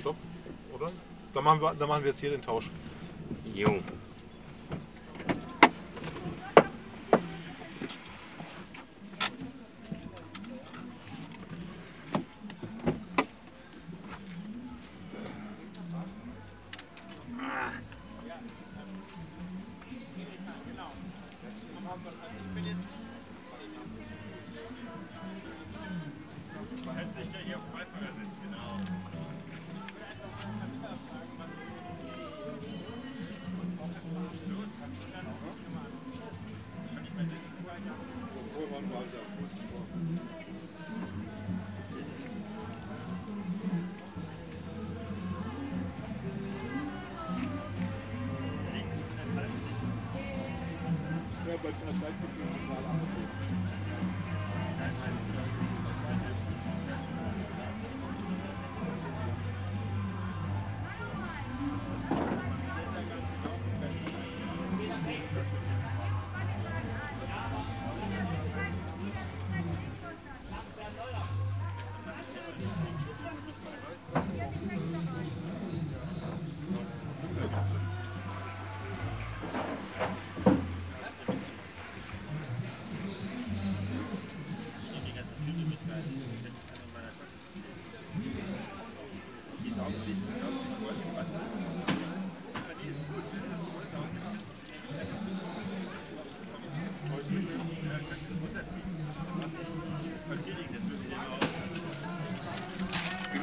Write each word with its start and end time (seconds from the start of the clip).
stopp, 0.00 0.16
oder? 0.74 0.86
Dann 1.34 1.44
machen, 1.44 1.60
wir, 1.60 1.74
dann 1.74 1.88
machen 1.88 2.02
wir 2.02 2.10
jetzt 2.10 2.20
hier 2.20 2.30
den 2.30 2.42
Tausch. 2.42 2.70
Jo. 3.54 3.78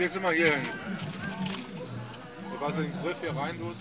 Du 0.08 0.22
mal 0.22 0.34
hier 0.34 0.50
hin? 0.50 0.62
Du 2.50 2.58
den 2.82 2.94
Griff 3.04 3.18
hier 3.20 3.36
rein 3.36 3.60
tust? 3.60 3.77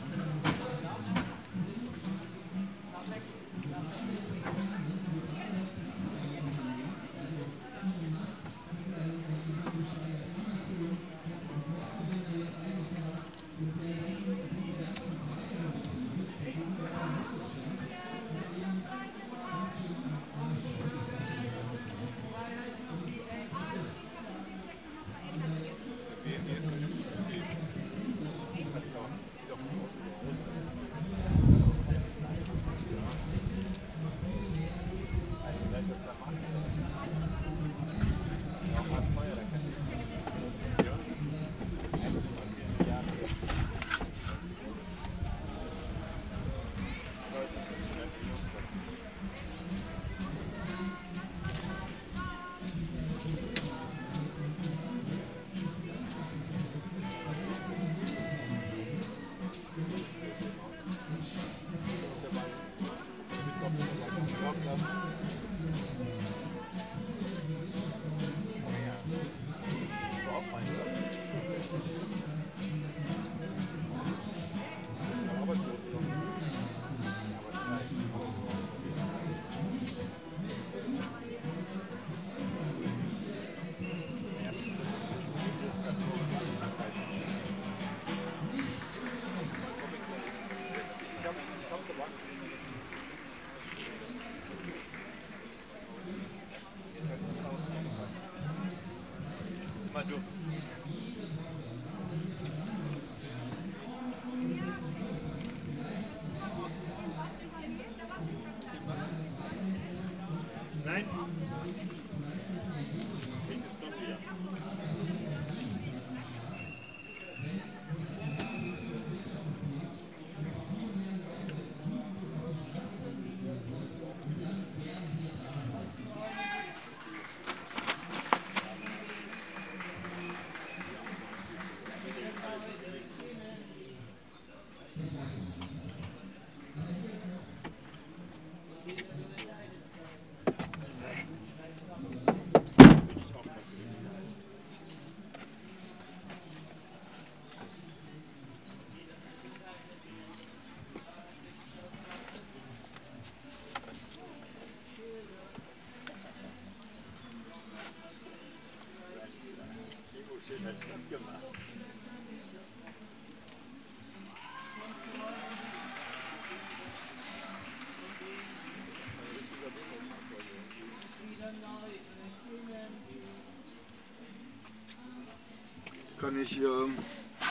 ich 176.56 176.62
ähm, 176.62 176.96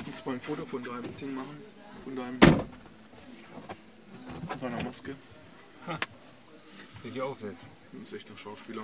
jetzt 0.05 0.25
mal 0.25 0.33
ein 0.33 0.41
Foto 0.41 0.65
von 0.65 0.83
deinem 0.83 1.15
Ding 1.17 1.35
machen. 1.35 1.57
Von 2.03 2.15
deinem. 2.15 2.39
Von 2.39 2.65
seiner 4.59 4.83
Maske. 4.83 5.15
Soll 7.03 7.11
die 7.11 7.21
aufsetzen? 7.21 7.69
Du 7.91 7.99
bist 7.99 8.13
echt 8.13 8.27
ein 8.29 8.37
Schauspieler. 8.37 8.83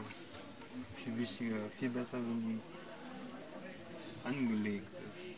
Viel 0.95 1.17
wichtiger, 1.17 1.55
viel 1.79 1.89
besser, 1.89 2.17
wenn 2.17 2.41
die 2.41 2.59
angelegt 4.27 4.91
ist. 5.11 5.37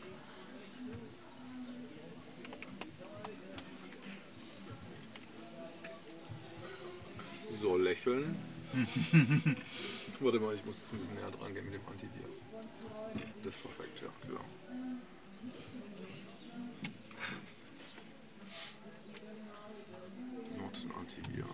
So 7.62 7.78
lächeln. 7.78 8.36
Warte 10.19 10.39
mal, 10.39 10.56
ich 10.56 10.65
muss 10.65 10.80
jetzt 10.80 10.94
ein 10.94 11.00
bisschen 11.00 11.15
näher 11.15 11.31
dran 11.31 11.54
gehen 11.54 11.65
mit 11.65 11.74
dem 11.74 11.81
Antivir. 11.86 12.27
Das 13.44 13.56
ist 13.56 13.62
perfekt, 13.62 14.01
ja, 14.01 14.07
genau. 14.25 14.39
Nutzen 20.63 20.92
Antivir. 20.98 21.45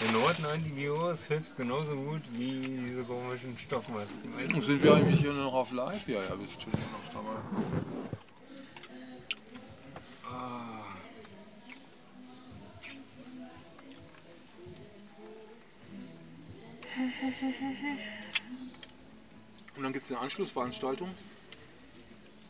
Der 0.00 0.12
Norden 0.12 0.46
Antivirus 0.46 1.24
hilft 1.24 1.56
genauso 1.56 1.96
gut 1.96 2.22
wie 2.32 2.60
diese 2.60 3.02
komischen 3.02 3.58
Stoffmasken. 3.58 4.32
Sind 4.62 4.82
wir 4.84 4.94
eigentlich 4.94 5.20
hier 5.20 5.32
noch 5.32 5.52
auf 5.52 5.72
live? 5.72 6.06
Ja, 6.06 6.20
ja, 6.22 6.38
wir 6.38 6.46
sind 6.46 6.62
schon 6.62 6.72
noch 6.72 7.12
es 20.08 20.12
eine 20.12 20.22
Anschlussveranstaltung. 20.22 21.10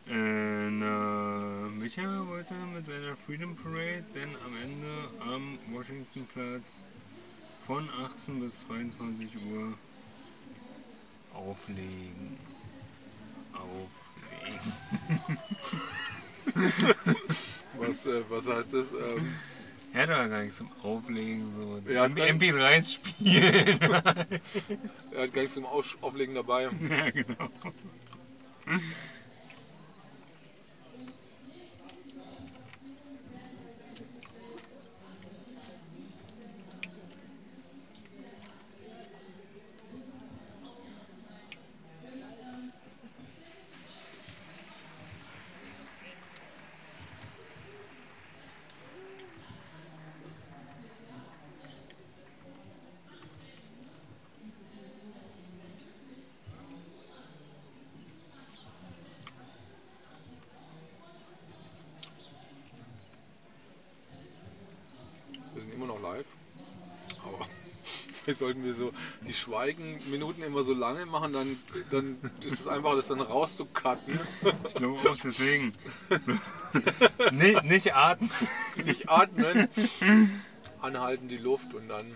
Äh, 0.09 0.71
na, 0.71 1.69
Micha 1.77 2.27
wollte 2.27 2.55
mit 2.55 2.87
seiner 2.87 3.17
Freedom 3.17 3.57
Parade 3.57 4.05
dann 4.15 4.37
am 4.47 4.57
Ende 4.63 5.11
am 5.21 5.59
Washingtonplatz 5.75 6.63
von 7.67 7.89
18 7.91 8.41
bis 8.41 8.61
22 8.67 9.31
Uhr 9.51 9.75
auflegen. 11.35 12.39
Auflegen. 13.53 14.73
Was, 17.79 18.07
äh, 18.07 18.23
was 18.29 18.49
heißt 18.49 18.73
das? 18.73 18.93
Ähm, 18.93 19.35
Er 19.99 20.03
hat 20.07 20.11
doch 20.11 20.31
gar 20.31 20.43
nichts 20.43 20.59
zum 20.59 20.71
Auflegen, 20.85 21.53
so 21.57 21.91
Ja, 21.91 22.05
MP- 22.05 22.19
das- 22.19 22.29
MP3s 22.31 22.93
spielen. 22.95 23.81
er 23.81 25.23
hat 25.23 25.33
gar 25.35 25.41
nichts 25.43 25.55
zum 25.55 25.67
Aus 25.67 25.99
Auflegen 26.01 26.37
dabei. 26.37 26.63
ja, 26.89 27.11
genau. 27.11 27.51
Wir 65.55 65.63
sind 65.63 65.75
immer 65.75 65.87
noch 65.87 66.01
live. 66.01 66.27
Aber 67.25 67.47
vielleicht 68.39 68.63
sollten 68.63 68.65
wir 68.65 68.75
so 68.75 68.93
die 69.27 69.33
Schweigenminuten 69.33 70.43
immer 70.43 70.63
so 70.63 70.75
lange 70.75 71.07
machen, 71.07 71.33
dann, 71.33 71.59
dann 71.91 72.19
ist 72.45 72.61
es 72.61 72.69
einfach, 72.69 72.95
das 72.95 73.09
dann 73.09 73.21
rauszucutten. 73.21 74.21
Ich 74.69 74.75
glaube 74.75 75.11
auch 75.11 75.17
deswegen. 75.17 75.75
nicht, 77.33 77.65
nicht 77.65 77.95
atmen. 77.95 78.31
Nicht 78.85 79.09
atmen, 79.09 79.69
anhalten 80.81 81.29
die 81.29 81.37
Luft 81.37 81.75
und 81.75 81.89
dann. 81.89 82.15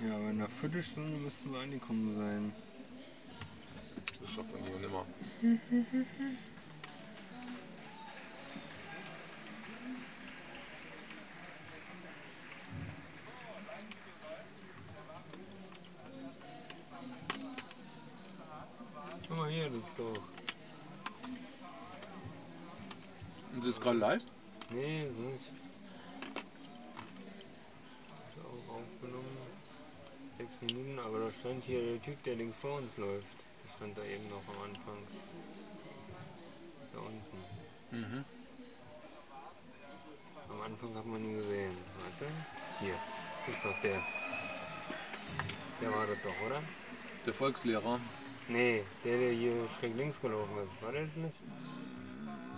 Ja, 0.00 0.14
aber 0.14 0.30
in 0.30 0.38
einer 0.38 0.48
Viertelstunde 0.48 1.18
müssten 1.18 1.52
wir 1.52 1.60
angekommen 1.60 2.16
sein. 2.16 2.69
Das 4.20 4.34
schafft 4.34 4.52
man 4.52 4.62
nie 4.62 4.70
und 4.70 4.80
nimmer. 4.82 5.06
Guck 19.26 19.38
mal 19.38 19.50
hier, 19.50 19.70
das 19.70 19.84
ist 19.84 19.98
doch. 19.98 20.22
Und 23.52 23.64
das 23.64 23.70
ist 23.70 23.80
gerade 23.80 23.98
live? 23.98 24.22
Nee, 24.70 25.06
ist 25.06 25.18
nicht. 25.18 25.52
Ist 28.28 28.44
auch 28.44 28.74
aufgenommen. 28.74 29.36
Sechs 30.38 30.60
Minuten, 30.60 30.98
aber 30.98 31.20
da 31.20 31.32
stand 31.32 31.64
hier 31.64 31.80
der 31.80 32.02
Typ, 32.02 32.22
der 32.24 32.36
links 32.36 32.56
vor 32.56 32.78
uns 32.78 32.96
läuft. 32.96 33.49
Der 33.80 33.86
stand 33.86 33.98
da 33.98 34.04
eben 34.04 34.28
noch 34.28 34.42
am 34.46 34.62
Anfang. 34.62 35.06
Da 36.92 36.98
unten. 36.98 37.38
Mhm. 37.90 38.24
Am 40.50 40.60
Anfang 40.60 40.94
hat 40.94 41.06
man 41.06 41.24
ihn 41.24 41.38
gesehen. 41.38 41.76
Warte. 41.98 42.32
Hier. 42.80 42.94
Das 43.46 43.56
ist 43.56 43.64
doch 43.64 43.80
der. 43.82 44.02
Der 45.80 45.92
war 45.92 46.06
das 46.06 46.18
doch, 46.22 46.46
oder? 46.46 46.62
Der 47.24 47.32
Volkslehrer? 47.32 48.00
Nee, 48.48 48.84
der, 49.02 49.18
der 49.18 49.32
hier 49.32 49.68
schräg 49.68 49.96
links 49.96 50.20
gelaufen 50.20 50.58
ist. 50.58 50.82
War 50.82 50.92
der 50.92 51.06
das 51.06 51.16
nicht? 51.16 51.38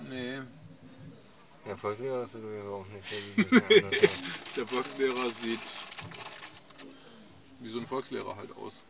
Nee. 0.08 0.40
Ja, 1.68 1.76
Volkslehrer 1.76 2.22
ist 2.22 2.34
aber 2.34 2.74
auch 2.74 2.86
nicht. 2.88 3.08
Der. 3.70 4.10
Der 4.56 4.66
Volkslehrer 4.66 5.30
sieht 5.30 5.60
wie 7.60 7.68
so 7.68 7.78
ein 7.78 7.86
Volkslehrer 7.86 8.34
halt 8.34 8.56
aus. 8.56 8.82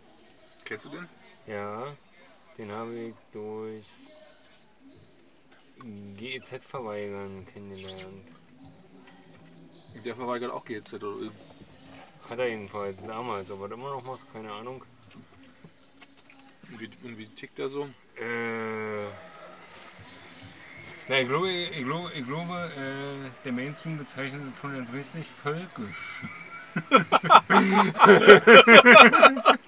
Kennst 0.64 0.87
du 0.87 0.90
den? 0.90 1.08
Ja, 1.46 1.94
den 2.58 2.70
habe 2.70 2.99
ich 2.99 3.14
durchs 3.32 4.10
GEZ-Verweigern 6.16 7.46
kennengelernt. 7.53 8.29
Der 10.05 10.15
verweigert 10.15 10.53
auch 10.53 10.65
GZ 10.65 10.94
oder 10.94 11.20
wie? 11.20 11.31
Hat 12.29 12.38
er 12.38 12.48
jedenfalls 12.48 13.05
damals, 13.05 13.50
aber 13.50 13.70
immer 13.70 13.91
noch 13.91 14.05
macht, 14.05 14.32
keine 14.32 14.53
Ahnung. 14.53 14.84
Und 16.70 16.81
wie, 16.81 16.88
und 17.05 17.19
wie 17.19 17.27
tickt 17.27 17.58
der 17.58 17.69
so? 17.69 17.88
Äh. 18.17 19.06
Na, 21.08 21.20
ich 21.20 21.29
glaube, 21.29 21.50
ich 21.50 21.84
glaube, 21.84 22.12
ich 22.15 22.27
glaube 22.27 22.70
äh, 22.77 23.29
der 23.44 23.53
Mainstream 23.53 23.98
bezeichnet 23.98 24.43
es 24.55 24.60
schon 24.60 24.74
als 24.74 24.93
richtig 24.93 25.27
völkisch. 25.27 26.22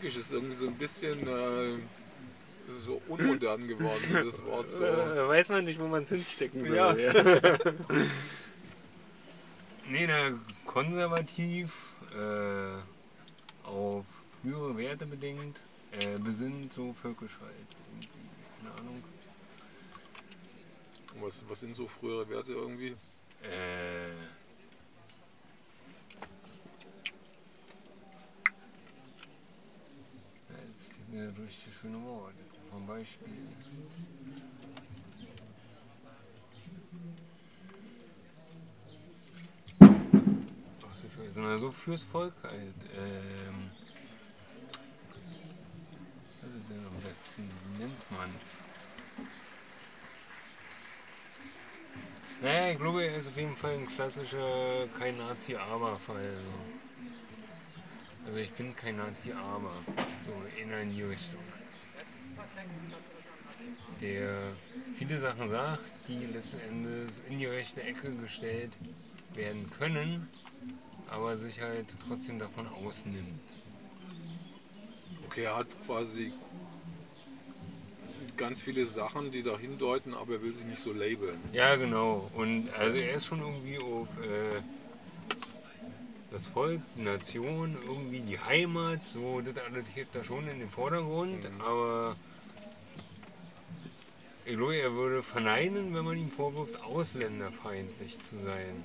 Völkisch 0.00 0.16
ist 0.16 0.32
irgendwie 0.32 0.54
so 0.54 0.66
ein 0.66 0.76
bisschen 0.76 1.26
äh, 1.26 1.78
so 2.68 3.02
unmodern 3.08 3.68
geworden, 3.68 4.02
so 4.08 4.24
das 4.24 4.44
Wort 4.44 4.70
so. 4.70 4.84
Äh, 4.84 5.28
weiß 5.28 5.50
man 5.50 5.66
nicht, 5.66 5.78
wo 5.78 5.86
man 5.88 6.04
es 6.04 6.08
hinstecken 6.08 6.66
soll. 6.66 6.74
Ja. 6.74 6.92
nee, 9.90 10.06
na, 10.06 10.38
konservativ, 10.64 11.96
äh, 12.14 13.68
auf 13.68 14.06
frühere 14.40 14.74
Werte 14.78 15.04
bedingt, 15.04 15.60
äh, 15.92 16.18
besinnt 16.18 16.72
so 16.72 16.94
völkisch 16.94 17.38
halt. 17.40 17.52
Irgendwie. 17.90 18.08
Keine 18.62 18.74
Ahnung. 18.80 19.04
Was, 21.20 21.44
was 21.46 21.60
sind 21.60 21.76
so 21.76 21.86
frühere 21.86 22.26
Werte 22.30 22.52
irgendwie? 22.52 22.94
Äh. 23.42 24.12
Ja, 30.48 30.99
das 31.12 31.38
richtig 31.38 31.74
schöne. 31.74 31.98
Mal 31.98 32.32
ein 32.74 32.86
Beispiel. 32.86 33.28
Scheiße, 41.16 41.42
na 41.42 41.58
so 41.58 41.70
fürs 41.70 42.02
Volk 42.02 42.34
halt. 42.42 42.74
Ähm, 42.96 43.70
was 46.40 46.54
ist 46.54 46.68
denn 46.68 46.86
am 46.86 47.00
besten? 47.02 47.50
Wie 47.72 47.82
nennt 47.82 48.10
man's? 48.10 48.56
Naja, 52.40 52.70
ich 52.70 52.78
glaube, 52.78 53.04
er 53.04 53.16
ist 53.16 53.28
auf 53.28 53.36
jeden 53.36 53.56
Fall 53.56 53.74
ein 53.74 53.86
klassischer 53.86 54.88
kein 54.98 55.18
Nazi-Aber-Fall. 55.18 56.34
So. 56.34 56.40
Also 58.26 58.38
ich 58.38 58.50
bin 58.52 58.74
kein 58.74 58.96
Nazi-Aber. 58.96 59.74
So 60.24 60.39
in 60.62 60.72
eine 60.72 61.08
Richtung. 61.08 61.40
Der 64.00 64.52
viele 64.94 65.18
Sachen 65.18 65.48
sagt, 65.48 65.92
die 66.08 66.26
letzten 66.26 66.60
Endes 66.60 67.20
in 67.28 67.38
die 67.38 67.46
rechte 67.46 67.82
Ecke 67.82 68.12
gestellt 68.16 68.72
werden 69.34 69.70
können, 69.70 70.28
aber 71.08 71.36
sich 71.36 71.60
halt 71.60 71.86
trotzdem 72.06 72.38
davon 72.38 72.66
ausnimmt. 72.68 73.40
Okay, 75.26 75.44
er 75.44 75.56
hat 75.56 75.76
quasi 75.86 76.32
ganz 78.36 78.60
viele 78.60 78.84
Sachen, 78.84 79.30
die 79.30 79.42
dahin 79.42 79.78
deuten, 79.78 80.14
aber 80.14 80.34
er 80.34 80.42
will 80.42 80.52
sich 80.54 80.66
nicht 80.66 80.80
so 80.80 80.92
labeln. 80.92 81.38
Ja, 81.52 81.76
genau. 81.76 82.30
Und 82.34 82.70
also 82.70 82.96
er 82.96 83.14
ist 83.14 83.26
schon 83.26 83.40
irgendwie 83.40 83.78
auf 83.78 84.08
äh, 84.18 84.62
das 86.30 86.46
Volk, 86.46 86.80
die 86.96 87.02
Nation, 87.02 87.76
irgendwie 87.84 88.20
die 88.20 88.38
Heimat, 88.38 89.00
so, 89.06 89.40
das 89.40 89.56
alles 89.64 89.84
hebt 89.94 90.14
da 90.14 90.22
schon 90.22 90.46
in 90.48 90.58
den 90.60 90.70
Vordergrund, 90.70 91.42
Mhm. 91.42 91.60
aber 91.60 92.16
ich 94.44 94.56
glaube, 94.56 94.76
er 94.76 94.92
würde 94.92 95.22
verneinen, 95.22 95.94
wenn 95.94 96.04
man 96.04 96.16
ihm 96.16 96.30
vorwirft, 96.30 96.80
ausländerfeindlich 96.82 98.20
zu 98.22 98.38
sein. 98.42 98.84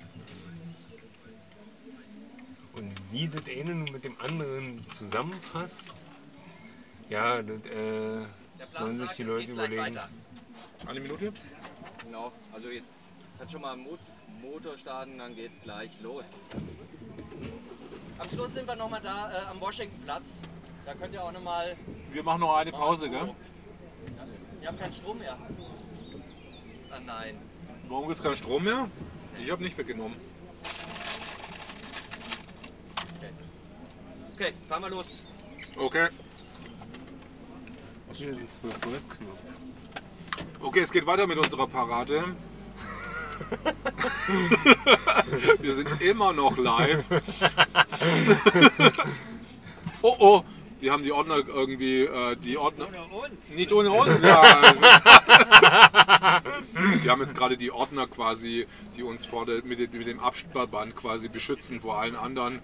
Und 2.73 2.91
wie 3.11 3.27
das 3.27 3.41
eine 3.47 3.73
nun 3.73 3.89
mit 3.91 4.03
dem 4.03 4.19
anderen 4.19 4.85
zusammenpasst, 4.91 5.95
ja, 7.09 7.41
das 7.41 7.57
äh, 7.57 7.61
Der 7.71 8.65
Plan 8.65 8.83
sollen 8.83 8.97
sich 8.97 9.07
sagt, 9.07 9.17
die 9.19 9.23
Leute 9.23 9.51
überlegen. 9.51 9.97
Eine 10.87 10.99
Minute? 10.99 11.31
Genau, 12.03 12.31
also 12.51 12.69
jetzt 12.69 12.87
kann 13.39 13.49
schon 13.49 13.61
mal 13.61 13.77
Mot 13.77 13.99
Motor 14.41 14.77
starten, 14.77 15.17
dann 15.17 15.35
geht's 15.35 15.59
gleich 15.63 15.89
los. 16.01 16.25
Am 18.17 18.29
Schluss 18.29 18.53
sind 18.53 18.67
wir 18.67 18.75
nochmal 18.75 19.01
da 19.01 19.31
äh, 19.31 19.45
am 19.51 19.59
Washingtonplatz. 19.59 20.37
Da 20.85 20.93
könnt 20.93 21.13
ihr 21.13 21.23
auch 21.23 21.31
nochmal. 21.31 21.75
Wir 22.11 22.23
machen 22.23 22.41
noch 22.41 22.55
eine 22.55 22.71
Pause, 22.71 23.09
gell? 23.09 23.33
Wir 24.59 24.67
haben 24.67 24.79
keinen 24.79 24.93
Strom 24.93 25.19
mehr. 25.19 25.37
Ah 26.91 26.99
nein. 27.05 27.37
Warum 27.87 28.07
gibt 28.07 28.17
es 28.17 28.23
keinen 28.23 28.35
Strom 28.35 28.63
mehr? 28.63 28.89
Ich 29.41 29.51
habe 29.51 29.63
nicht 29.63 29.77
weggenommen. 29.77 30.17
Okay. 33.17 33.29
Okay, 34.33 34.53
fahren 34.67 34.83
wir 34.83 34.89
los. 34.89 35.19
Okay. 35.75 36.07
Hier 38.13 38.29
ist 38.29 38.39
ein 38.39 38.47
12 38.47 38.85
Volt 38.85 39.09
Knopf. 39.09 39.39
Okay, 40.61 40.79
es 40.79 40.91
geht 40.91 41.05
weiter 41.05 41.27
mit 41.27 41.37
unserer 41.37 41.67
Parade. 41.67 42.35
Wir 45.59 45.73
sind 45.73 46.01
immer 46.01 46.33
noch 46.33 46.57
live. 46.57 47.03
Oh 50.01 50.15
oh, 50.19 50.43
die 50.81 50.91
haben 50.91 51.01
die 51.03 51.11
Ordner 51.11 51.37
irgendwie, 51.47 52.01
äh, 52.01 52.35
die 52.35 52.57
Ordner. 52.57 52.87
Nicht 53.55 53.71
ohne 53.73 53.89
uns, 53.91 54.21
ja. 54.21 54.61
Wir 57.01 57.11
haben 57.11 57.21
jetzt 57.21 57.35
gerade 57.35 57.57
die 57.57 57.71
Ordner 57.71 58.05
quasi, 58.05 58.67
die 58.95 59.01
uns 59.01 59.25
vor 59.25 59.47
der, 59.47 59.63
mit, 59.63 59.79
dem- 59.79 59.97
mit 59.97 60.05
dem 60.05 60.19
Absperrband 60.19 60.95
quasi 60.95 61.27
beschützen 61.27 61.79
vor 61.81 61.99
allen 61.99 62.15
anderen 62.15 62.59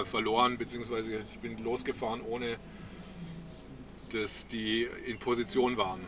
äh, 0.00 0.04
verloren, 0.04 0.58
beziehungsweise 0.58 1.24
ich 1.32 1.38
bin 1.40 1.58
losgefahren, 1.64 2.20
ohne 2.20 2.56
dass 4.12 4.46
die 4.46 4.86
in 5.06 5.18
Position 5.18 5.76
waren. 5.76 5.98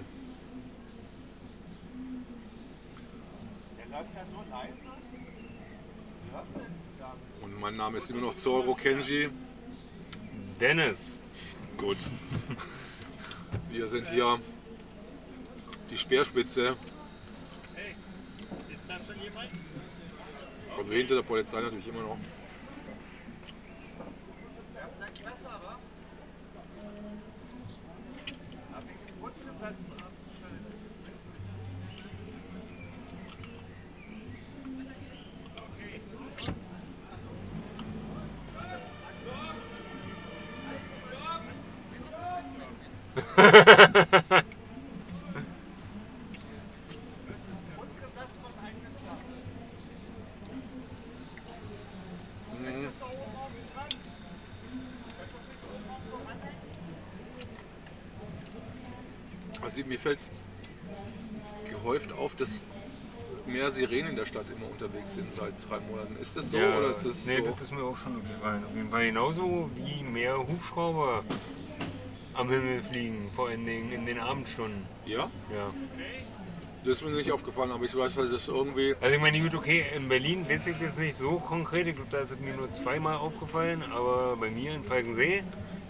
Und 7.42 7.60
mein 7.60 7.76
Name 7.76 7.98
ist 7.98 8.10
immer 8.10 8.20
noch 8.20 8.36
Zoro 8.36 8.74
Kenji. 8.74 9.30
Dennis. 10.60 11.18
Gut. 11.76 11.96
Wir 13.70 13.86
sind 13.88 14.08
hier 14.08 14.40
die 15.90 15.96
Speerspitze. 15.96 16.76
Also 20.76 20.92
hinter 20.92 21.16
der 21.16 21.22
Polizei 21.22 21.60
natürlich 21.60 21.88
immer 21.88 22.02
noch. 22.02 22.18
Also 59.60 59.84
mir 59.84 59.98
fällt 59.98 60.18
gehäuft 61.68 62.12
auf, 62.14 62.34
dass 62.34 62.60
mehr 63.46 63.70
Sirenen 63.70 64.10
in 64.10 64.16
der 64.16 64.26
Stadt 64.26 64.46
immer 64.54 64.70
unterwegs 64.70 65.14
sind 65.14 65.32
seit 65.32 65.52
drei 65.68 65.78
Monaten. 65.80 66.16
Ist 66.16 66.36
das 66.36 66.50
so 66.50 66.56
oder 66.56 66.90
ist 66.90 67.04
das 67.04 67.26
nee, 67.26 67.36
so? 67.36 67.50
das 67.50 67.62
ist 67.62 67.72
mir 67.72 67.82
auch 67.82 67.96
schon 67.96 68.16
aufgefallen. 68.16 68.64
Auf 68.64 68.74
jeden 68.74 68.90
Fall 68.90 69.06
genauso 69.06 69.70
wie 69.74 70.02
mehr 70.02 70.38
Hubschrauber 70.38 71.24
am 72.38 72.50
Himmel 72.50 72.80
fliegen, 72.82 73.28
vor 73.34 73.48
allen 73.48 73.66
Dingen 73.66 73.92
in 73.92 74.06
den 74.06 74.18
Abendstunden. 74.18 74.86
Ja, 75.04 75.30
Ja. 75.52 75.72
das 76.84 76.98
ist 76.98 77.04
mir 77.04 77.10
nicht 77.10 77.32
aufgefallen, 77.32 77.72
aber 77.72 77.84
ich 77.84 77.94
weiß, 77.96 78.14
dass 78.14 78.30
das 78.30 78.48
irgendwie. 78.48 78.94
Also 79.00 79.14
ich 79.16 79.20
meine, 79.20 79.40
gut, 79.40 79.54
okay, 79.54 79.84
in 79.96 80.08
Berlin 80.08 80.48
weiß 80.48 80.68
ich 80.68 80.74
es 80.76 80.80
jetzt 80.80 80.98
nicht 80.98 81.16
so 81.16 81.32
konkret, 81.38 81.86
ich 81.88 81.96
glaube, 81.96 82.10
da 82.10 82.18
ist 82.20 82.30
es 82.32 82.38
mir 82.38 82.54
nur 82.54 82.70
zweimal 82.72 83.16
aufgefallen, 83.16 83.82
aber 83.92 84.36
bei 84.36 84.50
mir 84.50 84.74
in 84.74 84.84
Falkensee 84.84 85.42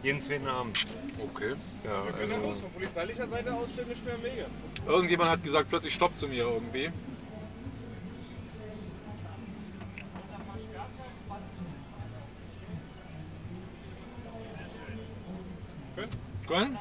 jeden 0.03 0.21
zweiten 0.21 0.47
Abend. 0.47 0.87
Okay. 1.35 1.55
Ja, 1.85 2.05
also, 2.19 2.61
von 2.63 2.71
polizeilicher 2.73 3.27
Seite 3.27 3.53
aus 3.53 3.71
stehen 3.73 3.89
nicht 3.89 4.05
mehr 4.05 4.15
im 4.15 4.23
Wege. 4.23 4.47
Irgendjemand 4.87 5.31
hat 5.31 5.43
gesagt, 5.45 5.69
plötzlich 5.69 5.93
stoppt 5.95 6.19
zu 6.21 6.29
mir 6.29 6.45
irgendwie. 6.45 6.91
Können? 16.49 16.79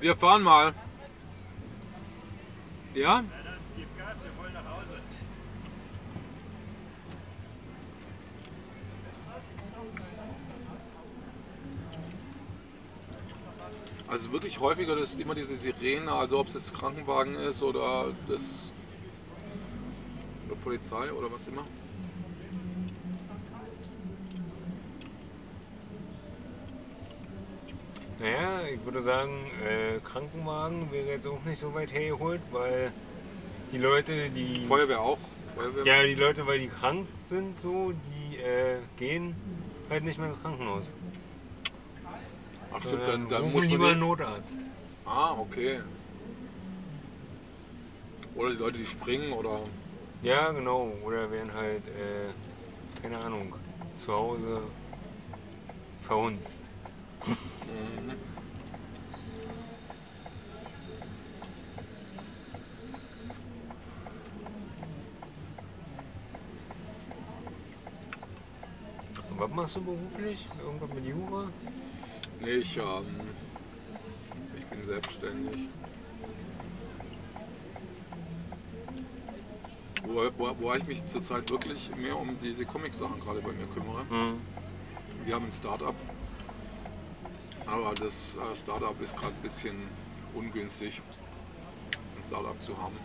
Wir 0.00 0.16
fahren 0.16 0.42
mal. 0.42 0.74
Ja? 2.94 3.22
Also 14.08 14.32
wirklich 14.32 14.58
häufiger, 14.58 14.96
das 14.96 15.10
ist 15.10 15.20
immer 15.20 15.36
diese 15.36 15.54
Sirene, 15.54 16.10
also 16.12 16.40
ob 16.40 16.48
es 16.48 16.54
jetzt 16.54 16.74
Krankenwagen 16.74 17.36
ist 17.36 17.62
oder 17.62 18.12
das 18.26 18.72
oder 20.48 20.56
Polizei 20.56 21.12
oder 21.12 21.32
was 21.32 21.46
immer. 21.46 21.64
naja, 28.22 28.66
ich 28.72 28.80
würde 28.92 29.04
sagen, 29.04 29.32
äh, 29.64 30.00
Krankenwagen 30.00 30.92
wäre 30.92 31.06
jetzt 31.06 31.26
auch 31.26 31.42
nicht 31.44 31.58
so 31.58 31.72
weit 31.74 31.92
hergeholt, 31.92 32.40
weil 32.50 32.92
die 33.72 33.78
Leute, 33.78 34.28
die. 34.30 34.66
Feuerwehr 34.66 35.00
auch. 35.00 35.18
Feuerwehr. 35.54 35.84
Ja, 35.84 36.02
die 36.06 36.14
Leute, 36.14 36.46
weil 36.46 36.58
die 36.58 36.68
krank 36.68 37.06
sind, 37.30 37.58
so, 37.60 37.92
die 37.92 38.36
äh, 38.36 38.78
gehen 38.98 39.34
halt 39.88 40.04
nicht 40.04 40.18
mehr 40.18 40.28
ins 40.28 40.40
Krankenhaus. 40.40 40.90
Ach 42.72 42.80
stimmt, 42.80 43.06
dann, 43.06 43.28
dann 43.28 43.42
rufen 43.42 43.52
muss 43.54 43.64
man 43.64 43.70
lieber 43.70 43.88
den, 43.90 43.98
Notarzt. 44.00 44.58
Ah, 45.04 45.32
okay. 45.38 45.80
Oder 48.34 48.50
die 48.50 48.56
Leute, 48.56 48.78
die 48.78 48.86
springen 48.86 49.32
oder. 49.32 49.60
Ja, 50.22 50.50
genau. 50.52 50.92
Oder 51.04 51.30
werden 51.30 51.52
halt, 51.52 51.86
äh, 51.88 53.02
keine 53.02 53.18
Ahnung, 53.18 53.54
zu 53.96 54.12
Hause 54.12 54.62
verhunzt. 56.02 56.62
Und 57.26 58.31
was 69.42 69.50
machst 69.50 69.76
du 69.76 69.80
beruflich? 69.82 70.46
Irgendwas 70.62 70.94
mit 70.94 71.04
Jura? 71.04 71.48
Nee, 72.40 72.50
ich, 72.50 72.76
ähm, 72.76 73.20
ich 74.56 74.64
bin 74.66 74.84
selbstständig. 74.84 75.68
Wo, 80.04 80.30
wo, 80.38 80.56
wo 80.60 80.74
ich 80.74 80.86
mich 80.86 81.04
zurzeit 81.06 81.50
wirklich 81.50 81.90
mehr 81.96 82.16
um 82.16 82.38
diese 82.40 82.64
Comic-Sachen 82.64 83.20
gerade 83.20 83.40
bei 83.40 83.52
mir 83.52 83.66
kümmere. 83.66 84.00
Hm. 84.08 84.40
Wir 85.24 85.34
haben 85.34 85.46
ein 85.46 85.52
Startup. 85.52 85.94
Aber 87.66 87.94
das 87.94 88.36
äh, 88.36 88.56
Startup 88.56 89.00
ist 89.00 89.16
gerade 89.16 89.34
ein 89.34 89.42
bisschen 89.42 89.74
ungünstig, 90.34 91.00
ein 92.16 92.22
Startup 92.22 92.60
zu 92.62 92.80
haben. 92.80 92.96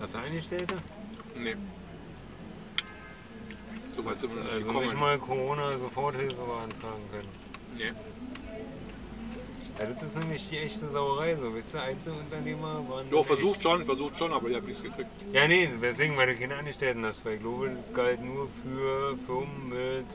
Hast 0.00 0.14
du 0.14 0.18
Eingestellte? 0.18 0.76
Nee, 1.36 1.56
So 3.96 4.04
weit 4.04 4.18
sind 4.18 4.30
wir 4.30 4.36
noch 4.36 4.44
nicht 4.44 4.54
Also 4.54 4.66
gekommen. 4.68 4.84
nicht 4.86 4.98
mal 4.98 5.18
Corona-Soforthilfe 5.18 6.34
beantragen 6.36 7.02
können. 7.12 7.28
Nee. 7.76 7.92
Ja, 9.78 9.86
das 9.86 10.02
ist 10.04 10.16
nämlich 10.18 10.48
die 10.50 10.58
echte 10.58 10.88
Sauerei, 10.88 11.34
so, 11.36 11.52
weißt 11.54 11.74
du, 11.74 11.80
Einzelunternehmer 11.82 12.84
waren. 12.88 13.10
Jo, 13.10 13.18
echt- 13.18 13.26
versucht 13.26 13.62
schon, 13.62 13.84
versucht 13.84 14.16
schon, 14.18 14.32
aber 14.32 14.48
ihr 14.48 14.56
habt 14.56 14.68
nichts 14.68 14.82
gekriegt. 14.82 15.08
Ja, 15.32 15.48
nee, 15.48 15.68
deswegen, 15.82 16.16
weil 16.16 16.28
du 16.32 16.36
keine 16.40 16.54
Angestellten 16.56 17.04
hast, 17.04 17.24
weil 17.24 17.34
ich 17.36 17.40
das 17.42 17.94
galt 17.94 18.22
nur 18.22 18.48
für 18.62 19.16
Firmen 19.26 19.68
mit 19.70 20.06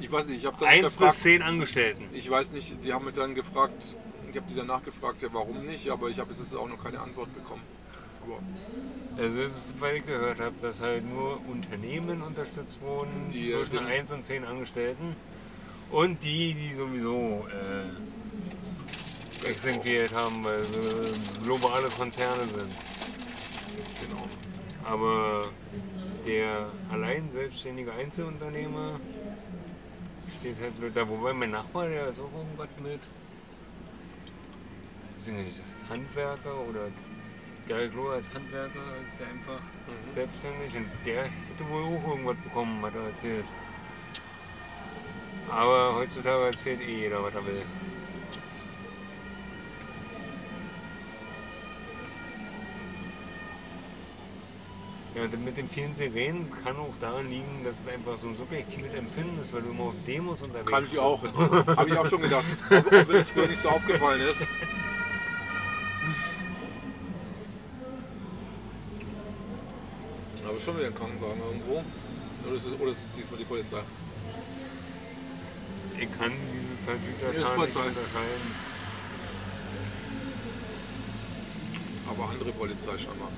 Ich 0.00 0.12
weiß 0.12 0.26
nicht, 0.26 0.38
ich 0.38 0.46
habe 0.46 0.56
dann 0.60 0.68
1 0.68 0.82
bis 0.82 0.92
gefragt, 0.96 1.14
10 1.16 1.42
Angestellten. 1.42 2.04
ich 2.12 2.30
weiß 2.30 2.52
nicht, 2.52 2.84
die 2.84 2.92
haben 2.92 3.06
mich 3.06 3.14
dann 3.14 3.34
gefragt, 3.34 3.96
ich 4.30 4.36
habe 4.36 4.46
die 4.48 4.54
danach 4.54 4.84
gefragt, 4.84 5.22
ja 5.22 5.28
warum 5.32 5.64
nicht, 5.64 5.88
aber 5.90 6.08
ich 6.10 6.18
habe 6.18 6.28
bis 6.28 6.38
jetzt 6.38 6.54
auch 6.54 6.68
noch 6.68 6.80
keine 6.82 7.00
Antwort 7.00 7.34
bekommen. 7.34 7.62
Also, 9.16 9.42
das 9.42 9.52
ist, 9.56 9.80
weil 9.80 9.96
ich 9.96 10.06
gehört 10.06 10.40
habe, 10.40 10.54
dass 10.60 10.80
halt 10.82 11.04
nur 11.10 11.40
Unternehmen 11.48 12.20
unterstützt 12.22 12.80
wurden, 12.82 13.28
Die, 13.32 13.44
zwischen 13.44 13.70
den- 13.76 13.86
1 13.86 14.12
und 14.12 14.24
10 14.26 14.44
Angestellten. 14.44 15.16
Und 15.90 16.22
die, 16.22 16.52
die 16.54 16.74
sowieso 16.74 17.46
äh, 19.44 19.48
exenquiert 19.48 20.12
haben, 20.12 20.42
weil 20.44 20.62
sie 20.64 21.42
globale 21.44 21.88
Konzerne 21.88 22.42
sind. 22.44 22.72
genau. 24.06 24.26
Aber 24.84 25.48
der 26.26 26.66
allein 26.90 27.30
selbstständige 27.30 27.92
Einzelunternehmer 27.92 28.98
steht 30.40 30.56
halt 30.60 30.76
blöd 30.76 30.96
da. 30.96 31.08
Wobei 31.08 31.32
mein 31.32 31.52
Nachbar, 31.52 31.88
der 31.88 32.08
ist 32.08 32.18
auch 32.20 32.32
irgendwas 32.36 32.68
mit, 32.82 33.00
weiß 35.16 35.28
ich 35.28 35.34
nicht, 35.34 35.60
als 35.72 35.88
Handwerker 35.88 36.54
oder 36.68 36.88
ja, 37.68 37.78
ich 37.80 37.90
glaube, 37.92 38.12
als 38.12 38.32
Handwerker 38.32 38.80
ist 39.06 39.20
er 39.20 39.26
einfach 39.28 39.60
selbstständig 40.12 40.74
und 40.76 40.86
der 41.04 41.24
hätte 41.24 41.68
wohl 41.68 41.82
auch 41.82 42.08
irgendwas 42.08 42.36
bekommen, 42.36 42.82
hat 42.84 42.94
er 42.94 43.08
erzählt. 43.08 43.46
Aber 45.48 45.94
heutzutage 45.94 46.46
erzählt 46.46 46.80
eh 46.80 47.02
jeder, 47.02 47.22
was 47.22 47.34
er 47.34 47.46
will. 47.46 47.62
Ja, 55.16 55.22
mit 55.38 55.56
den 55.56 55.66
vielen 55.66 55.94
Sirenen 55.94 56.50
kann 56.62 56.76
auch 56.76 56.92
daran 57.00 57.30
liegen, 57.30 57.64
dass 57.64 57.80
es 57.80 57.88
einfach 57.88 58.18
so 58.18 58.28
ein 58.28 58.36
subjektives 58.36 58.92
Empfinden 58.92 59.40
ist, 59.40 59.50
weil 59.54 59.62
du 59.62 59.70
immer 59.70 59.84
auf 59.84 59.94
Demos 60.06 60.42
unterwegs 60.42 60.70
Kann 60.70 60.84
ich 60.84 60.90
bist. 60.90 61.02
auch. 61.02 61.24
Habe 61.76 61.88
ich 61.88 61.96
auch 61.96 62.06
schon 62.06 62.20
gedacht. 62.20 62.44
Ob, 62.68 62.86
ob 62.86 62.92
mir 62.92 63.14
das 63.14 63.30
früher 63.30 63.46
nicht 63.46 63.60
so 63.60 63.70
aufgefallen 63.70 64.20
ist. 64.20 64.46
Aber 70.46 70.55
schon 70.66 70.78
wieder 70.78 70.88
ein 70.88 70.94
Krankenwagen 70.94 71.40
irgendwo. 71.40 71.84
Oder 72.44 72.56
ist 72.56 72.66
es, 72.66 72.80
oder 72.80 72.90
ist 72.90 72.98
es 72.98 73.12
diesmal 73.16 73.38
die 73.38 73.44
Polizei? 73.44 73.80
Ich 75.98 76.18
kann 76.18 76.32
diese 76.52 76.72
Ja, 76.72 77.46
Tatütata 77.46 77.62
ist 77.62 77.68
nicht 77.68 77.76
unterscheiden. 77.76 78.50
Aber 82.08 82.30
andere 82.30 82.52
Polizei 82.52 82.98
scheinbar. 82.98 83.30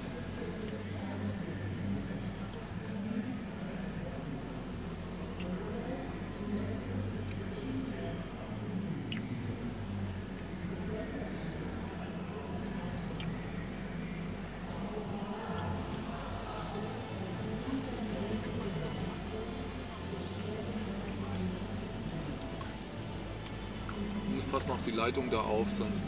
Die 24.88 24.96
Leitung 24.96 25.30
da 25.30 25.40
auf, 25.40 25.66
sonst 25.72 26.04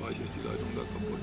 weiche 0.00 0.22
ich 0.22 0.30
die 0.30 0.46
Leitung 0.46 0.66
da 0.74 0.82
kaputt. 0.82 1.20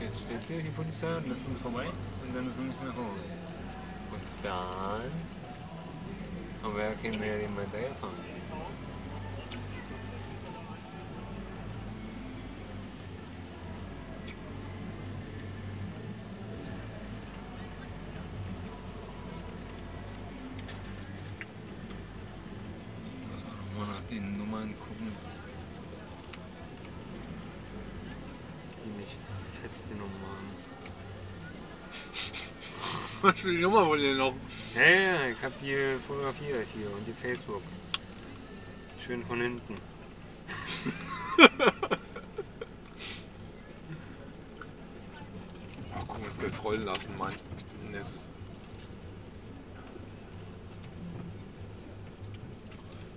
Jetzt 0.00 0.20
steht 0.20 0.46
hier 0.46 0.62
die 0.62 0.70
Polizei 0.70 1.16
und 1.16 1.28
lässt 1.28 1.48
uns 1.48 1.60
vorbei 1.60 1.86
und 2.26 2.34
dann 2.34 2.48
ist 2.48 2.56
sie 2.56 2.62
nicht 2.62 2.82
mehr 2.82 2.92
vor 2.92 3.04
uns. 3.04 3.38
Und 4.10 4.22
dann 4.42 5.10
haben 6.62 6.76
wir 6.76 6.84
ja 6.84 6.94
keinen 6.94 7.20
mehr, 7.20 7.38
den 7.38 7.54
wir 7.54 7.62
hinterherfahren. 7.62 8.33
Was 33.24 33.40
für 33.40 33.50
die 33.52 33.56
Nummer 33.56 33.86
wollt 33.86 34.02
ihr 34.02 34.14
noch? 34.16 34.34
Ja, 34.74 34.82
ja, 34.82 35.28
ich 35.28 35.42
hab 35.42 35.58
die 35.58 35.74
fotografiert 36.06 36.66
hier 36.74 36.90
und 36.94 37.06
die 37.06 37.14
Facebook. 37.14 37.62
Schön 39.02 39.24
von 39.24 39.40
hinten. 39.40 39.76
Ach 45.94 46.04
komm, 46.06 46.22
jetzt 46.24 46.38
gleich 46.38 46.62
rollen 46.62 46.84
lassen, 46.84 47.16
Mann. 47.16 47.32
Das 47.94 48.10
ist 48.10 48.28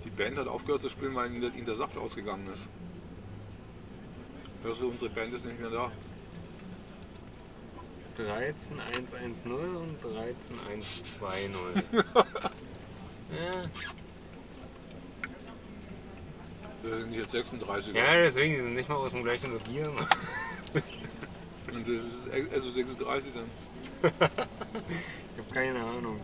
Die 0.04 0.10
Band 0.10 0.38
hat 0.38 0.48
aufgehört 0.48 0.80
zu 0.80 0.88
spielen, 0.88 1.14
weil 1.14 1.30
ihnen 1.30 1.42
der, 1.42 1.54
ihnen 1.54 1.66
der 1.66 1.76
Saft 1.76 1.98
ausgegangen 1.98 2.48
ist. 2.50 2.66
Hörst 4.62 4.80
du, 4.80 4.88
unsere 4.88 5.10
Band 5.10 5.34
ist 5.34 5.44
nicht 5.44 5.60
mehr 5.60 5.68
da. 5.68 5.92
13110 8.18 9.52
und 9.52 10.02
13120. 10.02 11.84
ja. 13.30 13.62
Das 16.82 16.98
sind 16.98 17.12
jetzt 17.12 17.30
36. 17.30 17.94
ja, 17.94 18.14
deswegen 18.14 18.54
die 18.56 18.62
sind 18.62 18.74
nicht 18.74 18.88
mal 18.88 18.96
aus 18.96 19.10
dem 19.10 19.22
gleichen 19.22 19.52
Revier. 19.52 19.90
Und 21.72 21.86
das 21.86 22.02
ist 22.02 22.30
also 22.52 22.70
36 22.70 23.32
dann. 23.34 23.50
Ich 25.38 25.44
hab 25.44 25.52
keine 25.52 25.78
Ahnung. 25.78 26.20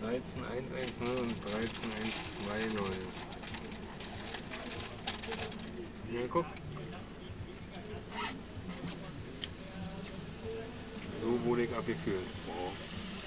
13110 0.00 1.06
und 1.08 1.34
13120. 1.44 2.90
Ja, 6.12 6.20
guck. 6.30 6.46
Abgeführt. 11.76 12.22
Wow. 12.46 12.72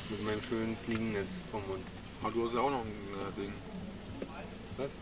Mit 0.09 0.25
meinem 0.25 0.41
schönen 0.41 0.77
Fliegennetz 0.77 1.41
vom 1.51 1.61
Mund. 1.67 1.83
Aber 2.21 2.31
du 2.31 2.43
hast 2.43 2.55
ja 2.55 2.61
auch 2.61 2.71
noch 2.71 2.81
ein 2.81 2.87
äh, 2.87 3.41
Ding. 3.41 3.53
Was? 4.77 4.97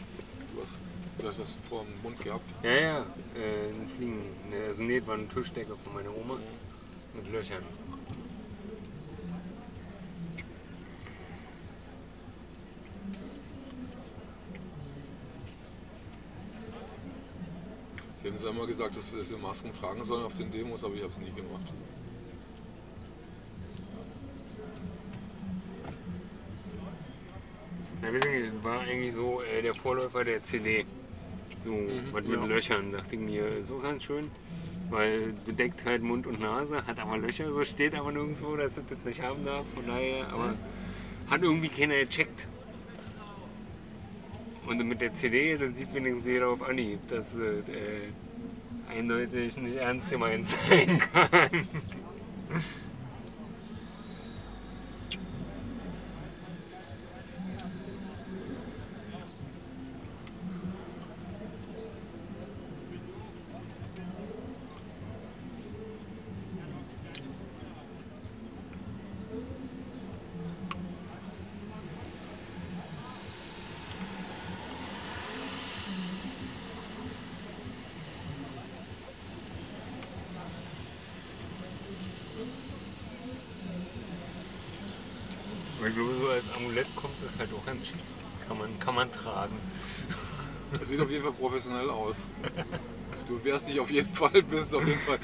Du 0.54 0.62
hast, 0.62 0.80
du 1.20 1.28
hast 1.28 1.40
was 1.40 1.58
vor 1.70 1.84
dem 1.84 2.02
Mund 2.02 2.20
gehabt. 2.20 2.46
Ja, 2.64 2.72
ja, 2.72 3.06
äh, 3.36 3.70
ein 3.70 3.90
Fliegen. 3.96 4.24
Ne, 4.50 4.68
also 4.68 4.84
nee, 4.84 5.00
das 5.00 5.08
war 5.08 5.16
eine 5.16 5.28
Tischdecke 5.28 5.76
von 5.84 5.94
meiner 5.94 6.16
Oma 6.16 6.38
mit 7.14 7.32
Löchern. 7.32 7.64
Die 18.24 18.28
haben 18.28 18.38
uns 18.38 18.46
einmal 18.46 18.66
gesagt, 18.66 18.98
dass 18.98 19.12
wir, 19.12 19.20
dass 19.20 19.30
wir 19.30 19.38
Masken 19.38 19.72
tragen 19.72 20.04
sollen 20.04 20.26
auf 20.26 20.34
den 20.34 20.50
Demos, 20.50 20.84
aber 20.84 20.96
ich 20.96 21.04
habe 21.04 21.12
es 21.12 21.20
nie 21.20 21.32
gemacht. 21.32 21.72
Na, 28.06 28.12
nicht, 28.12 28.54
das 28.54 28.64
war 28.64 28.82
eigentlich 28.82 29.14
so 29.14 29.42
äh, 29.42 29.62
der 29.62 29.74
Vorläufer 29.74 30.24
der 30.24 30.44
CD. 30.44 30.86
So 31.64 31.72
was 32.12 32.26
mit 32.26 32.40
ja. 32.40 32.46
Löchern, 32.46 32.92
dachte 32.92 33.16
ich 33.16 33.22
mir, 33.22 33.64
so 33.64 33.80
ganz 33.80 34.04
schön. 34.04 34.30
Weil 34.90 35.34
bedeckt 35.46 35.84
halt 35.86 36.04
Mund 36.04 36.28
und 36.28 36.40
Nase, 36.40 36.86
hat 36.86 37.00
aber 37.00 37.18
Löcher, 37.18 37.52
so 37.52 37.64
steht 37.64 37.96
aber 37.96 38.12
nirgendwo, 38.12 38.56
dass 38.56 38.78
es 38.78 38.84
das 38.88 39.04
nicht 39.04 39.22
haben 39.22 39.44
darf. 39.44 39.66
Von 39.74 39.88
daher, 39.88 40.28
aber 40.28 40.54
hat 41.30 41.42
irgendwie 41.42 41.70
keiner 41.70 41.96
gecheckt. 41.96 42.48
Und 44.68 44.88
mit 44.88 45.02
der 45.02 45.14
CD, 45.14 45.58
dann 45.58 45.74
sieht 45.74 45.94
wenigstens 45.94 46.28
jeder 46.28 46.50
auf 46.50 46.62
Anhieb, 46.62 47.00
dass 47.08 47.34
äh, 47.36 48.92
eindeutig 48.96 49.58
nicht 49.58 49.78
ernst 49.78 50.12
gemeint 50.12 50.48
sein 50.70 51.00
kann. 51.12 51.50
Aber 85.86 85.92
ich 85.92 85.96
glaube, 85.98 86.16
so 86.20 86.30
als 86.30 86.44
Amulett 86.56 86.88
kommt 86.96 87.14
das 87.22 87.38
halt 87.38 87.54
auch 87.54 87.64
ganz 87.64 87.86
schick. 87.86 88.00
Kann 88.48 88.58
man, 88.58 88.80
kann 88.80 88.96
man 88.96 89.12
tragen. 89.12 89.56
Es 90.82 90.90
sieht 90.90 91.00
auf 91.00 91.12
jeden 91.12 91.24
Fall 91.24 91.34
professionell 91.46 91.92
aus. 91.92 92.28
Du 93.28 93.44
wärst 93.44 93.68
dich 93.68 93.80
auf 93.80 93.92
jeden 93.92 94.12
Fall, 94.14 94.42
bist 94.42 94.74
auf 94.74 94.86
jeden 94.86 95.00
Fall, 95.00 95.20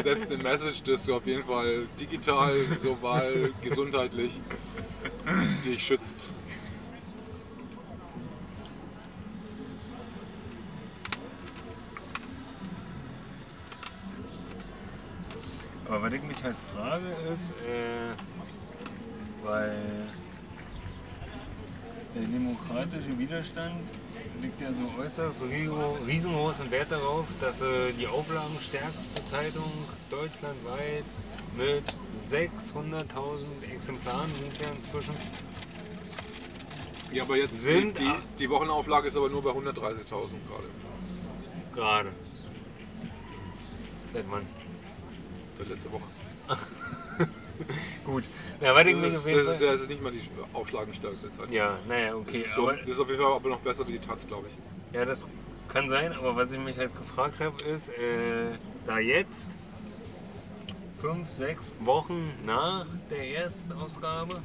setzt 0.00 0.30
eine 0.30 0.40
Message, 0.40 0.82
dass 0.84 1.04
du 1.06 1.16
auf 1.16 1.26
jeden 1.26 1.44
Fall 1.44 1.86
digital, 1.98 2.54
sowohl 2.80 3.52
gesundheitlich 3.60 4.40
dich 5.64 5.84
schützt. 5.84 6.32
Aber 15.86 16.02
was 16.02 16.12
ich 16.12 16.22
mich 16.22 16.44
halt 16.44 16.56
frage 16.74 17.06
ist, 17.32 17.50
äh, 17.50 18.14
weil 19.44 20.06
der 22.14 22.22
demokratische 22.22 23.18
Widerstand 23.18 23.82
legt 24.44 24.60
ja 24.60 24.68
so 24.72 25.00
äußerst 25.02 25.42
riesengroßen 26.06 26.70
Wert 26.70 26.92
darauf, 26.92 27.24
dass 27.40 27.62
äh, 27.62 27.92
die 27.98 28.06
auflagenstärkste 28.06 29.24
Zeitung 29.24 29.70
deutschlandweit 30.10 31.04
mit 31.56 31.84
600.000 32.30 33.72
Exemplaren 33.72 34.26
sind 34.34 34.58
ja 34.60 34.68
inzwischen. 34.74 35.14
Ja, 37.12 37.22
aber 37.22 37.36
jetzt 37.36 37.62
Sind- 37.62 37.98
die, 37.98 38.12
die 38.38 38.50
Wochenauflage 38.50 39.08
ist 39.08 39.16
aber 39.16 39.30
nur 39.30 39.40
bei 39.42 39.50
130.000 39.50 39.72
gerade. 40.10 40.68
Gerade. 41.72 42.12
Seit 44.12 44.24
wann? 44.30 44.46
Seit 45.56 45.68
letzte 45.68 45.90
Woche. 45.92 46.04
Gut. 48.04 48.24
Ich 48.60 48.60
Das 48.60 48.76
ist, 48.86 49.26
das, 49.26 49.26
ist, 49.26 49.60
das 49.62 49.80
ist 49.80 49.88
nicht 49.88 50.02
mal 50.02 50.12
die 50.12 50.20
auflagenstärkste 50.52 51.32
Zeitung. 51.32 51.52
Ja, 51.52 51.78
naja, 51.88 52.10
Das, 52.10 52.16
okay. 52.20 52.38
ist 52.38 52.54
so, 52.54 52.70
das 52.70 52.80
ist 52.88 53.00
auf 53.00 53.08
jeden 53.08 53.22
Fall 53.22 53.32
aber 53.32 53.48
noch 53.48 53.60
besser 53.60 53.86
wie 53.88 53.92
die 53.92 53.98
Taz, 53.98 54.26
glaube 54.26 54.46
ich. 54.48 54.94
Ja, 54.94 55.04
das 55.04 55.26
kann 55.68 55.88
sein, 55.88 56.12
aber 56.12 56.36
was 56.36 56.52
ich 56.52 56.58
mich 56.58 56.76
halt 56.78 56.92
gefragt 56.96 57.40
habe, 57.40 57.62
ist, 57.64 57.88
äh, 57.88 58.52
da 58.86 58.98
jetzt 58.98 59.50
fünf, 61.00 61.28
sechs 61.28 61.70
Wochen 61.80 62.32
nach 62.46 62.86
der 63.10 63.26
Erstausgabe 63.44 64.40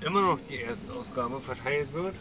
immer 0.00 0.22
noch 0.22 0.38
die 0.50 0.60
Erstausgabe 0.60 1.40
verteilt 1.40 1.92
wird, 1.92 2.14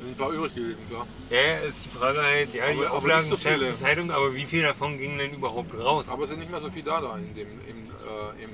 sind 0.00 0.10
ein 0.10 0.16
paar 0.16 0.30
übrig 0.30 0.54
geblieben, 0.54 0.78
klar. 0.90 1.06
ja, 1.30 1.40
ja, 1.40 1.58
ist 1.60 1.84
die 1.84 1.88
Frage 1.88 2.20
halt, 2.22 2.52
ja, 2.54 2.66
die 2.72 2.78
Aber- 2.78 2.86
aber 2.88 2.96
Auflagen 2.98 3.26
so 3.28 3.36
Zeitung, 3.36 4.10
aber 4.10 4.34
wie 4.34 4.44
viel 4.44 4.62
davon 4.62 4.98
ging 4.98 5.16
denn 5.18 5.32
überhaupt 5.32 5.74
raus? 5.74 6.10
Aber 6.10 6.24
es 6.24 6.30
sind 6.30 6.40
nicht 6.40 6.50
mehr 6.50 6.60
so 6.60 6.70
viel 6.70 6.82
da, 6.82 7.00
da 7.00 7.16
in 7.16 7.34
dem, 7.34 7.48
im, 7.48 7.86
äh, 7.86 8.42
im, 8.44 8.50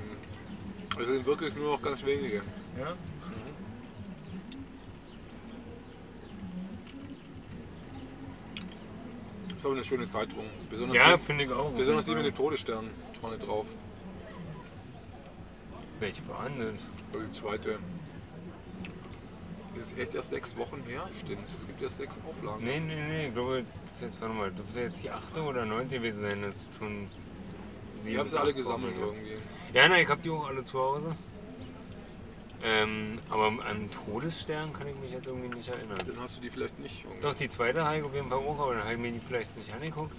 es 0.99 1.07
sind 1.07 1.25
wirklich 1.25 1.55
nur 1.55 1.73
noch 1.73 1.81
ganz 1.81 2.05
wenige. 2.05 2.41
ja? 2.77 2.95
Das 9.47 9.57
ist 9.57 9.65
aber 9.65 9.75
eine 9.75 9.83
schöne 9.83 10.07
Zeitung. 10.07 10.45
Besonders 10.69 10.97
ja, 10.97 11.17
finde 11.17 11.43
ich 11.43 11.51
auch. 11.51 11.71
besonders 11.71 12.05
die 12.05 12.15
mit 12.15 12.25
dem. 12.25 12.35
Todesstern 12.35 12.89
vorne 13.19 13.37
drauf. 13.37 13.67
Welche 15.99 16.23
behandelt? 16.23 16.79
Oder 17.13 17.23
die 17.25 17.31
zweite. 17.31 17.77
Ist 19.75 19.93
es 19.93 19.97
echt 19.97 20.15
erst 20.15 20.31
sechs 20.31 20.57
Wochen 20.57 20.81
her? 20.87 21.07
Stimmt, 21.19 21.47
es 21.47 21.67
gibt 21.67 21.81
erst 21.81 21.97
sechs 21.97 22.19
Auflagen. 22.27 22.63
Nee, 22.63 22.79
nee, 22.79 23.01
nee, 23.07 23.27
ich 23.27 23.33
glaube, 23.33 23.63
das 23.85 23.95
ist 23.95 24.01
jetzt, 24.01 24.21
warte 24.21 24.33
mal, 24.33 24.51
dürfte 24.51 24.79
jetzt 24.79 25.03
die 25.03 25.09
achte 25.11 25.41
oder 25.41 25.65
neunte 25.65 25.95
gewesen 25.97 26.21
sein, 26.21 26.41
das 26.41 26.55
ist 26.55 26.69
schon. 26.77 27.07
Ich 27.99 28.03
sieben 28.03 28.17
habe 28.17 28.23
bis 28.23 28.31
sie 28.31 28.39
alle 28.39 28.53
gesammelt 28.53 28.95
irgendwie. 28.99 29.37
Ja, 29.73 29.87
nein, 29.87 30.03
ich 30.03 30.09
habe 30.09 30.21
die 30.21 30.29
auch 30.29 30.47
alle 30.47 30.65
zu 30.65 30.79
Hause. 30.79 31.15
Ähm, 32.63 33.19
aber 33.29 33.47
an 33.47 33.89
Todesstern 33.89 34.73
kann 34.73 34.87
ich 34.87 34.95
mich 34.95 35.11
jetzt 35.11 35.27
irgendwie 35.27 35.55
nicht 35.55 35.69
erinnern. 35.69 35.97
Dann 36.05 36.19
hast 36.19 36.37
du 36.37 36.41
die 36.41 36.49
vielleicht 36.49 36.77
nicht. 36.79 37.05
Irgendwie. 37.05 37.21
Doch, 37.21 37.33
die 37.33 37.49
zweite 37.49 37.83
habe 37.83 37.97
ich 37.97 38.03
auf 38.03 38.13
jeden 38.13 38.29
Fall 38.29 38.37
auch, 38.37 38.59
aber 38.59 38.73
dann 38.73 38.83
habe 38.83 38.93
ich 38.93 38.99
mir 38.99 39.11
die 39.11 39.19
vielleicht 39.19 39.55
nicht 39.57 39.73
angeguckt. 39.73 40.15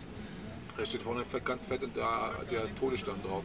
Da 0.76 0.84
steht 0.84 1.02
vorne 1.02 1.24
fett, 1.24 1.44
ganz 1.44 1.66
fett 1.66 1.82
der, 1.82 2.32
der 2.50 2.74
Todesstern 2.74 3.22
drauf. 3.22 3.44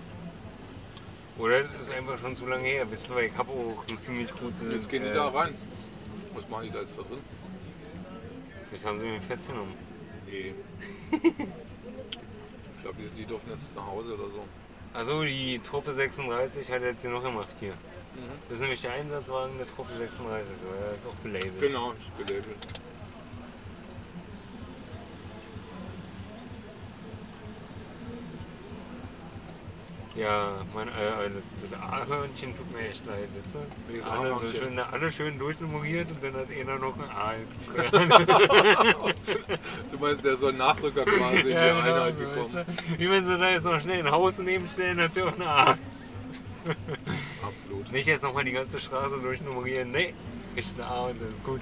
Oder 1.37 1.63
das 1.63 1.81
ist 1.81 1.91
einfach 1.91 2.17
schon 2.17 2.35
zu 2.35 2.47
lange 2.47 2.67
her, 2.67 2.89
wisst 2.89 3.09
ihr, 3.09 3.15
weil 3.15 3.25
ich 3.25 3.37
habe 3.37 3.51
auch 3.51 3.83
eine 3.87 3.99
ziemlich 3.99 4.33
gute. 4.33 4.65
Jetzt 4.71 4.89
gehen 4.89 5.03
die 5.03 5.09
äh, 5.09 5.13
da 5.13 5.27
rein. 5.27 5.55
Was 6.33 6.47
machen 6.49 6.63
die 6.63 6.71
da 6.71 6.79
jetzt 6.79 6.97
da 6.97 7.03
drin? 7.03 7.19
Vielleicht 8.69 8.85
haben 8.85 8.99
sie 8.99 9.05
mich 9.05 9.23
festgenommen. 9.23 9.73
Nee. 10.25 10.55
ich 11.11 12.81
glaube, 12.81 12.97
die, 13.01 13.09
die 13.15 13.25
durften 13.25 13.51
jetzt 13.51 13.75
nach 13.75 13.85
Hause 13.85 14.15
oder 14.15 14.29
so. 14.29 14.45
Also 14.97 15.21
die 15.21 15.59
Truppe 15.59 15.93
36 15.93 16.71
hat 16.71 16.81
jetzt 16.81 17.01
hier 17.03 17.11
noch 17.11 17.21
gemacht 17.21 17.55
hier. 17.59 17.73
Das 18.49 18.55
ist 18.55 18.61
nämlich 18.61 18.81
der 18.81 18.93
Einsatzwagen 18.93 19.55
der 19.59 19.67
Truppe 19.67 19.93
36, 19.95 20.57
so, 20.57 20.65
der 20.81 20.91
ist 20.91 21.05
auch 21.05 21.13
belabelt. 21.21 21.59
Genau, 21.59 21.91
ist 21.91 22.17
gelabelt. 22.17 22.57
Ja, 30.17 30.65
mein, 30.73 30.87
äh, 30.87 31.29
das 31.69 31.79
A-Hörnchen 31.79 32.57
tut 32.57 32.71
mir 32.71 32.89
echt 32.89 33.05
leid, 33.05 33.29
wisst 33.35 33.55
ihr? 33.55 33.61
Welches 33.87 34.07
Alle, 34.07 34.33
so 34.33 34.47
schön, 34.47 34.79
alle 34.79 35.11
schön 35.11 35.37
durchnummeriert 35.37 36.09
und 36.09 36.23
dann 36.23 36.33
hat 36.33 36.47
einer 36.49 36.79
noch 36.79 36.95
ein 36.97 37.11
A. 37.11 37.33
Du 39.91 39.99
meinst, 39.99 40.25
der 40.25 40.33
ist 40.33 40.39
so 40.39 40.47
ein 40.47 40.57
Nachrücker 40.57 41.05
quasi 41.05 41.41
in 41.41 41.45
die 41.45 41.55
Einheit 41.55 42.13
so, 42.13 42.19
gekommen. 42.19 42.53
weißt 42.53 42.67
du? 42.67 42.99
Wie 42.99 43.09
wenn 43.11 43.27
sie 43.27 43.37
da 43.37 43.49
jetzt 43.51 43.65
noch 43.65 43.79
schnell 43.79 43.99
ein 43.99 44.11
Haus 44.11 44.39
nebenstellen, 44.39 44.99
hat 44.99 45.13
sie 45.13 45.21
auch 45.21 45.35
eine 45.35 45.47
A. 45.47 45.77
Absolut. 47.43 47.91
Nicht 47.91 48.07
jetzt 48.07 48.23
nochmal 48.23 48.43
die 48.43 48.53
ganze 48.53 48.79
Straße 48.79 49.19
durchnummerieren, 49.19 49.91
nee, 49.91 50.15
echt 50.55 50.73
eine 50.79 50.85
A 50.87 51.01
und 51.05 51.21
das 51.21 51.29
ist 51.29 51.43
gut. 51.43 51.61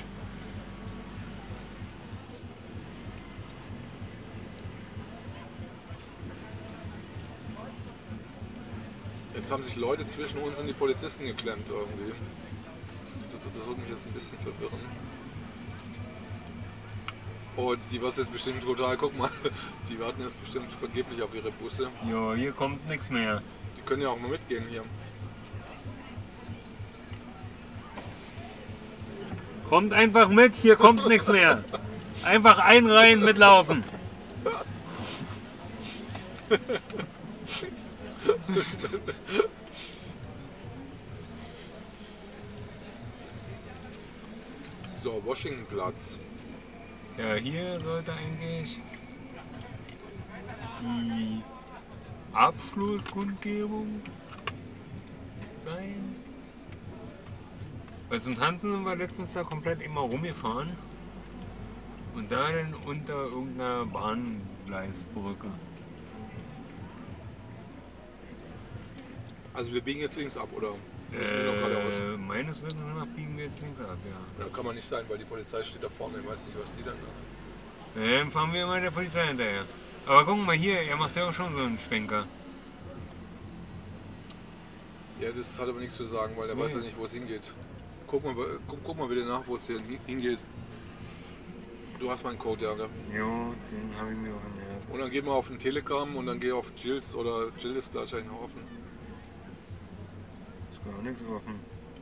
Jetzt 9.46 9.52
haben 9.52 9.62
sich 9.62 9.76
Leute 9.76 10.04
zwischen 10.08 10.40
uns 10.40 10.58
und 10.58 10.66
die 10.66 10.74
Polizisten 10.74 11.24
geklemmt 11.24 11.68
irgendwie. 11.70 12.14
Das, 13.04 13.14
das, 13.30 13.54
das 13.56 13.68
wird 13.68 13.78
mich 13.78 13.90
jetzt 13.90 14.08
ein 14.08 14.12
bisschen 14.12 14.40
verwirren. 14.40 14.80
Und 17.56 17.80
die 17.92 18.02
wird 18.02 18.18
jetzt 18.18 18.32
bestimmt 18.32 18.64
total, 18.64 18.98
guck 18.98 19.16
mal, 19.16 19.30
die 19.88 20.00
warten 20.00 20.24
jetzt 20.24 20.42
bestimmt 20.42 20.72
vergeblich 20.72 21.22
auf 21.22 21.36
ihre 21.36 21.52
Busse. 21.52 21.92
Jo, 22.10 22.34
hier 22.34 22.54
kommt 22.54 22.90
nichts 22.90 23.12
mehr. 23.12 23.44
Die 23.78 23.82
können 23.82 24.02
ja 24.02 24.10
auch 24.10 24.20
mal 24.20 24.32
mitgehen 24.32 24.66
hier. 24.68 24.82
Kommt 29.70 29.94
einfach 29.94 30.28
mit, 30.28 30.56
hier 30.56 30.76
kommt 30.76 31.08
nichts 31.08 31.28
mehr. 31.28 31.64
Einfach 32.24 32.58
einreihen, 32.58 33.24
mitlaufen. 33.24 33.84
So, 45.06 45.22
Washingtonplatz. 45.24 46.18
Ja, 47.16 47.36
hier 47.36 47.80
sollte 47.80 48.12
eigentlich 48.12 48.80
die 50.82 51.44
Abschlusskundgebung 52.34 54.02
sein. 55.64 56.16
Weil 58.10 58.20
zum 58.20 58.36
Tanzen 58.36 58.72
sind 58.72 58.84
wir 58.84 58.96
letztens 58.96 59.34
da 59.34 59.44
komplett 59.44 59.80
immer 59.84 60.02
rumgefahren. 60.02 60.76
Und 62.16 62.32
da 62.32 62.52
dann 62.52 62.74
unter 62.74 63.26
irgendeiner 63.26 63.86
Bahngleisbrücke. 63.86 65.52
Also 69.56 69.72
wir 69.74 69.82
biegen 69.82 70.02
jetzt 70.02 70.16
links 70.18 70.38
ab, 70.38 70.50
oder? 70.56 70.74
Äh, 71.14 72.18
meines 72.18 72.62
Wissens 72.62 72.82
nach 72.96 73.06
biegen 73.08 73.38
wir 73.38 73.46
jetzt 73.46 73.62
links 73.62 73.80
ab, 73.80 73.98
ja. 74.06 74.44
Ja, 74.46 74.52
kann 74.52 74.66
man 74.66 74.76
nicht 74.76 74.88
sein, 74.88 75.06
weil 75.08 75.18
die 75.18 75.24
Polizei 75.26 75.64
steht 75.64 75.82
da 75.84 75.90
vorne. 75.90 76.20
Ich 76.22 76.28
weiß 76.28 76.44
nicht, 76.46 76.60
was 76.62 76.74
die 76.74 76.84
dann 76.84 76.96
da. 77.96 78.02
Dann 78.02 78.32
fahren 78.32 78.52
wir 78.54 78.64
immer 78.64 78.80
der 78.82 78.92
Polizei 78.92 79.26
hinterher. 79.28 79.64
Aber 80.06 80.26
guck 80.26 80.46
mal 80.46 80.56
hier, 80.56 80.82
er 80.82 80.98
macht 80.98 81.16
ja 81.16 81.30
auch 81.30 81.34
schon 81.34 81.56
so 81.58 81.64
einen 81.64 81.80
Schwenker. 81.80 82.26
Ja, 85.22 85.30
das 85.32 85.58
hat 85.60 85.70
aber 85.70 85.80
nichts 85.80 85.96
zu 85.96 86.04
sagen, 86.04 86.34
weil 86.36 86.48
der 86.48 86.56
Nee. 86.58 86.64
weiß 86.64 86.76
ja 86.76 86.82
nicht, 86.82 86.98
wo 86.98 87.06
es 87.06 87.14
hingeht. 87.14 87.54
Guck 88.08 88.24
mal, 88.26 88.36
guck, 88.68 88.84
guck 88.84 88.98
mal 88.98 89.08
bitte 89.08 89.24
nach, 89.26 89.42
wo 89.48 89.56
es 89.56 89.66
hier 89.68 89.80
hingeht. 90.06 90.40
Du 91.98 92.12
hast 92.12 92.24
meinen 92.26 92.38
Code, 92.38 92.66
ja, 92.66 92.74
gell? 92.74 92.90
Jo, 93.18 93.54
den 93.72 93.98
habe 93.98 94.12
ich 94.12 94.18
mir 94.18 94.34
auch 94.36 94.42
gemerkt. 94.44 94.92
Und 94.92 95.00
dann 95.00 95.10
geh 95.10 95.22
mal 95.22 95.32
auf 95.32 95.48
den 95.48 95.58
Telegram 95.58 96.14
und 96.14 96.26
dann 96.26 96.40
geh 96.42 96.52
auf 96.52 96.74
Jills 96.76 97.16
oder 97.16 97.48
Jill 97.58 97.78
ist 97.78 97.94
gleichzeitig 97.94 98.28
noch 98.28 98.42
offen. 98.42 98.60
Gar 100.86 101.02
nichts 101.04 101.22
offen. 101.24 101.60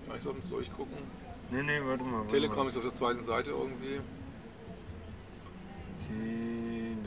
Kann 0.07 0.17
ich 0.17 0.27
uns 0.27 0.49
durchgucken? 0.49 0.97
Nee, 1.51 1.63
nee, 1.63 1.79
warte 1.85 2.03
mal. 2.03 2.17
Warte 2.19 2.27
Telegram 2.27 2.63
mal. 2.63 2.69
ist 2.69 2.77
auf 2.77 2.83
der 2.83 2.93
zweiten 2.93 3.23
Seite 3.23 3.51
irgendwie. 3.51 3.99
Tele. 6.07 6.97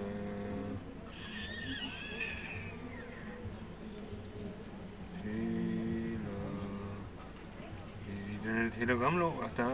Telegram, 8.79 9.33
ach 9.45 9.51
da. 9.57 9.71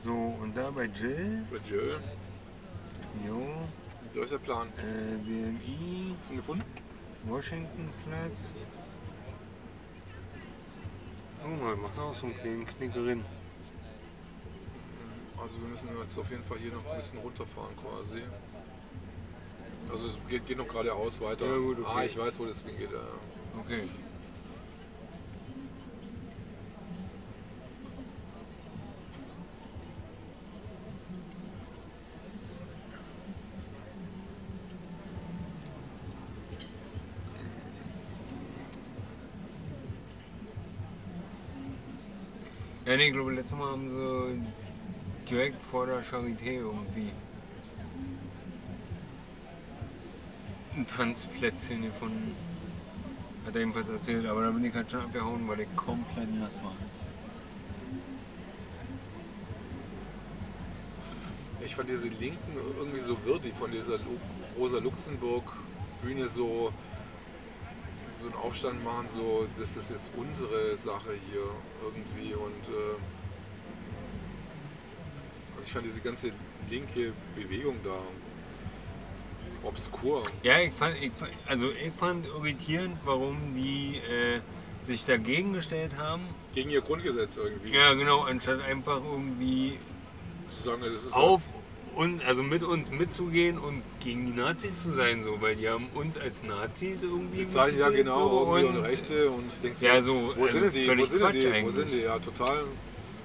So, 0.00 0.12
und 0.40 0.56
da 0.56 0.70
bei 0.70 0.84
Jill, 0.84 1.44
Bei 1.50 1.58
Jill. 1.68 1.98
jo, 3.26 3.46
Da 4.14 4.22
ist 4.22 4.32
der 4.32 4.38
Plan. 4.38 4.68
äh, 4.78 5.16
BMI, 5.24 6.14
Hast 6.20 6.30
du 6.30 6.34
ihn 6.34 6.36
gefunden? 6.38 6.64
Washingtonplatz. 7.24 8.38
Oh 11.48 11.64
mal, 11.64 11.76
macht 11.76 11.98
auch 11.98 12.14
so 12.14 12.26
einen 12.26 12.36
kleinen 12.36 12.66
Knickerin. 12.66 13.24
Also 15.40 15.60
wir 15.62 15.68
müssen 15.68 15.88
jetzt 16.02 16.18
auf 16.18 16.30
jeden 16.30 16.44
Fall 16.44 16.58
hier 16.58 16.72
noch 16.72 16.84
ein 16.90 16.96
bisschen 16.96 17.18
runterfahren 17.20 17.74
quasi. 17.76 18.22
Also 19.90 20.08
es 20.08 20.18
geht, 20.28 20.46
geht 20.46 20.58
noch 20.58 20.68
geradeaus 20.68 21.20
weiter. 21.20 21.46
Ja, 21.46 21.56
gut, 21.56 21.78
okay. 21.78 21.90
Ah, 21.94 22.04
ich 22.04 22.18
weiß, 22.18 22.38
wo 22.38 22.44
das 22.44 22.64
Ding 22.64 22.76
geht. 22.76 22.90
Ja. 22.92 22.98
Okay. 23.60 23.88
Ja, 42.88 42.96
nee, 42.96 43.08
ich 43.08 43.12
glaube, 43.12 43.34
letztes 43.34 43.58
Mal 43.58 43.70
haben 43.70 43.90
sie 43.90 44.40
direkt 45.28 45.62
vor 45.62 45.84
der 45.84 46.02
Charité 46.02 46.52
irgendwie 46.52 47.12
ein 50.74 50.86
Tanzplätzchen 50.86 51.82
gefunden. 51.82 52.34
Hat 53.44 53.54
er 53.54 53.60
jedenfalls 53.60 53.90
erzählt, 53.90 54.24
aber 54.24 54.44
da 54.44 54.50
bin 54.52 54.64
ich 54.64 54.72
halt 54.72 54.90
schon 54.90 55.02
abgehauen, 55.02 55.46
weil 55.46 55.60
ich 55.60 55.76
komplett 55.76 56.34
nass 56.40 56.62
war. 56.64 56.72
Ich 61.62 61.74
fand 61.74 61.90
diese 61.90 62.08
Linken 62.08 62.56
irgendwie 62.78 63.00
so 63.00 63.18
wirr, 63.26 63.38
die 63.38 63.52
von 63.52 63.70
dieser 63.70 63.98
Lu 63.98 64.16
Rosa 64.58 64.78
Luxemburg 64.78 65.44
Bühne 66.02 66.26
so, 66.26 66.72
so 68.18 68.26
einen 68.28 68.36
Aufstand 68.36 68.82
machen, 68.84 69.08
so 69.08 69.46
das 69.58 69.76
ist 69.76 69.90
jetzt 69.90 70.10
unsere 70.16 70.76
Sache 70.76 71.12
hier 71.30 71.42
irgendwie 71.82 72.34
und 72.34 72.68
äh, 72.68 72.96
also 75.56 75.66
ich 75.66 75.72
fand 75.72 75.84
diese 75.86 76.00
ganze 76.00 76.32
linke 76.68 77.12
Bewegung 77.36 77.76
da 77.84 77.98
obskur. 79.62 80.22
Ja, 80.42 80.60
ich 80.60 80.72
fand, 80.72 80.96
ich, 81.00 81.12
fand- 81.12 81.32
also 81.46 81.70
ich 81.70 81.92
fand 81.94 82.26
irritierend, 82.26 82.96
warum 83.04 83.54
die 83.56 83.96
äh, 83.96 84.40
sich 84.84 85.04
dagegen 85.04 85.52
gestellt 85.52 85.92
haben. 85.96 86.22
Gegen 86.54 86.70
ihr 86.70 86.80
Grundgesetz 86.80 87.36
irgendwie. 87.36 87.70
Ja, 87.74 87.92
genau, 87.94 88.22
anstatt 88.22 88.62
einfach 88.62 89.00
irgendwie 89.02 89.78
Zu 90.56 90.62
sagen, 90.70 90.82
das 90.82 91.02
ist 91.04 91.12
auf 91.12 91.42
und 91.98 92.24
also 92.24 92.44
mit 92.44 92.62
uns 92.62 92.90
mitzugehen 92.92 93.58
und 93.58 93.82
gegen 93.98 94.26
die 94.26 94.32
Nazis 94.40 94.84
zu 94.84 94.94
sein, 94.94 95.24
so, 95.24 95.40
weil 95.40 95.56
die 95.56 95.68
haben 95.68 95.88
uns 95.94 96.16
als 96.16 96.44
Nazis 96.44 97.02
irgendwie. 97.02 97.44
Zeigen 97.44 97.76
ja 97.76 97.90
genau 97.90 98.28
so, 98.28 98.38
und, 98.52 98.64
und 98.66 98.76
Rechte 98.84 99.28
und 99.28 99.52
ich 99.52 99.60
denke 99.60 99.78
so, 99.78 99.86
Ja, 99.86 100.00
so, 100.00 100.32
wo 100.36 100.44
also 100.44 100.60
sind 100.60 100.76
die, 100.76 100.86
wo 100.86 101.04
sind 101.04 101.20
Quatsch 101.20 101.34
die, 101.34 101.46
wo 101.46 101.50
eigentlich. 101.50 101.74
sind 101.74 101.90
die, 101.90 102.00
ja 102.02 102.18
total. 102.20 102.62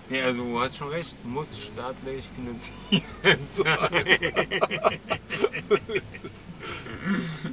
Nee, 0.10 0.22
also 0.24 0.44
du 0.44 0.60
hast 0.60 0.76
schon 0.76 0.90
recht, 0.90 1.16
muss 1.24 1.56
staatlich 1.56 2.26
finanziert 2.36 3.04
sein. 3.52 3.70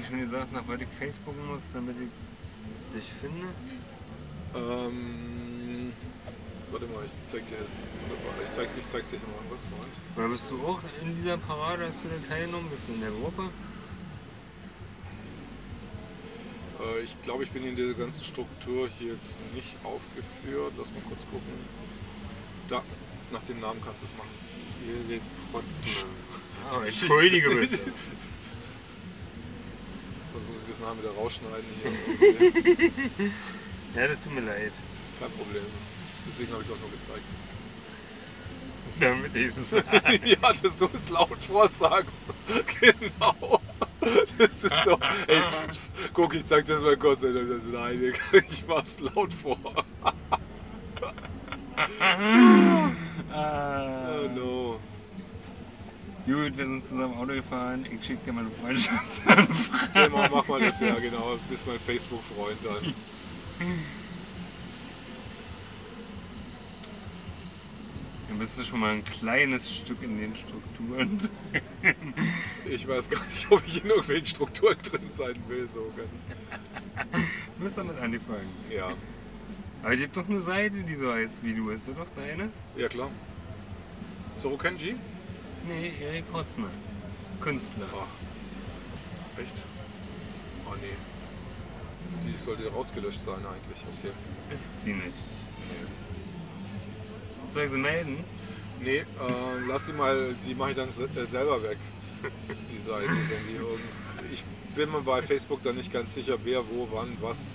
Eigentlich 0.00 0.08
schon 0.08 0.20
gesagt, 0.20 0.50
nach 0.52 0.66
was 0.66 0.80
ich 0.80 0.88
Facebook 0.98 1.34
muss, 1.46 1.60
damit 1.74 1.94
ich 2.00 2.96
dich 2.96 3.12
finde? 3.20 3.48
ähm, 4.54 5.92
warte 6.70 6.86
mal, 6.86 7.04
ich 7.04 7.12
zeig 7.26 7.46
dir, 7.46 7.56
mal, 7.56 8.42
ich 8.42 8.50
zeig, 8.50 8.68
ich 8.78 8.88
zeig's 8.88 9.10
dir 9.10 9.16
mal 9.16 9.44
kurz, 9.50 9.64
Moment. 9.68 9.92
Oder 10.16 10.28
bist 10.28 10.50
du 10.50 10.66
auch 10.66 10.80
in 11.02 11.16
dieser 11.16 11.36
Parade, 11.36 11.88
hast 11.88 11.98
du 12.02 12.08
da 12.08 12.34
teilgenommen? 12.34 12.70
Bist 12.70 12.88
du 12.88 12.94
in 12.94 13.00
der 13.00 13.10
Gruppe? 13.10 13.50
Äh, 16.80 17.00
ich 17.02 17.20
glaube, 17.20 17.44
ich 17.44 17.50
bin 17.50 17.66
in 17.66 17.76
dieser 17.76 17.92
ganzen 17.92 18.24
Struktur 18.24 18.88
hier 18.98 19.12
jetzt 19.12 19.36
nicht 19.54 19.74
aufgeführt. 19.84 20.72
Lass 20.78 20.90
mal 20.92 21.02
kurz 21.10 21.26
gucken. 21.26 21.52
Da, 22.70 22.82
nach 23.32 23.42
dem 23.42 23.60
Namen 23.60 23.82
kannst 23.84 24.00
du 24.00 24.06
es 24.06 24.16
machen. 24.16 24.32
Wir, 24.82 25.10
wir 25.10 25.20
kotzen. 25.52 26.08
Aber 26.70 26.86
entschuldige 26.86 27.50
bitte. 27.50 27.78
Sonst 30.32 30.48
muss 30.50 30.62
ich 30.62 30.68
das 30.68 30.80
Namen 30.80 31.00
wieder 31.02 31.12
rausschneiden 31.12 31.64
hier. 31.82 33.30
Ja, 33.96 34.06
das 34.06 34.22
tut 34.22 34.32
mir 34.32 34.42
leid. 34.42 34.72
Kein 35.18 35.30
Problem. 35.32 35.64
Deswegen 36.26 36.52
habe 36.52 36.62
ich 36.62 36.68
es 36.68 36.74
auch 36.74 36.80
nur 36.80 36.90
gezeigt. 36.92 37.24
Damit 39.00 39.34
ich 39.34 39.48
es 39.48 40.30
ja, 40.40 40.52
dass 40.52 40.78
du 40.78 40.88
es 40.92 41.08
laut 41.08 41.38
vorsagst. 41.42 42.22
Genau. 42.80 43.60
Das 44.38 44.64
ist 44.64 44.84
so. 44.84 44.98
Ey, 45.26 45.42
pst, 45.50 45.70
pst, 45.70 45.92
guck, 46.14 46.34
ich 46.34 46.46
zeig 46.46 46.64
das 46.64 46.80
mal 46.80 46.96
kurz. 46.96 47.22
Ey, 47.22 47.34
das 47.34 47.42
ist 47.42 47.66
nein, 47.66 48.14
ich 48.32 48.66
mach's 48.66 49.00
laut 49.00 49.32
vor. 49.32 49.58
Oh 53.32 54.28
no. 54.34 54.69
Gut, 56.26 56.56
wir 56.56 56.66
sind 56.66 56.84
zusammen 56.84 57.14
Auto 57.14 57.32
gefahren. 57.32 57.86
Ich 57.90 58.04
schicke 58.06 58.26
dir 58.26 58.32
meine 58.32 58.50
Freundschaft. 58.50 59.22
Okay, 59.92 60.08
mach, 60.12 60.30
mach 60.30 60.46
mal 60.46 60.60
das 60.60 60.78
ja, 60.80 60.94
genau. 61.00 61.36
Bist 61.48 61.66
mein 61.66 61.78
Facebook-Freund 61.80 62.58
dann. 62.62 62.94
Dann 68.28 68.38
bist 68.38 68.58
du 68.58 68.62
schon 68.62 68.78
mal 68.80 68.92
ein 68.92 69.04
kleines 69.04 69.74
Stück 69.74 70.00
in 70.02 70.18
den 70.18 70.34
Strukturen. 70.36 71.18
Ich 72.68 72.86
weiß 72.86 73.10
gar 73.10 73.22
nicht, 73.24 73.46
ob 73.50 73.62
ich 73.66 73.82
in 73.82 73.90
irgendwelchen 73.90 74.26
Strukturen 74.26 74.76
drin 74.80 75.10
sein 75.10 75.34
will, 75.48 75.68
so 75.68 75.92
ganz. 75.96 76.28
Du 77.58 77.64
bist 77.64 77.76
damit 77.76 77.98
angefangen. 77.98 78.48
Ja, 78.70 78.92
Aber 79.82 79.92
es 79.94 79.98
gibt 80.00 80.16
doch 80.16 80.28
eine 80.28 80.40
Seite, 80.40 80.76
die 80.84 80.94
so 80.94 81.12
heißt 81.12 81.42
wie 81.42 81.54
du. 81.54 81.70
Ist 81.70 81.88
das 81.88 81.96
doch 81.96 82.06
deine? 82.14 82.50
ja 82.76 82.88
klar. 82.88 83.10
Soro 84.38 84.56
Kenji? 84.56 84.94
Nee, 85.66 85.92
Erik 86.00 86.24
Hotzner. 86.32 86.70
Künstler. 87.40 87.86
Ach. 87.94 89.40
Echt? 89.40 89.54
Oh 90.66 90.74
nee. 90.80 90.96
Die 92.26 92.36
sollte 92.36 92.68
rausgelöscht 92.70 93.22
sein 93.22 93.36
eigentlich, 93.36 93.84
okay. 93.98 94.12
Ist 94.52 94.82
sie 94.82 94.92
nicht. 94.92 95.16
Nee. 95.58 95.86
Soll 97.52 97.64
ich 97.64 97.70
sie 97.72 97.78
melden? 97.78 98.24
Nee, 98.80 98.98
äh, 98.98 99.04
lass 99.68 99.86
die 99.86 99.92
mal, 99.92 100.34
die 100.44 100.54
mache 100.54 100.70
ich 100.70 100.76
dann 100.76 100.88
äh, 100.88 101.26
selber 101.26 101.62
weg. 101.62 101.78
Die 102.70 102.78
Seite, 102.78 103.08
wenn 103.08 103.48
die 103.48 103.56
irgend... 103.56 103.80
Ich 104.32 104.44
bin 104.74 104.90
mir 104.90 105.00
bei 105.00 105.22
Facebook 105.22 105.62
dann 105.62 105.76
nicht 105.76 105.92
ganz 105.92 106.14
sicher, 106.14 106.38
wer, 106.44 106.60
wo, 106.68 106.88
wann, 106.90 107.16
was. 107.20 107.50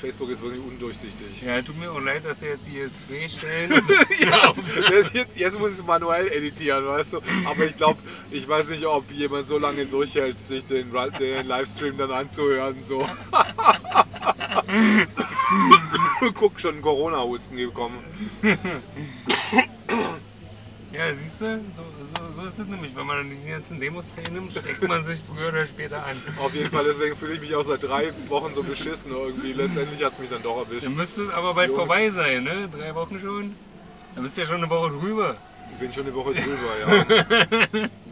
Facebook 0.00 0.30
ist 0.30 0.42
wirklich 0.42 0.62
undurchsichtig. 0.62 1.42
Ja, 1.44 1.60
tut 1.62 1.78
mir 1.78 1.90
auch 1.90 2.00
leid, 2.00 2.24
dass 2.24 2.42
ihr 2.42 2.50
jetzt 2.50 2.66
hier 2.66 2.90
zwei 2.94 3.28
Stellen. 3.28 3.72
Ja, 4.20 4.52
jetzt, 4.90 5.12
jetzt 5.34 5.58
muss 5.58 5.72
ich 5.72 5.78
es 5.78 5.84
manuell 5.84 6.28
editieren, 6.28 6.86
weißt 6.86 7.14
du. 7.14 7.20
Aber 7.44 7.64
ich 7.64 7.76
glaube, 7.76 7.98
ich 8.30 8.48
weiß 8.48 8.68
nicht, 8.70 8.86
ob 8.86 9.10
jemand 9.10 9.46
so 9.46 9.58
lange 9.58 9.86
durchhält, 9.86 10.40
sich 10.40 10.64
den, 10.64 10.92
den 11.18 11.46
Livestream 11.46 11.96
dann 11.96 12.10
anzuhören. 12.10 12.82
So. 12.82 13.08
Guck, 16.34 16.60
schon 16.60 16.82
Corona-Husten 16.82 17.56
gekommen. 17.56 17.98
Ja, 20.96 21.14
siehst 21.14 21.40
du, 21.42 21.60
so, 21.74 21.82
so, 21.82 22.32
so 22.32 22.48
ist 22.48 22.58
es 22.58 22.66
nämlich. 22.66 22.96
Wenn 22.96 23.06
man 23.06 23.18
an 23.18 23.30
diesen 23.30 23.50
ganzen 23.50 23.78
Demos 23.78 24.06
teilnimmt, 24.14 24.50
steckt 24.52 24.88
man 24.88 25.04
sich 25.04 25.18
früher 25.20 25.48
oder 25.48 25.66
später 25.66 26.04
an. 26.06 26.16
Auf 26.38 26.54
jeden 26.54 26.70
Fall, 26.70 26.84
deswegen 26.84 27.14
fühle 27.16 27.34
ich 27.34 27.40
mich 27.40 27.54
auch 27.54 27.64
seit 27.64 27.82
drei 27.84 28.12
Wochen 28.28 28.54
so 28.54 28.62
beschissen 28.62 29.12
irgendwie. 29.12 29.52
Letztendlich 29.52 30.02
hat 30.02 30.12
es 30.14 30.18
mich 30.18 30.30
dann 30.30 30.42
doch 30.42 30.58
erwischt. 30.58 30.86
Dann 30.86 30.94
müsste 30.96 31.24
es 31.24 31.30
aber 31.30 31.52
bald 31.52 31.68
Jungs. 31.68 31.80
vorbei 31.80 32.10
sein, 32.10 32.44
ne? 32.44 32.68
Drei 32.72 32.94
Wochen 32.94 33.20
schon. 33.20 33.54
Dann 34.14 34.24
bist 34.24 34.38
du 34.38 34.40
ja 34.42 34.46
schon 34.46 34.56
eine 34.56 34.70
Woche 34.70 34.90
drüber. 34.90 35.36
Ich 35.72 35.78
bin 35.78 35.92
schon 35.92 36.06
eine 36.06 36.14
Woche 36.14 36.32
drüber, 36.32 36.78
ja. 36.80 37.88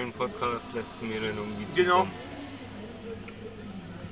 wunderschönen 0.00 0.12
Podcast 0.12 0.72
lässt 0.72 1.02
mir 1.02 1.20
dann 1.20 1.36
irgendwie 1.36 1.66
Genau. 1.74 1.98
zukommen. 2.00 2.12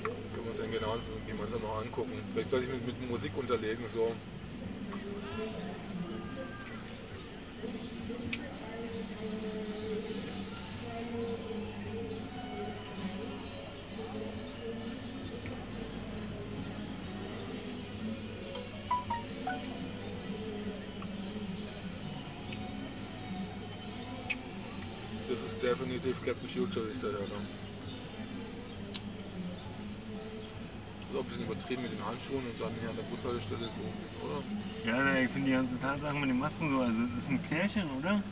Können 0.03 0.45
wir 0.45 0.49
uns 0.51 0.59
dann 0.59 0.71
genau 0.71 0.95
so 0.99 1.13
gemeinsam 1.27 1.63
noch 1.63 1.81
angucken. 1.81 2.13
Vielleicht 2.33 2.51
soll 2.51 2.61
ich 2.63 2.69
mit, 2.69 2.87
mit 2.87 3.11
Musik 3.11 3.33
unterlegen, 3.37 3.87
so. 3.87 4.13
Definitiv 25.69 26.25
Captain 26.25 26.49
Future, 26.49 26.87
ich 26.93 27.01
da 27.01 27.09
ist 27.09 27.17
auch 31.17 31.21
ein 31.21 31.27
bisschen 31.27 31.45
übertrieben 31.45 31.83
mit 31.83 31.93
den 31.93 32.05
Handschuhen 32.05 32.45
und 32.45 32.61
dann 32.61 32.75
hier 32.81 32.91
an 32.91 32.97
der 32.97 33.05
Bushaltestelle 33.05 33.61
so 33.61 33.65
ein 33.65 33.71
bisschen, 34.03 34.21
oder? 34.25 34.43
Ja, 34.85 35.15
ich 35.21 35.31
finde 35.31 35.47
die 35.47 35.53
ganze 35.53 35.79
Tatsache 35.79 36.15
mit 36.15 36.29
den 36.29 36.39
Masken 36.39 36.71
so, 36.71 36.81
also 36.81 37.01
das 37.15 37.25
ist 37.25 37.31
ein 37.31 37.39
Pärchen, 37.39 37.89
oder? 37.99 38.23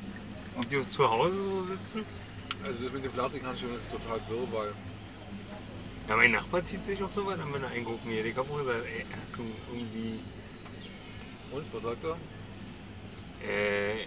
Ob 0.59 0.69
die 0.69 0.77
auch 0.79 0.89
zu 0.89 1.11
Hause 1.11 1.43
so 1.43 1.63
sitzen? 1.63 2.05
Also 2.65 2.85
das 2.85 2.93
mit 2.93 3.05
den 3.05 3.13
Plastikhandschuhen 3.13 3.75
ist 3.75 3.91
total 3.91 4.21
wirr, 4.29 4.47
weil 4.53 4.73
Ja, 6.09 6.17
mein 6.17 6.33
Nachbar 6.33 6.63
zieht 6.63 6.85
sich 6.85 7.03
auch 7.03 7.11
so 7.11 7.25
weit 7.27 7.41
an, 7.41 7.51
wenn 7.53 7.63
er 7.63 7.71
einkaufen 7.71 8.11
geht. 8.11 8.27
Ich 8.27 8.37
habe 8.37 8.53
auch 8.53 8.59
gesagt, 8.59 8.85
ey, 8.85 9.07
hast 9.21 9.37
du 9.37 9.43
irgendwie. 9.73 10.21
Und, 11.51 11.65
was 11.73 11.83
sagt 11.83 12.05
er? 12.05 12.17
Äh, 13.49 14.07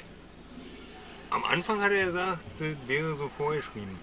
Anfang 1.49 1.81
hat 1.81 1.91
er 1.91 2.05
gesagt, 2.05 2.45
das 2.59 2.75
wäre 2.87 3.15
so 3.15 3.27
vorgeschrieben. 3.27 3.99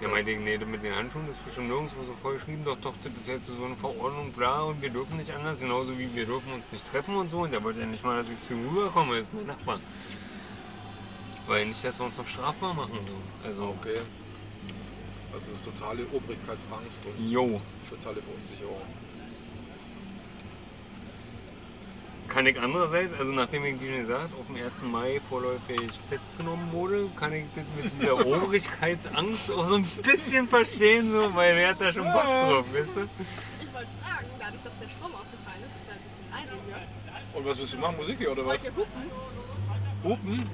Der 0.00 0.08
meinte, 0.08 0.32
nee, 0.32 0.58
mit 0.58 0.82
den 0.82 0.96
Handschuhen 0.96 1.28
ist 1.30 1.44
bestimmt 1.44 1.68
nirgendwo 1.68 2.02
so 2.02 2.12
vorgeschrieben, 2.20 2.64
doch, 2.64 2.76
doch, 2.80 2.94
das 3.04 3.12
ist 3.12 3.28
jetzt 3.28 3.46
so 3.46 3.64
eine 3.64 3.76
Verordnung, 3.76 4.32
bla, 4.32 4.62
und 4.62 4.82
wir 4.82 4.90
dürfen 4.90 5.16
nicht 5.16 5.30
anders, 5.30 5.60
genauso 5.60 5.96
wie 5.96 6.12
wir 6.12 6.26
dürfen 6.26 6.52
uns 6.52 6.72
nicht 6.72 6.84
treffen 6.90 7.14
und 7.14 7.30
so. 7.30 7.42
Und 7.42 7.52
der 7.52 7.62
wollte 7.62 7.80
ja 7.80 7.86
nicht 7.86 8.04
mal, 8.04 8.16
dass 8.16 8.28
ich 8.28 8.40
zu 8.40 8.52
ihm 8.54 8.68
rüberkomme, 8.68 9.16
das 9.16 9.26
ist 9.26 9.34
mein 9.34 9.46
Nachbar. 9.46 9.78
Weil 11.46 11.66
nicht, 11.66 11.84
dass 11.84 12.00
wir 12.00 12.06
uns 12.06 12.18
noch 12.18 12.26
strafbar 12.26 12.74
machen. 12.74 12.98
So. 13.06 13.48
Also, 13.48 13.74
Okay. 13.80 14.00
Also 15.32 15.46
es 15.46 15.54
ist 15.54 15.64
totale 15.64 16.04
Obrigkeitsangst 16.12 17.06
und 17.06 17.30
jo. 17.30 17.58
totale 17.88 18.20
Verunsicherung. 18.20 18.82
Kann 22.32 22.46
ich 22.46 22.58
andererseits, 22.58 23.12
also 23.20 23.30
nachdem 23.30 23.66
ich 23.66 23.78
wie 23.78 23.88
schon 23.88 23.98
gesagt, 23.98 24.30
auf 24.40 24.46
dem 24.46 24.56
1. 24.56 24.82
Mai 24.84 25.20
vorläufig 25.28 25.90
festgenommen 26.08 26.72
wurde, 26.72 27.10
kann 27.14 27.30
ich 27.34 27.44
das 27.54 27.64
mit 27.76 27.92
dieser 28.00 28.26
Obrigkeitsangst 28.26 29.50
auch 29.50 29.66
so 29.66 29.74
ein 29.74 29.84
bisschen 29.84 30.48
verstehen, 30.48 31.10
so, 31.10 31.34
weil 31.34 31.56
wer 31.56 31.68
hat 31.68 31.80
da 31.82 31.92
schon 31.92 32.04
Bock 32.04 32.22
drauf, 32.22 32.64
weißt 32.72 32.96
du? 32.96 33.00
Ich 33.60 33.74
wollte 33.74 33.90
fragen, 34.02 34.26
dadurch, 34.38 34.62
dass 34.62 34.78
der 34.80 34.88
Strom 34.88 35.14
ausgefallen 35.14 35.60
ist, 35.60 35.76
ist 35.76 35.88
ja 35.88 35.92
ein 35.92 36.04
bisschen 36.08 36.30
leise 36.32 36.56
hier. 36.64 37.38
Und 37.38 37.46
was 37.46 37.58
willst 37.58 37.74
du 37.74 37.78
machen? 37.78 37.96
Musik 37.98 38.16
hier 38.16 38.32
oder 38.32 38.46
was? 38.46 38.46
Wollt 38.46 38.64
ihr 38.64 38.76
hupen? 38.76 39.10
Hupen? 40.02 40.50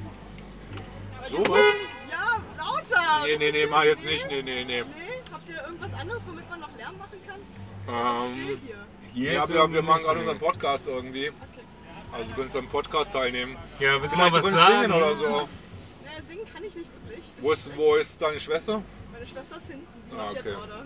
So 1.30 1.38
was? 1.38 1.60
Ja, 2.10 2.42
lauter! 2.58 3.26
Nee, 3.26 3.36
nee, 3.38 3.52
nee, 3.52 3.66
mach 3.66 3.84
jetzt 3.84 4.04
nicht. 4.04 4.26
Nee, 4.26 4.42
nee, 4.42 4.64
nee. 4.64 4.82
Nee? 4.82 4.84
Habt 5.30 5.48
ihr 5.48 5.62
irgendwas 5.64 5.94
anderes, 5.94 6.26
womit 6.26 6.50
man 6.50 6.58
noch 6.58 6.76
Lärm 6.76 6.98
machen 6.98 7.18
kann? 7.24 7.38
Ähm, 7.88 8.58
hier. 8.66 8.86
Hier 9.14 9.32
ja, 9.32 9.48
wir, 9.48 9.72
wir 9.72 9.82
machen 9.82 10.02
gerade 10.02 10.18
unseren 10.18 10.38
Podcast 10.38 10.88
irgendwie. 10.88 11.30
Also 12.12 12.30
du 12.30 12.36
könntest 12.36 12.56
am 12.56 12.68
Podcast 12.68 13.12
teilnehmen. 13.12 13.56
Ja, 13.78 14.00
willst 14.00 14.14
du 14.14 14.18
mal 14.18 14.32
was 14.32 14.44
du 14.44 14.50
kannst 14.50 14.66
singen 14.66 14.80
sagen? 14.90 14.92
oder 14.92 15.14
so. 15.14 15.24
Naja, 15.24 15.48
singen 16.28 16.44
kann 16.52 16.64
ich 16.64 16.74
nicht 16.74 16.88
wirklich. 17.06 17.24
Wo 17.40 17.52
ist, 17.52 17.70
wo 17.76 17.94
ist 17.96 18.20
deine 18.20 18.40
Schwester? 18.40 18.82
Meine 19.12 19.26
Schwester 19.26 19.56
ist 19.56 19.66
hinten. 19.70 19.86
Die 20.12 20.16
Ah, 20.16 20.22
macht 20.26 20.36
jetzt 20.36 20.46
okay. 20.46 20.56
Order. 20.56 20.84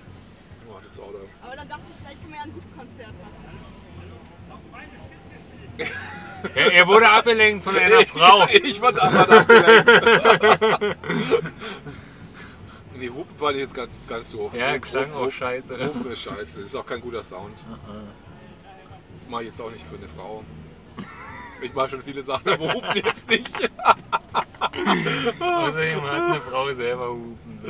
Oh, 0.69 0.75
das 0.83 0.93
ist 0.93 1.01
auch 1.01 1.13
da. 1.13 1.47
Aber 1.47 1.57
dann 1.57 1.69
dachte 1.69 1.83
ich, 1.89 1.95
vielleicht 2.03 2.21
können 2.21 2.33
wir 2.33 2.39
ja 2.39 2.45
ein 2.45 2.55
Hupkonzert 2.55 3.15
machen. 3.23 3.33
Er, 6.57 6.73
er 6.73 6.89
wurde 6.89 7.09
abgelenkt 7.09 7.63
von 7.65 7.77
einer 7.77 8.01
Frau. 8.07 8.47
Ich 8.53 8.83
war 8.83 8.93
damals 8.93 9.29
abgelenkt. 9.29 9.87
nee, 12.99 13.09
Hupen 13.09 13.37
fand 13.37 13.55
ich 13.55 13.61
jetzt 13.63 13.75
ganz, 13.75 14.03
ganz 14.09 14.29
doof. 14.31 14.53
Ja, 14.53 14.71
Hupen- 14.71 14.81
klang 14.81 15.13
auch 15.13 15.31
scheiße. 15.31 15.87
Hupen 15.87 16.11
ist 16.11 16.21
scheiße. 16.23 16.63
Ist 16.63 16.75
auch 16.77 16.85
kein 16.85 17.01
guter 17.01 17.23
Sound. 17.23 17.65
Das 19.19 19.29
mache 19.29 19.43
ich 19.43 19.49
jetzt 19.49 19.61
auch 19.61 19.71
nicht 19.71 19.87
für 19.87 19.95
eine 19.97 20.09
Frau. 20.09 20.43
Ich 21.63 21.75
mache 21.75 21.91
schon 21.91 22.03
viele 22.03 22.23
Sachen, 22.23 22.49
aber 22.49 22.75
Hupen 22.75 22.97
jetzt 22.97 23.29
nicht. 23.29 23.71
Außerdem 25.41 26.03
hat 26.03 26.23
eine 26.23 26.41
Frau 26.41 26.73
selber 26.73 27.11
hupen. 27.11 27.59
So. 27.59 27.69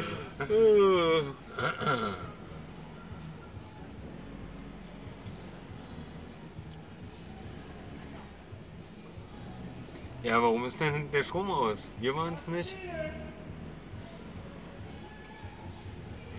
Ja, 10.22 10.40
warum 10.40 10.64
ist 10.66 10.80
denn 10.80 11.10
der 11.10 11.24
Strom 11.24 11.50
aus? 11.50 11.88
Wir 12.00 12.14
waren 12.14 12.34
es 12.34 12.46
nicht. 12.46 12.76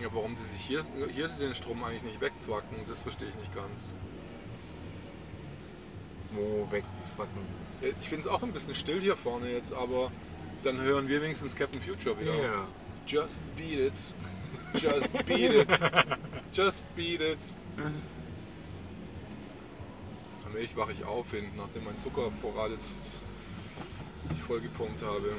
Ja, 0.00 0.08
warum 0.12 0.34
die 0.34 0.42
sich 0.42 0.60
hier, 0.60 0.84
hier 1.12 1.28
den 1.28 1.54
Strom 1.54 1.84
eigentlich 1.84 2.02
nicht 2.02 2.20
wegzwacken, 2.20 2.78
das 2.88 3.00
verstehe 3.00 3.28
ich 3.28 3.36
nicht 3.36 3.54
ganz. 3.54 3.94
Wo 6.34 6.66
wegzwacken. 6.70 7.38
Ich 8.00 8.08
finde 8.08 8.22
es 8.22 8.28
auch 8.28 8.42
ein 8.42 8.52
bisschen 8.52 8.74
still 8.74 9.00
hier 9.00 9.16
vorne 9.16 9.50
jetzt, 9.50 9.72
aber 9.72 10.10
dann 10.62 10.80
hören 10.80 11.08
wir 11.08 11.22
wenigstens 11.22 11.54
Captain 11.54 11.80
Future 11.80 12.18
wieder. 12.18 12.34
Ja. 12.34 12.66
Just 13.06 13.40
beat 13.56 13.78
it. 13.78 14.14
Just 14.74 15.12
beat 15.26 15.52
it. 15.52 15.68
Just 16.52 16.96
beat 16.96 17.20
it. 17.20 17.38
Am 20.46 20.52
Milch 20.52 20.76
wache 20.76 20.92
ich 20.92 21.04
auf, 21.04 21.30
hin, 21.30 21.44
nachdem 21.56 21.84
mein 21.84 21.98
Zuckervorrat 21.98 22.70
jetzt 22.70 23.20
ich 24.30 24.42
voll 24.42 24.60
gepumpt 24.60 25.02
habe. 25.02 25.36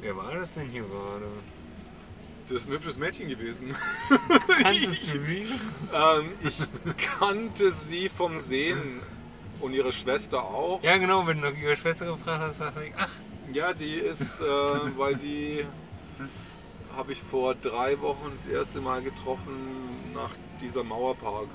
Wer 0.00 0.16
war 0.16 0.34
das 0.34 0.54
denn 0.54 0.68
hier 0.68 0.82
gerade? 0.82 1.26
Das 2.48 2.58
ist 2.58 2.68
ein 2.68 2.72
hübsches 2.72 2.96
Mädchen 2.96 3.28
gewesen. 3.28 3.74
Kanntest 4.62 5.14
du 5.14 5.18
sie? 5.18 5.46
ähm, 5.94 6.28
ich 6.40 6.96
kannte 7.18 7.70
sie 7.72 8.08
vom 8.08 8.38
Sehen 8.38 9.00
und 9.60 9.72
ihre 9.72 9.90
Schwester 9.90 10.42
auch. 10.44 10.80
Ja, 10.82 10.96
genau, 10.96 11.26
wenn 11.26 11.40
du 11.40 11.50
ihrer 11.50 11.74
Schwester 11.74 12.06
gefragt 12.06 12.40
hast, 12.40 12.60
dachte 12.60 12.84
ich, 12.84 12.92
ach, 12.96 13.08
Ja, 13.52 13.72
die 13.72 13.94
ist, 13.94 14.40
äh, 14.40 14.44
weil 14.96 15.16
die 15.16 15.64
habe 16.96 17.12
ich 17.12 17.20
vor 17.20 17.54
drei 17.56 18.00
Wochen 18.00 18.30
das 18.30 18.46
erste 18.46 18.80
Mal 18.80 19.02
getroffen 19.02 20.12
nach 20.14 20.30
dieser 20.60 20.84
Mauerpark. 20.84 21.48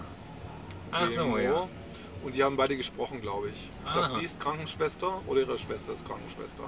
ach 0.91 1.09
so, 1.09 1.37
ja. 1.37 1.67
Und 2.23 2.35
die 2.35 2.43
haben 2.43 2.55
beide 2.57 2.77
gesprochen, 2.77 3.21
glaube 3.21 3.49
ich. 3.49 3.69
Ich 3.85 3.93
glaube, 3.93 4.09
sie 4.09 4.21
ist 4.25 4.39
Krankenschwester 4.39 5.21
oder 5.25 5.39
ihre 5.41 5.57
Schwester 5.57 5.93
ist 5.93 6.05
Krankenschwester. 6.05 6.63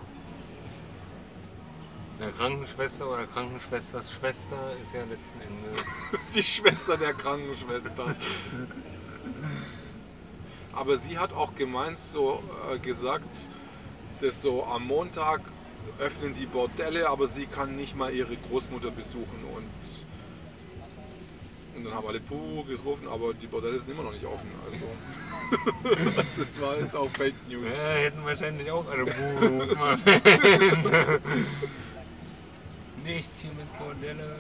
Der 2.20 2.32
Krankenschwester 2.32 3.10
oder 3.10 3.26
Krankenschwesters 3.28 4.14
Schwester 4.14 4.74
ist 4.82 4.94
ja 4.94 5.04
letzten 5.04 5.42
Endes. 5.42 5.84
Die 6.36 6.44
Schwester 6.44 6.96
der 6.98 7.14
Krankenschwester. 7.14 8.16
Aber 10.74 10.98
sie 10.98 11.18
hat 11.18 11.34
auch 11.34 11.54
gemeint, 11.56 12.00
so 12.00 12.42
äh, 12.72 12.78
gesagt, 12.80 13.50
dass 14.22 14.42
so 14.42 14.64
am 14.66 14.88
Montag 14.88 15.42
öffnen 16.00 16.34
die 16.34 16.46
Bordelle, 16.46 17.10
aber 17.10 17.28
sie 17.28 17.46
kann 17.46 17.76
nicht 17.76 17.96
mal 17.96 18.14
ihre 18.14 18.36
Großmutter 18.38 18.90
besuchen 18.92 19.44
und 19.56 19.64
und 21.76 21.86
dann 21.86 21.96
haben 21.96 22.08
alle 22.08 22.20
Puh 22.20 22.64
gerufen, 22.66 23.08
aber 23.08 23.34
die 23.34 23.48
Bordelle 23.48 23.80
sind 23.80 23.90
immer 23.92 24.04
noch 24.04 24.14
nicht 24.14 24.26
offen. 24.26 24.48
Also 24.64 25.96
das 26.16 26.38
ist- 26.38 26.62
war 26.62 26.78
jetzt 26.80 26.96
auch 26.96 27.10
Fake 27.10 27.34
News. 27.50 27.68
Ja, 27.76 27.94
hätten 27.96 28.24
wahrscheinlich 28.24 28.70
auch 28.72 28.88
alle 28.88 29.06
Buh 29.06 29.76
mal 29.76 29.98
Nichts 33.04 33.42
hier 33.42 33.52
mit 33.52 33.78
Bordelle. 33.78 34.40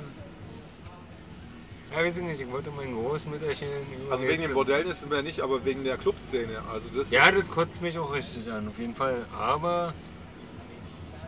Ja, 1.91 2.03
weiß 2.03 2.17
ich 2.17 2.23
nicht, 2.23 2.41
ich 2.41 2.51
wollte 2.51 2.71
mein 2.71 2.93
Großmütterchen. 2.93 3.67
Also 4.09 4.27
wegen 4.27 4.41
den 4.41 4.53
Bordellen 4.53 4.87
ist 4.87 5.03
es 5.03 5.09
mir 5.09 5.21
nicht, 5.21 5.41
aber 5.41 5.63
wegen 5.63 5.83
der 5.83 5.97
Clubszene. 5.97 6.61
Also 6.71 6.89
das 6.89 7.11
Ja, 7.11 7.29
das 7.29 7.47
kotzt 7.49 7.81
mich 7.81 7.97
auch 7.99 8.11
richtig 8.13 8.49
an, 8.51 8.67
auf 8.67 8.79
jeden 8.79 8.95
Fall. 8.95 9.25
Aber 9.37 9.93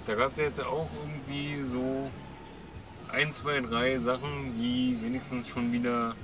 da 0.07 0.15
gab 0.15 0.31
es 0.31 0.37
jetzt 0.37 0.63
auch 0.63 0.89
irgendwie 1.01 1.63
so 1.69 2.09
ein, 3.11 3.31
zwei, 3.33 3.59
drei 3.59 3.99
Sachen, 3.99 4.55
die 4.57 4.97
wenigstens 5.01 5.47
schon 5.47 5.71
wieder 5.71 6.15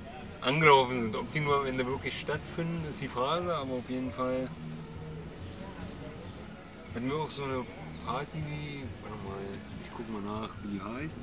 angelaufen 0.41 1.01
sind. 1.01 1.15
Ob 1.15 1.29
die 1.31 1.39
nur 1.39 1.59
am 1.59 1.65
Ende 1.67 1.85
wirklich 1.85 2.19
stattfinden, 2.19 2.83
ist 2.89 3.01
die 3.01 3.07
Frage, 3.07 3.53
aber 3.53 3.73
auf 3.73 3.89
jeden 3.89 4.11
Fall 4.11 4.49
hatten 6.95 7.07
wir 7.09 7.15
auch 7.15 7.29
so 7.29 7.43
eine 7.43 7.63
Party, 8.05 8.83
warte 9.01 9.17
mal, 9.23 9.37
ich 9.83 9.91
guck 9.95 10.09
mal 10.09 10.21
nach, 10.21 10.49
wie 10.63 10.77
die 10.77 10.81
heißt. 10.81 11.19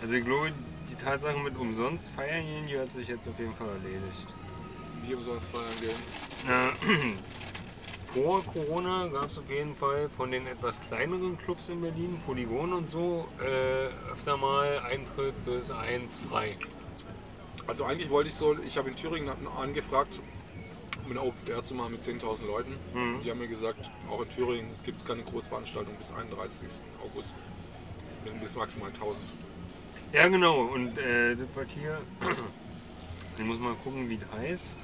Also 0.00 0.14
ich 0.14 0.24
glaube, 0.24 0.52
die 0.90 0.94
Tatsache 0.96 1.38
mit 1.38 1.56
umsonst 1.56 2.10
feiern 2.10 2.44
gehen, 2.44 2.66
die 2.66 2.78
hat 2.78 2.92
sich 2.92 3.08
jetzt 3.08 3.28
auf 3.28 3.38
jeden 3.38 3.54
Fall 3.54 3.68
erledigt. 3.68 4.26
Wie 5.06 5.14
umsonst 5.14 5.48
feiern 5.48 5.80
gehen. 5.80 5.96
Na, 6.46 6.72
vor 8.12 8.42
Corona 8.44 9.06
gab 9.08 9.30
es 9.30 9.38
auf 9.38 9.48
jeden 9.48 9.76
Fall 9.76 10.08
von 10.08 10.30
den 10.30 10.46
etwas 10.46 10.80
kleineren 10.80 11.38
Clubs 11.38 11.68
in 11.68 11.80
Berlin, 11.80 12.20
Polygon 12.26 12.72
und 12.72 12.90
so, 12.90 13.28
äh, 13.40 14.12
öfter 14.12 14.36
mal 14.36 14.80
Eintritt 14.80 15.44
bis 15.44 15.70
1 15.70 16.18
frei. 16.28 16.56
Also 17.66 17.84
eigentlich 17.84 18.10
wollte 18.10 18.28
ich 18.28 18.34
so, 18.34 18.56
ich 18.66 18.76
habe 18.76 18.88
in 18.90 18.96
Thüringen 18.96 19.28
an- 19.28 19.46
angefragt, 19.56 20.20
um 21.04 21.12
ein 21.12 21.18
Open 21.18 21.48
Air 21.48 21.62
zu 21.62 21.74
machen 21.74 21.92
mit 21.92 22.02
10.000 22.02 22.46
Leuten. 22.46 22.72
Mhm. 22.94 23.20
Die 23.24 23.30
haben 23.30 23.38
mir 23.38 23.48
gesagt, 23.48 23.90
auch 24.10 24.20
in 24.22 24.28
Thüringen 24.28 24.70
gibt 24.84 24.98
es 25.00 25.04
keine 25.06 25.22
Großveranstaltung 25.22 25.94
bis 25.96 26.12
31. 26.12 26.68
August. 27.02 27.34
Bis- 28.40 28.56
maximal 28.56 28.90
1.000. 28.90 29.16
Ja, 30.12 30.28
genau. 30.28 30.62
Und 30.62 30.98
äh, 30.98 31.34
das 31.36 31.46
was 31.54 31.66
hier, 31.72 31.98
ich 33.38 33.44
muss 33.44 33.58
mal 33.58 33.74
gucken, 33.82 34.08
wie 34.10 34.18
das 34.18 34.30
heißt. 34.32 34.78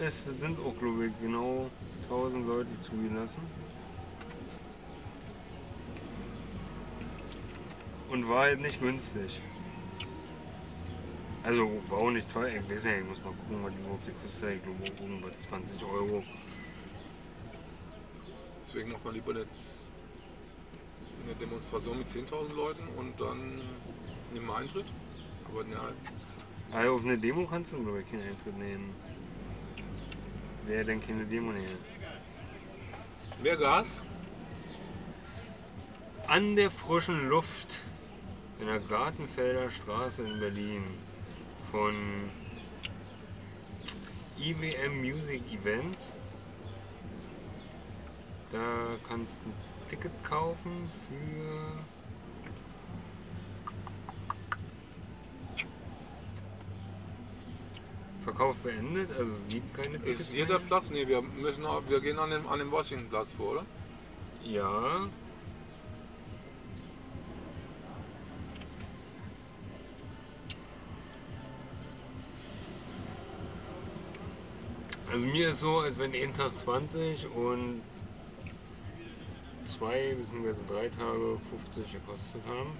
Es 0.00 0.24
sind 0.24 0.58
auch, 0.60 0.78
glaube 0.78 1.06
ich, 1.06 1.12
genau 1.20 1.68
1000 2.04 2.46
Leute 2.46 2.68
zugelassen. 2.80 3.42
Und 8.10 8.28
war 8.28 8.42
halt 8.44 8.60
nicht 8.60 8.80
günstig. 8.80 9.40
Also 11.48 11.80
war 11.88 12.00
auch 12.00 12.10
nicht 12.10 12.30
teuer. 12.30 12.56
Ich 12.56 12.70
weiß 12.70 12.84
ja, 12.84 12.98
ich 12.98 13.04
muss 13.06 13.16
mal 13.24 13.32
gucken, 13.32 13.64
was 13.64 13.72
die 13.72 13.78
überhaupt 13.78 14.06
die 14.06 14.12
kostet. 14.22 14.56
Ich 14.56 14.62
glaube 14.62 14.84
auch 14.84 15.00
irgendwas 15.00 15.48
20 15.48 15.82
Euro. 15.82 16.22
Deswegen 18.66 18.92
macht 18.92 19.02
man 19.02 19.14
lieber 19.14 19.34
jetzt 19.34 19.90
eine 21.24 21.34
Demonstration 21.36 22.00
mit 22.00 22.08
10.000 22.08 22.54
Leuten 22.54 22.82
und 22.98 23.18
dann 23.18 23.62
nehmen 24.34 24.46
wir 24.46 24.56
Eintritt. 24.56 24.92
Aber 25.46 25.64
ja, 25.68 25.90
Also 26.70 26.96
auf 26.96 27.02
eine 27.02 27.16
Demo 27.16 27.46
kannst 27.46 27.72
du, 27.72 27.82
glaube 27.82 28.02
ich, 28.02 28.10
keinen 28.10 28.28
Eintritt 28.28 28.58
nehmen. 28.58 28.94
Wer 30.66 30.84
denn 30.84 31.00
keine 31.00 31.24
Demo 31.24 31.52
nehmen? 31.52 31.76
mehr 33.42 33.56
Gas. 33.56 34.02
An 36.26 36.56
der 36.56 36.70
frischen 36.70 37.30
Luft 37.30 37.74
in 38.60 38.66
der 38.66 38.80
Gartenfelder 38.80 39.70
Straße 39.70 40.24
in 40.24 40.40
Berlin 40.40 41.07
von 41.70 41.94
IWM 44.38 45.00
Music 45.00 45.42
Events. 45.52 46.12
Da 48.52 48.96
kannst 49.06 49.40
du 49.44 49.50
ein 49.50 49.88
Ticket 49.88 50.24
kaufen 50.24 50.90
für 51.08 51.84
Verkauf 58.24 58.56
beendet, 58.58 59.10
also 59.18 59.32
es 59.32 59.48
gibt 59.48 59.74
keine 59.74 59.98
Tickets. 59.98 60.20
Ist 60.20 60.32
hier 60.32 60.46
der. 60.46 60.58
Platz? 60.58 60.90
Ne, 60.90 61.08
wir, 61.08 61.22
müssen, 61.22 61.64
wir 61.64 62.00
gehen 62.00 62.18
an 62.18 62.30
den, 62.30 62.46
an 62.46 62.58
den 62.58 62.70
Washington-Platz 62.70 63.32
vor, 63.32 63.52
oder? 63.52 63.66
Ja. 64.44 65.08
Also 75.10 75.24
mir 75.24 75.50
ist 75.50 75.60
so, 75.60 75.78
als 75.78 75.98
wenn 75.98 76.12
jeden 76.12 76.34
Tag 76.34 76.56
20 76.58 77.26
und 77.34 77.82
zwei 79.64 80.14
bzw. 80.14 80.54
drei 80.66 80.88
Tage 80.88 81.38
50 81.50 81.92
gekostet 81.92 82.42
haben. 82.46 82.70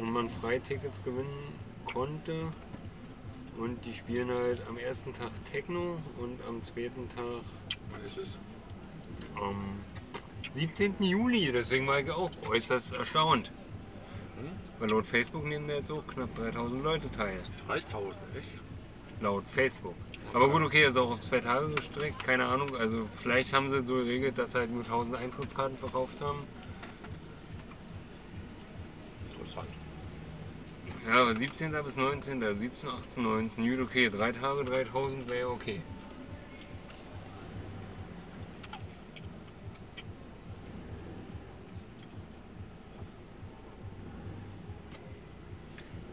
Und 0.00 0.12
man 0.12 0.28
Freitickets 0.28 1.02
gewinnen 1.04 1.52
konnte. 1.84 2.52
Und 3.58 3.84
die 3.84 3.92
spielen 3.92 4.30
halt 4.30 4.60
am 4.68 4.76
ersten 4.78 5.12
Tag 5.12 5.30
Techno 5.52 5.98
und 6.18 6.40
am 6.48 6.62
zweiten 6.62 7.08
Tag 7.10 7.44
Wann 7.92 8.04
ist 8.04 8.18
es? 8.18 8.28
am 9.36 9.80
17. 10.54 10.96
Juli, 11.00 11.52
deswegen 11.52 11.86
war 11.86 12.00
ich 12.00 12.10
auch 12.10 12.30
äußerst 12.48 12.94
erstaunt. 12.94 13.52
Weil 14.78 14.90
laut 14.90 15.06
Facebook 15.06 15.44
nehmen 15.44 15.68
da 15.68 15.74
jetzt 15.74 15.88
so 15.88 16.02
knapp 16.02 16.34
3000 16.34 16.82
Leute 16.82 17.10
teil. 17.12 17.38
3000, 17.68 18.16
echt? 18.36 18.48
Laut 19.24 19.48
Facebook. 19.48 19.94
Aber 20.34 20.50
gut, 20.50 20.60
okay, 20.60 20.84
ist 20.84 20.98
auch 20.98 21.12
auf 21.12 21.20
zwei 21.20 21.40
Tage 21.40 21.70
gestreckt, 21.74 22.22
keine 22.22 22.44
Ahnung. 22.44 22.76
Also 22.76 23.08
vielleicht 23.14 23.54
haben 23.54 23.70
sie 23.70 23.80
so 23.80 23.94
geregelt, 23.94 24.36
dass 24.36 24.52
sie 24.52 24.58
halt 24.58 24.70
nur 24.70 24.84
1000 24.84 25.16
Eintrittskarten 25.16 25.78
verkauft 25.78 26.20
haben. 26.20 26.40
Interessant. 29.32 29.68
Ja, 31.08 31.22
aber 31.22 31.34
17. 31.34 31.72
bis 31.82 31.96
19. 31.96 32.44
Also 32.44 32.60
17, 32.60 32.90
18, 32.90 33.22
19. 33.22 33.70
Gut, 33.70 33.86
okay, 33.86 34.10
drei 34.10 34.32
Tage, 34.32 34.62
3000 34.62 35.26
wäre 35.30 35.48
okay. 35.48 35.80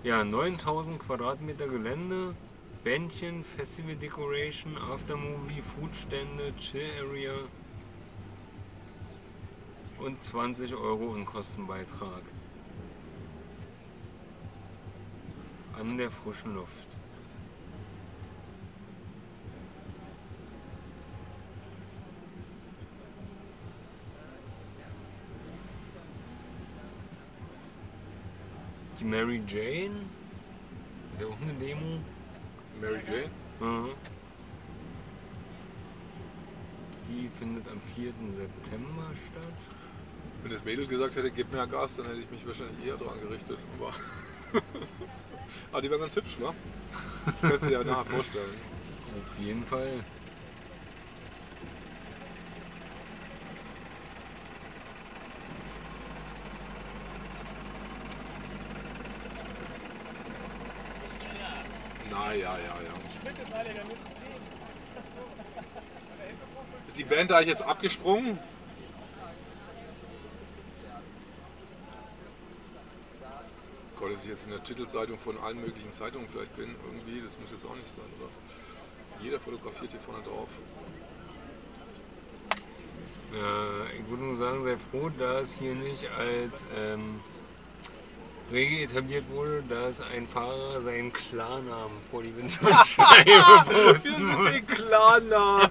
Ja, 0.04 0.24
9000 0.24 0.98
Quadratmeter 0.98 1.68
Gelände, 1.68 2.36
Bändchen, 2.84 3.44
Festival 3.44 3.96
Decoration, 3.96 4.76
Aftermovie, 4.76 5.62
Foodstände, 5.62 6.52
Chill 6.58 6.90
Area 7.06 7.34
und 10.00 10.24
20 10.24 10.74
Euro 10.74 11.12
Unkostenbeitrag. 11.12 12.24
An 15.78 15.96
der 15.96 16.10
frischen 16.10 16.56
Luft. 16.56 16.88
Die 29.00 29.04
Mary 29.04 29.44
Jane. 29.48 30.06
Ist 31.14 31.22
ja 31.22 31.28
auch 31.28 31.42
eine 31.42 31.54
Demo. 31.54 32.00
Mary 32.80 33.02
Jane? 33.08 33.30
Mhm. 33.60 33.90
Die 37.10 37.30
findet 37.38 37.68
am 37.68 37.82
4. 37.96 38.14
September 38.32 39.04
statt. 39.14 39.54
Wenn 40.44 40.52
das 40.52 40.64
Mädel 40.64 40.88
gesagt 40.88 41.16
hätte, 41.16 41.30
gib 41.30 41.52
mir 41.52 41.68
Gas, 41.68 41.98
dann 41.98 42.06
hätte 42.06 42.20
ich 42.20 42.32
mich 42.32 42.46
wahrscheinlich 42.48 42.86
eher 42.86 42.98
dran 42.98 43.20
gerichtet. 43.22 43.58
Aber, 43.78 43.94
aber 45.72 45.82
die 45.82 45.92
war 45.92 46.00
ganz 46.00 46.16
hübsch, 46.16 46.38
wa? 46.40 46.54
Kannst 47.42 47.64
du 47.64 47.68
dir 47.68 47.74
ja 47.74 47.84
nachher 47.84 48.06
vorstellen. 48.06 48.56
Auf 49.16 49.40
jeden 49.44 49.66
Fall. 49.66 50.04
Na 62.10 62.34
ja, 62.34 62.58
ja, 62.58 62.82
ja. 62.82 63.41
Ist 66.88 66.98
die 66.98 67.04
Band 67.04 67.32
eigentlich 67.32 67.50
jetzt 67.50 67.62
abgesprungen? 67.62 68.40
Gott, 73.98 74.14
dass 74.14 74.24
ich 74.24 74.30
jetzt 74.30 74.46
in 74.46 74.52
der 74.52 74.64
Titelzeitung 74.64 75.20
von 75.20 75.38
allen 75.40 75.62
möglichen 75.62 75.92
Zeitungen 75.94 76.28
vielleicht 76.30 76.56
bin, 76.56 76.76
irgendwie, 76.86 77.22
das 77.22 77.40
muss 77.40 77.52
jetzt 77.52 77.66
auch 77.66 77.76
nicht 77.76 77.90
sein, 77.90 78.06
oder? 78.20 78.30
Jeder 79.24 79.40
fotografiert 79.40 79.92
hier 79.92 80.00
vorne 80.00 80.24
drauf. 80.24 80.50
Äh, 83.34 83.98
ich 83.98 84.10
würde 84.10 84.24
nur 84.24 84.36
sagen, 84.36 84.64
sei 84.64 84.78
froh, 84.78 85.10
dass 85.10 85.54
hier 85.54 85.76
nicht 85.76 86.10
als 86.12 86.66
ähm, 86.76 87.20
Regel 88.52 88.84
etabliert 88.84 89.24
wurde, 89.30 89.64
dass 89.70 90.02
ein 90.02 90.28
Fahrer 90.28 90.82
seinen 90.82 91.14
Klarnamen 91.14 91.98
vor 92.10 92.22
die 92.22 92.36
Windschutzscheibe 92.36 93.32
posten 93.66 94.26
muss. 94.26 94.68
Klarnamen! 94.68 95.70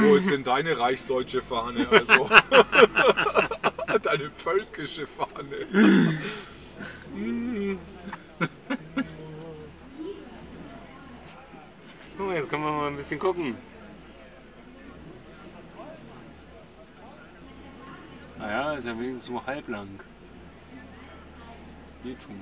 Wo 0.00 0.16
ist 0.16 0.30
denn 0.30 0.44
deine 0.44 0.78
reichsdeutsche 0.78 1.40
Fahne? 1.40 1.88
Also, 1.90 2.28
deine 4.02 4.30
völkische 4.30 5.06
Fahne. 5.06 5.66
Guck 12.16 12.26
mal, 12.26 12.36
jetzt 12.36 12.50
können 12.50 12.64
wir 12.64 12.72
mal 12.72 12.88
ein 12.88 12.96
bisschen 12.96 13.18
gucken. 13.18 13.56
Naja, 18.38 18.74
ist 18.74 18.84
ja 18.84 18.98
wenigstens 18.98 19.26
so 19.26 19.44
halblang 19.46 19.88
wehtun. 22.02 22.36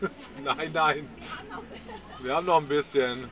nein, 0.44 0.70
nein. 0.72 1.08
Wir 2.20 2.34
haben 2.34 2.46
noch 2.46 2.58
ein 2.58 2.68
bisschen. 2.68 3.30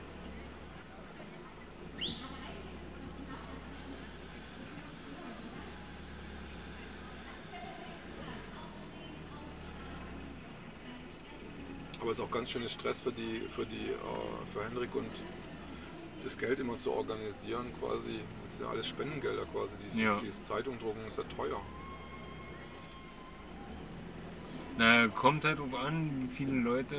Aber 11.99 12.11
es 12.11 12.19
ist 12.19 12.23
auch 12.23 12.29
ganz 12.29 12.51
schönes 12.51 12.71
Stress 12.71 12.99
für 12.99 13.11
die, 13.11 13.47
für 13.49 13.65
die, 13.65 13.89
äh, 13.89 14.53
für 14.53 14.63
Henrik 14.63 14.93
und 14.93 15.09
das 16.25 16.37
Geld 16.37 16.59
immer 16.59 16.77
zu 16.77 16.91
organisieren 16.91 17.67
quasi. 17.79 18.19
Das 18.45 18.55
ist 18.55 18.61
ja 18.61 18.67
alles 18.67 18.87
Spendengelder 18.87 19.45
quasi. 19.45 19.75
Dieses, 19.83 19.99
Ja. 19.99 20.17
dieses 20.21 20.43
Zeitungdrucken 20.43 21.05
ist 21.07 21.17
ja 21.17 21.23
teuer. 21.35 21.61
Na, 24.77 25.07
kommt 25.07 25.45
halt 25.45 25.59
drauf 25.59 25.73
an, 25.73 26.09
wie 26.27 26.35
viele 26.35 26.51
Leute 26.59 26.95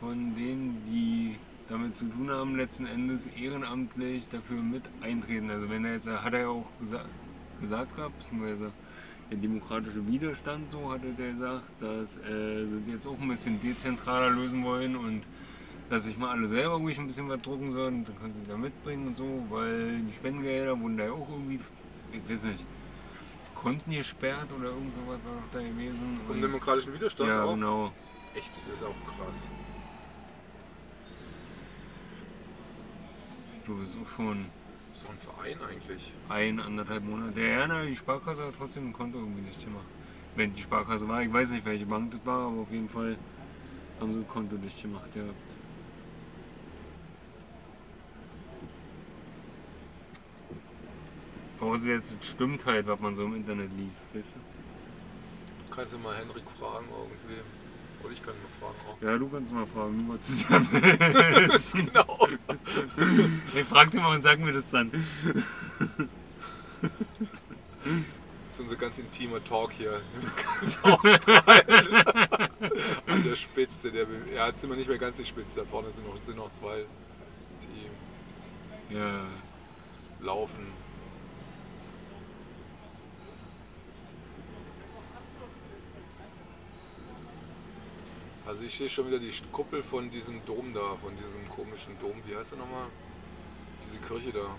von 0.00 0.34
denen, 0.36 0.82
die 0.86 1.36
damit 1.68 1.96
zu 1.96 2.04
tun 2.06 2.30
haben, 2.30 2.56
letzten 2.56 2.86
Endes 2.86 3.26
ehrenamtlich 3.40 4.28
dafür 4.28 4.60
mit 4.62 4.82
eintreten. 5.00 5.50
Also 5.50 5.70
wenn 5.70 5.84
er 5.84 5.94
jetzt, 5.94 6.08
hat 6.08 6.34
er 6.34 6.40
ja 6.40 6.48
auch 6.48 6.66
gesa 6.80 7.04
gesagt 7.60 7.96
gehabt, 7.96 8.18
beziehungsweise 8.18 8.70
der 9.30 9.38
demokratische 9.38 10.06
Widerstand, 10.06 10.70
so 10.70 10.92
hatte 10.92 11.06
der 11.18 11.30
gesagt, 11.30 11.64
dass 11.80 12.18
äh, 12.18 12.66
sie 12.66 12.82
jetzt 12.92 13.06
auch 13.06 13.18
ein 13.18 13.28
bisschen 13.28 13.60
dezentraler 13.62 14.28
lösen 14.30 14.62
wollen 14.62 14.94
und 14.94 15.22
dass 15.90 16.04
sich 16.04 16.16
mal 16.18 16.30
alle 16.30 16.48
selber 16.48 16.74
ruhig 16.74 16.98
ein 16.98 17.06
bisschen 17.06 17.28
was 17.28 17.40
drucken 17.42 17.70
sollen, 17.70 18.04
dann 18.04 18.18
können 18.18 18.34
sie 18.34 18.46
da 18.46 18.56
mitbringen 18.56 19.08
und 19.08 19.16
so, 19.16 19.44
weil 19.50 20.00
die 20.00 20.12
Spendengelder 20.12 20.78
wurden 20.80 20.96
da 20.96 21.04
ja 21.04 21.12
auch 21.12 21.28
irgendwie, 21.30 21.60
ich 22.12 22.28
weiß 22.30 22.42
nicht, 22.44 22.64
Konten 23.54 23.90
gesperrt 23.90 24.48
oder 24.56 24.68
irgend 24.68 24.94
sowas 24.94 25.18
war 25.24 25.34
doch 25.42 25.52
da 25.52 25.60
gewesen. 25.60 26.18
Und 26.28 26.34
Und- 26.36 26.42
demokratischen 26.42 26.92
Widerstand 26.92 27.30
ja, 27.30 27.42
auch. 27.44 27.54
genau. 27.54 27.92
Echt, 28.34 28.50
das 28.68 28.76
ist 28.76 28.82
auch 28.82 28.94
krass. 29.06 29.48
Du 33.66 33.76
bist 33.78 33.96
auch 34.02 34.08
schon 34.08 34.46
Das 34.90 34.98
ist 34.98 35.04
doch 35.08 35.12
ein 35.12 35.18
Verein 35.18 35.58
eigentlich. 35.68 36.12
ein, 36.28 36.60
anderthalb 36.60 37.02
Monate. 37.04 37.40
Ja, 37.40 37.66
na, 37.66 37.82
die 37.84 37.96
Sparkasse 37.96 38.44
hat 38.44 38.54
trotzdem 38.58 38.88
ein 38.88 38.92
Konto 38.92 39.18
irgendwie 39.18 39.42
nicht 39.42 39.64
gemacht. 39.64 39.86
Wenn 40.36 40.52
die 40.54 40.62
Sparkasse 40.62 41.08
war, 41.08 41.22
ich 41.22 41.32
weiß 41.32 41.50
nicht, 41.52 41.64
welche 41.64 41.86
Bank 41.86 42.10
das 42.12 42.24
war, 42.24 42.48
aber 42.48 42.60
auf 42.60 42.70
jeden 42.70 42.88
Fall 42.88 43.16
haben 44.00 44.12
sie 44.12 44.20
das 44.20 44.28
Konto 44.28 44.56
dicht 44.56 44.80
gemacht 44.82 45.12
gehabt. 45.14 45.34
Vorausgesetzt, 51.58 52.16
es 52.20 52.28
stimmt 52.28 52.64
halt, 52.66 52.86
was 52.86 53.00
man 53.00 53.14
so 53.14 53.24
im 53.24 53.34
Internet 53.36 53.70
liest, 53.76 54.02
weißt 54.14 54.34
du? 54.36 55.74
Kannst 55.74 55.94
du 55.94 55.98
mal 55.98 56.14
Henrik 56.16 56.44
fragen 56.58 56.86
irgendwie? 56.90 57.40
Oder 58.02 58.12
ich 58.12 58.22
kann 58.22 58.34
ihn 58.34 58.42
mal 58.42 58.48
fragen 58.60 58.76
auch. 58.88 59.02
Ja, 59.02 59.18
du 59.18 59.28
kannst 59.28 59.52
mal 59.54 59.66
fragen, 59.66 60.08
was 60.08 60.26
du 60.28 60.34
da 60.48 60.60
willst. 61.40 61.74
Genau. 61.74 62.28
Ich 63.54 63.64
frag 63.64 63.90
dich 63.90 64.00
mal 64.00 64.14
und 64.16 64.22
sag 64.22 64.38
mir 64.38 64.52
das 64.52 64.70
dann. 64.70 64.90
Das 68.46 68.54
ist 68.54 68.60
unser 68.60 68.76
ganz 68.76 68.98
intimer 68.98 69.42
Talk 69.42 69.72
hier. 69.72 70.00
Ganz 70.60 70.78
ausstrahlen. 70.82 72.04
An 73.06 73.24
der 73.24 73.34
Spitze. 73.34 73.90
Der, 73.90 74.06
ja, 74.34 74.46
jetzt 74.48 74.60
sind 74.60 74.70
wir 74.70 74.76
nicht 74.76 74.88
mehr 74.88 74.98
ganz 74.98 75.16
die 75.16 75.24
Spitze. 75.24 75.60
Da 75.60 75.66
vorne 75.66 75.90
sind 75.90 76.06
noch, 76.06 76.22
sind 76.22 76.36
noch 76.36 76.50
zwei, 76.52 76.84
die 77.62 78.94
Ja, 78.94 79.24
laufen. 80.20 80.66
Also 88.46 88.62
ich 88.62 88.76
sehe 88.76 88.88
schon 88.88 89.08
wieder 89.08 89.18
die 89.18 89.32
Kuppel 89.50 89.82
von 89.82 90.08
diesem 90.08 90.44
Dom 90.46 90.72
da, 90.72 90.96
von 91.02 91.16
diesem 91.16 91.48
komischen 91.48 91.98
Dom. 91.98 92.14
Wie 92.24 92.36
heißt 92.36 92.52
der 92.52 92.58
nochmal? 92.60 92.86
Diese 93.84 93.98
Kirche 93.98 94.32
da. 94.32 94.54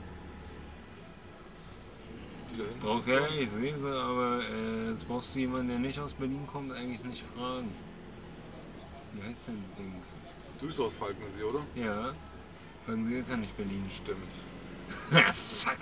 Die 2.52 2.58
da 2.58 2.64
hinten 2.66 2.80
brauchst 2.82 3.08
ja, 3.08 3.28
ich 3.28 3.50
sehe 3.50 3.78
sie, 3.78 3.88
aber 3.88 4.42
äh, 4.44 4.90
jetzt 4.90 5.08
brauchst 5.08 5.34
du 5.36 5.40
jemanden, 5.40 5.70
der 5.70 5.80
nicht 5.80 6.00
aus 6.00 6.14
Berlin 6.14 6.46
kommt, 6.48 6.74
eigentlich 6.74 7.04
nicht 7.04 7.24
fragen. 7.36 7.74
Wie 9.14 9.24
heißt 9.24 9.48
denn 9.48 9.64
das 9.70 9.78
Ding? 9.78 9.94
Düsseldorf 10.62 10.96
Falkensee, 10.96 11.44
oder? 11.44 11.62
Ja, 11.76 12.14
fragen 12.86 13.06
Sie 13.06 13.14
ist 13.16 13.30
ja 13.30 13.38
nicht 13.38 13.56
Berlin. 13.56 13.84
Stimmt. 13.90 14.34
Ja, 15.12 15.32
Fuck. 15.32 15.78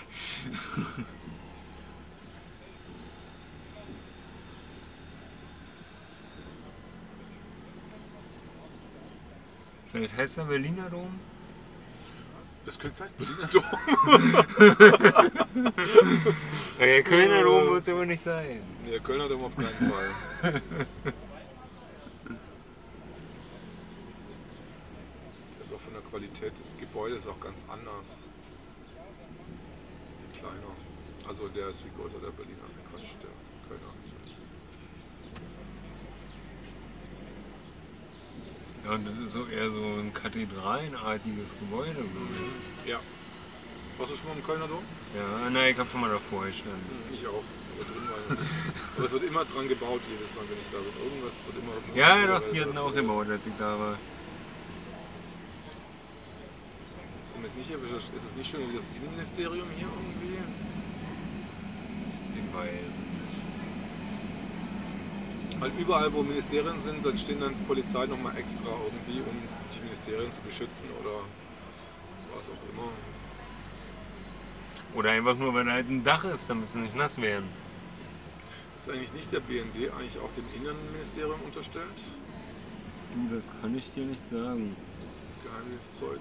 Vielleicht 9.95 10.17
heißt 10.17 10.37
er 10.39 10.43
Berliner 10.43 10.89
Dom? 10.89 11.17
Das 12.65 12.77
könnte 12.77 12.97
sein, 12.97 13.07
Berliner 13.17 13.47
Dom. 13.47 13.63
Der 16.77 17.01
Kölner 17.01 17.43
Dom 17.43 17.69
wird 17.69 17.83
es 17.83 17.87
aber 17.87 18.05
nicht 18.05 18.21
sein. 18.21 18.59
Ja, 18.91 18.99
Kölner 18.99 19.29
Dom 19.29 19.45
auf 19.45 19.55
keinen 19.55 19.89
Fall. 19.89 20.11
Das 25.59 25.69
ist 25.69 25.73
auch 25.73 25.79
von 25.79 25.93
der 25.93 26.01
Qualität 26.01 26.59
des 26.59 26.75
Gebäudes 26.77 27.25
auch 27.25 27.39
ganz 27.39 27.63
anders. 27.69 28.19
Kleiner. 30.33 30.75
Also 31.25 31.47
der 31.47 31.69
ist 31.69 31.79
viel 31.79 31.91
größer, 31.97 32.19
der 32.19 32.31
Berliner. 32.31 32.67
Quatsch, 32.91 33.15
der 33.23 33.29
Kölner 33.69 33.93
natürlich. 34.03 34.35
Ja, 38.85 38.91
und 38.93 39.07
das 39.07 39.17
ist 39.17 39.33
so 39.33 39.47
eher 39.47 39.69
so 39.69 39.79
ein 39.79 40.13
kathedralenartiges 40.13 41.55
Gebäude, 41.59 41.93
glaube 41.93 42.29
ich. 42.83 42.89
Ja. 42.89 42.99
Warst 43.97 44.11
du 44.11 44.15
schon 44.15 44.27
mal 44.27 44.35
im 44.37 44.43
Kölner 44.43 44.67
Dom? 44.67 44.83
Ja, 45.15 45.49
nein, 45.49 45.71
ich 45.71 45.79
habe 45.79 45.89
schon 45.89 46.01
mal 46.01 46.09
davor 46.11 46.45
gestanden. 46.45 46.83
Ich 47.11 47.25
auch. 47.25 47.43
Aber 48.95 49.05
es 49.05 49.11
wird 49.11 49.23
immer 49.23 49.43
dran 49.43 49.67
gebaut 49.67 50.01
jedes 50.09 50.33
Mal, 50.35 50.43
wenn 50.47 50.59
ich 50.61 50.69
da 50.71 50.77
bin. 50.77 50.93
Irgendwas 51.03 51.41
wird 51.45 51.57
immer. 51.57 51.97
Ja, 51.97 52.27
doch, 52.27 52.43
die 52.51 52.61
hatten 52.61 52.77
auch 52.77 52.93
gebaut, 52.93 53.29
als 53.29 53.47
ich 53.47 53.53
da 53.57 53.79
war. 53.79 53.97
Sind 57.25 57.41
wir 57.41 57.47
jetzt 57.47 57.57
nicht 57.57 57.67
hier, 57.67 57.77
ist 57.77 58.25
es 58.25 58.35
nicht 58.35 58.49
schon 58.49 58.61
das 58.73 58.89
Innenministerium 58.95 59.67
hier 59.75 59.87
irgendwie? 59.87 60.37
Ich 62.35 62.53
weiß. 62.53 63.04
Weil 65.65 65.81
überall, 65.81 66.13
wo 66.13 66.21
Ministerien 66.21 66.79
sind, 66.79 67.03
dann 67.03 67.17
stehen 67.17 67.39
dann 67.39 67.55
Polizei 67.65 68.05
nochmal 68.05 68.37
extra 68.37 68.69
irgendwie, 68.69 69.19
um 69.27 69.35
die 69.73 69.79
Ministerien 69.79 70.31
zu 70.31 70.39
beschützen 70.41 70.85
oder 71.01 71.21
was 72.35 72.51
auch 72.51 72.71
immer. 72.71 72.89
Oder 74.93 75.09
einfach 75.09 75.35
nur, 75.35 75.55
weil 75.55 75.65
da 75.65 75.71
halt 75.71 75.89
ein 75.89 76.03
Dach 76.03 76.23
ist, 76.25 76.47
damit 76.47 76.71
sie 76.71 76.77
nicht 76.77 76.95
nass 76.95 77.19
werden. 77.19 77.47
Ist 78.79 78.91
eigentlich 78.91 79.11
nicht 79.13 79.31
der 79.31 79.39
BND 79.39 79.91
eigentlich 79.91 80.19
auch 80.19 80.31
dem 80.33 80.45
Innenministerium 80.55 81.41
unterstellt? 81.43 81.99
Du, 83.15 83.35
das 83.35 83.45
kann 83.59 83.75
ich 83.75 83.91
dir 83.93 84.05
nicht 84.05 84.21
sagen. 84.29 84.75
Das 85.15 85.51
Geheimniszeug. 85.51 86.19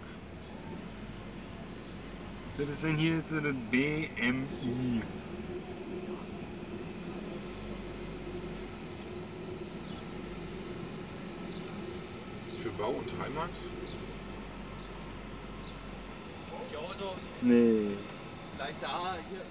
Was 2.56 2.68
ist 2.70 2.82
denn 2.82 2.96
hier 2.96 3.16
jetzt 3.16 3.28
so 3.28 3.40
das 3.40 3.54
BMI? 3.70 5.02
Bau 12.78 12.90
und 12.90 13.12
Heimat? 13.20 13.50
Joso, 16.72 17.14
Nee. 17.40 17.96
gleich 18.56 18.74
da, 18.80 19.14
hier, 19.30 19.42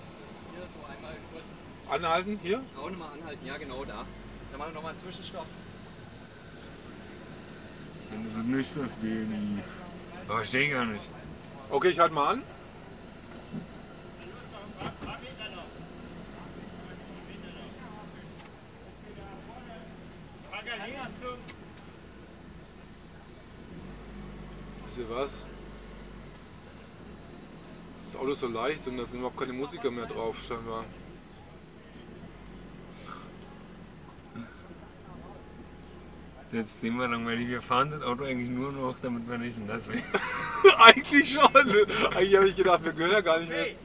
hier 0.52 0.68
so 0.76 0.86
einmal 0.92 1.16
kurz 1.32 1.64
Anhalten 1.90 2.40
hier? 2.42 2.62
Raune 2.78 2.98
mal 2.98 3.10
anhalten. 3.12 3.46
Ja, 3.46 3.58
genau 3.58 3.86
da. 3.86 4.06
Dann 4.52 4.60
machen 4.60 4.72
wir 4.72 4.76
nochmal 4.76 4.92
einen 4.92 5.02
Zwischenstopp. 5.02 5.46
Dann 8.12 8.28
ist 8.28 8.36
es 8.36 8.44
nicht 8.44 8.78
das 8.78 8.94
BMI. 8.94 9.64
Aber 10.28 10.38
verstehe 10.38 10.64
ich 10.64 10.72
gar 10.72 10.86
nicht. 10.86 11.08
Okay, 11.70 11.90
ich 11.90 12.00
halte 12.00 12.14
mal 12.16 12.34
an. 12.34 12.44
Wisst 24.86 25.10
ihr 25.10 25.10
was? 25.10 25.44
Das 28.34 28.42
ist 28.42 28.50
so 28.50 28.52
leicht 28.52 28.88
und 28.88 28.98
da 28.98 29.06
sind 29.06 29.20
überhaupt 29.20 29.38
keine 29.38 29.54
Musiker 29.54 29.92
mehr 29.92 30.08
drauf, 30.08 30.36
scheinbar. 30.48 30.86
Selbst 36.50 36.82
sehen 36.82 36.98
wir 36.98 37.08
langweilig. 37.08 37.48
Wir 37.48 37.62
fahren 37.62 37.92
das 37.92 38.02
Auto 38.02 38.24
eigentlich 38.24 38.50
nur 38.50 38.72
noch, 38.72 38.96
damit 39.04 39.30
wir 39.30 39.38
nicht 39.38 39.64
nass 39.68 39.88
werden. 39.88 40.04
eigentlich 40.80 41.32
schon. 41.32 41.56
Eigentlich 42.16 42.36
habe 42.36 42.50
ich 42.50 42.56
gedacht, 42.56 42.84
wir 42.84 42.94
gehören 42.94 43.12
ja 43.12 43.22
gar 43.22 43.38
nicht 43.38 43.50
mehr. 43.50 43.68
Jetzt. 43.68 43.78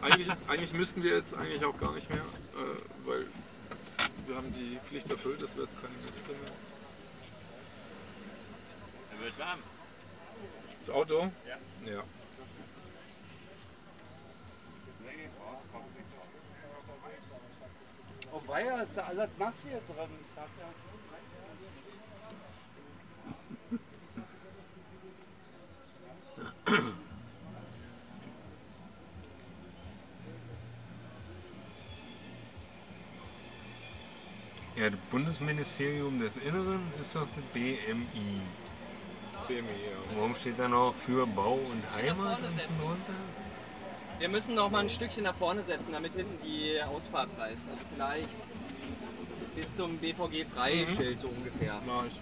Eigentlich, 0.00 0.28
eigentlich 0.48 0.72
müssten 0.72 1.02
wir 1.02 1.14
jetzt 1.14 1.34
eigentlich 1.34 1.62
auch 1.66 1.78
gar 1.78 1.92
nicht 1.92 2.08
mehr, 2.08 2.20
äh, 2.20 3.06
weil 3.06 3.26
wir 4.26 4.34
haben 4.34 4.50
die 4.54 4.78
Pflicht 4.88 5.10
erfüllt, 5.10 5.42
dass 5.42 5.54
wir 5.54 5.64
jetzt 5.64 5.76
keine 5.76 5.92
Musiker 5.92 6.32
mehr. 6.42 6.52
Er 9.12 9.24
wird 9.26 9.38
warm. 9.38 9.58
Das 10.78 10.88
Auto? 10.88 11.30
Ja. 11.46 11.92
ja. 11.92 12.02
Oh 18.30 18.42
weia, 18.46 18.82
ist 18.82 18.96
ja 18.96 19.04
alles 19.04 19.30
nass 19.38 19.54
hier 19.62 19.80
drin. 19.86 20.10
Ich 20.20 20.34
sag 20.34 20.48
ja. 20.58 20.68
Ja, 34.76 34.90
das 34.90 35.00
Bundesministerium 35.10 36.20
des 36.20 36.36
Inneren 36.36 36.92
ist 37.00 37.16
doch 37.16 37.26
das 37.34 37.44
BMI. 37.52 38.40
BMI, 39.48 39.58
ja. 39.58 40.16
Warum 40.16 40.36
steht 40.36 40.56
da 40.56 40.68
noch 40.68 40.94
für 40.94 41.26
Bau 41.26 41.54
und 41.54 41.82
Heimat 41.96 42.38
unten 42.38 42.78
drunter? 42.78 43.37
Wir 44.18 44.28
müssen 44.28 44.54
noch 44.54 44.70
mal 44.70 44.80
ein 44.80 44.90
Stückchen 44.90 45.22
nach 45.22 45.36
vorne 45.36 45.62
setzen, 45.62 45.92
damit 45.92 46.12
hinten 46.14 46.38
die 46.44 46.80
Ausfahrt 46.82 47.28
frei 47.36 47.52
ist. 47.52 47.62
Also 47.70 47.82
vielleicht 47.94 48.30
bis 49.54 49.76
zum 49.76 49.96
BVG-Freischild 49.98 51.20
so 51.20 51.28
ungefähr. 51.28 51.80
Mach 51.86 52.06
ich. 52.06 52.20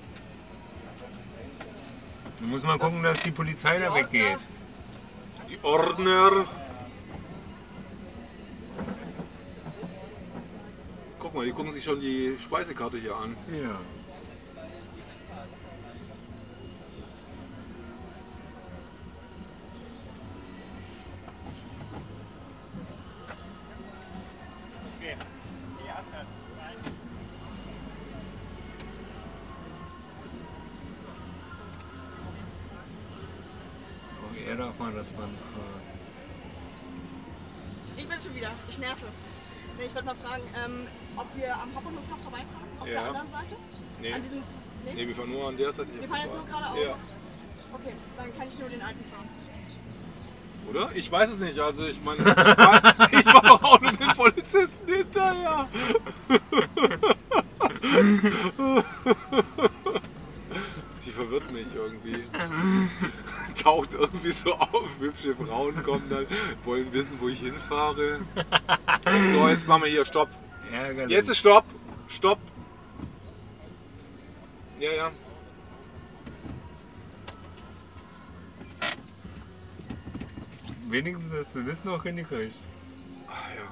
Du 2.39 2.47
musst 2.47 2.65
mal 2.65 2.79
gucken, 2.79 3.03
dass 3.03 3.23
die 3.23 3.31
Polizei 3.31 3.79
da 3.79 3.89
Die 3.89 3.95
weggeht. 3.95 4.39
Die 5.49 5.59
Ordner. 5.63 6.45
Guck 11.19 11.35
mal, 11.35 11.47
die 11.47 11.53
gucken 11.53 11.73
sich 11.73 11.83
schon 11.83 11.99
die 11.99 12.37
Speisekarte 12.39 12.99
hier 12.99 13.17
an. 13.17 13.37
Ja. 13.51 13.81
Wollte 40.07 40.23
mal 40.23 40.29
fragen, 40.29 40.43
ähm, 40.65 40.87
ob 41.17 41.27
wir 41.37 41.53
am 41.53 41.75
Hauptbahnhof 41.75 42.05
vorbeifahren? 42.23 42.69
Auf 42.79 42.87
Ja. 42.87 42.93
der 42.93 43.05
anderen 43.07 43.29
Seite? 43.31 43.57
Nee. 44.01 44.13
An 44.13 44.23
diesem. 44.23 44.39
Nee? 44.85 44.93
Nee, 44.95 45.09
wir 45.09 45.17
fahren 45.17 45.31
nur 45.33 45.49
an 45.49 45.57
der 45.57 45.73
Seite 45.73 45.91
hier 45.91 46.01
wir 46.03 46.09
fahren 46.09 46.21
jetzt 46.21 46.33
nur 46.33 46.47
geradeaus. 46.47 46.79
Ja. 46.87 46.97
Okay, 47.73 47.93
dann 48.17 48.39
kann 48.39 48.49
ich 48.49 48.57
nur 48.59 48.69
den 48.69 48.83
alten 48.83 49.05
fahren. 49.11 49.29
Oder? 50.71 50.91
Ich 50.95 51.11
weiß 51.11 51.31
es 51.31 51.39
nicht. 51.39 51.59
Also 51.59 51.87
ich 51.87 52.01
meine, 52.05 52.19
ich 52.21 53.27
war, 53.27 53.43
doch 53.43 53.63
auch 53.65 53.81
nur 53.81 53.91
den 53.91 54.07
Polizisten 54.09 54.87
hinterher. 54.87 55.69
Die 61.05 61.11
verwirrt 61.11 61.51
mich 61.51 61.75
irgendwie. 61.75 62.23
Taucht 63.63 63.95
irgendwie 63.95 64.31
so 64.31 64.55
auf. 64.55 64.89
Hübsche 64.99 65.35
Frauen 65.35 65.83
kommen 65.83 66.09
dann, 66.09 66.27
wollen 66.65 66.93
wissen, 66.93 67.19
wo 67.21 67.29
ich 67.29 67.41
hinfahre. 67.41 68.21
So, 69.35 69.49
jetzt 69.49 69.67
machen 69.67 69.85
wir 69.85 69.91
hier 69.91 70.05
Stopp. 70.05 70.29
Ärgerlich. 70.73 71.11
Jetzt 71.11 71.29
ist 71.29 71.39
Stopp. 71.39 71.65
Stopp. 72.09 72.39
Ja, 74.79 74.93
ja. 74.93 75.11
Wenigstens 80.89 81.33
hast 81.33 81.57
du 81.57 81.63
das 81.63 81.85
noch 81.85 82.03
hingekriegt. 82.03 82.55
Ach 83.29 83.49
ja. 83.57 83.63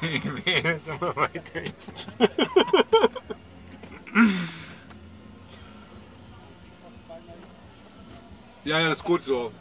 Ich 0.00 0.24
will 0.24 0.42
jetzt 0.46 0.88
aber 0.88 1.16
weiter. 1.16 1.62
Ja, 8.68 8.78
ja, 8.80 8.88
das 8.88 8.98
ist 8.98 9.04
gut 9.04 9.24
so. 9.24 9.52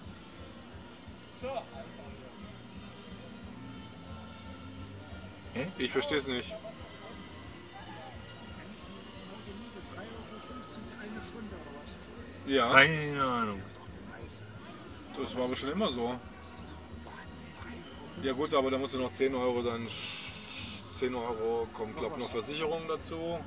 Hä? 5.53 5.67
Ich 5.77 5.91
verstehe 5.91 6.17
es 6.17 6.27
nicht. 6.27 6.53
Ja, 12.45 12.71
Keine 12.73 13.23
Ahnung. 13.23 13.61
das 15.17 15.35
war 15.35 15.45
aber 15.45 15.55
schon 15.55 15.71
immer 15.71 15.89
so. 15.89 16.17
Ja 18.23 18.33
gut, 18.33 18.53
aber 18.53 18.71
da 18.71 18.77
musst 18.77 18.93
du 18.93 18.99
noch 18.99 19.11
10 19.11 19.35
Euro 19.35 19.61
dann... 19.61 19.85
sch- 19.87 20.23
10 20.95 21.13
Euro 21.13 21.67
kommt, 21.73 21.97
glaube 21.97 22.15
ich, 22.15 22.23
noch 22.23 22.31
Versicherung 22.31 22.87
dazu. 22.87 23.39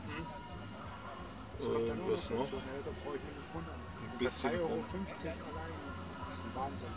Äh, 1.61 1.65
was 2.09 2.31
noch? 2.31 2.47
Ein 2.47 4.19
bisschen. 4.19 4.51
3,50 4.51 4.61
Euro 4.61 4.85
Wahnsinn. 6.55 6.89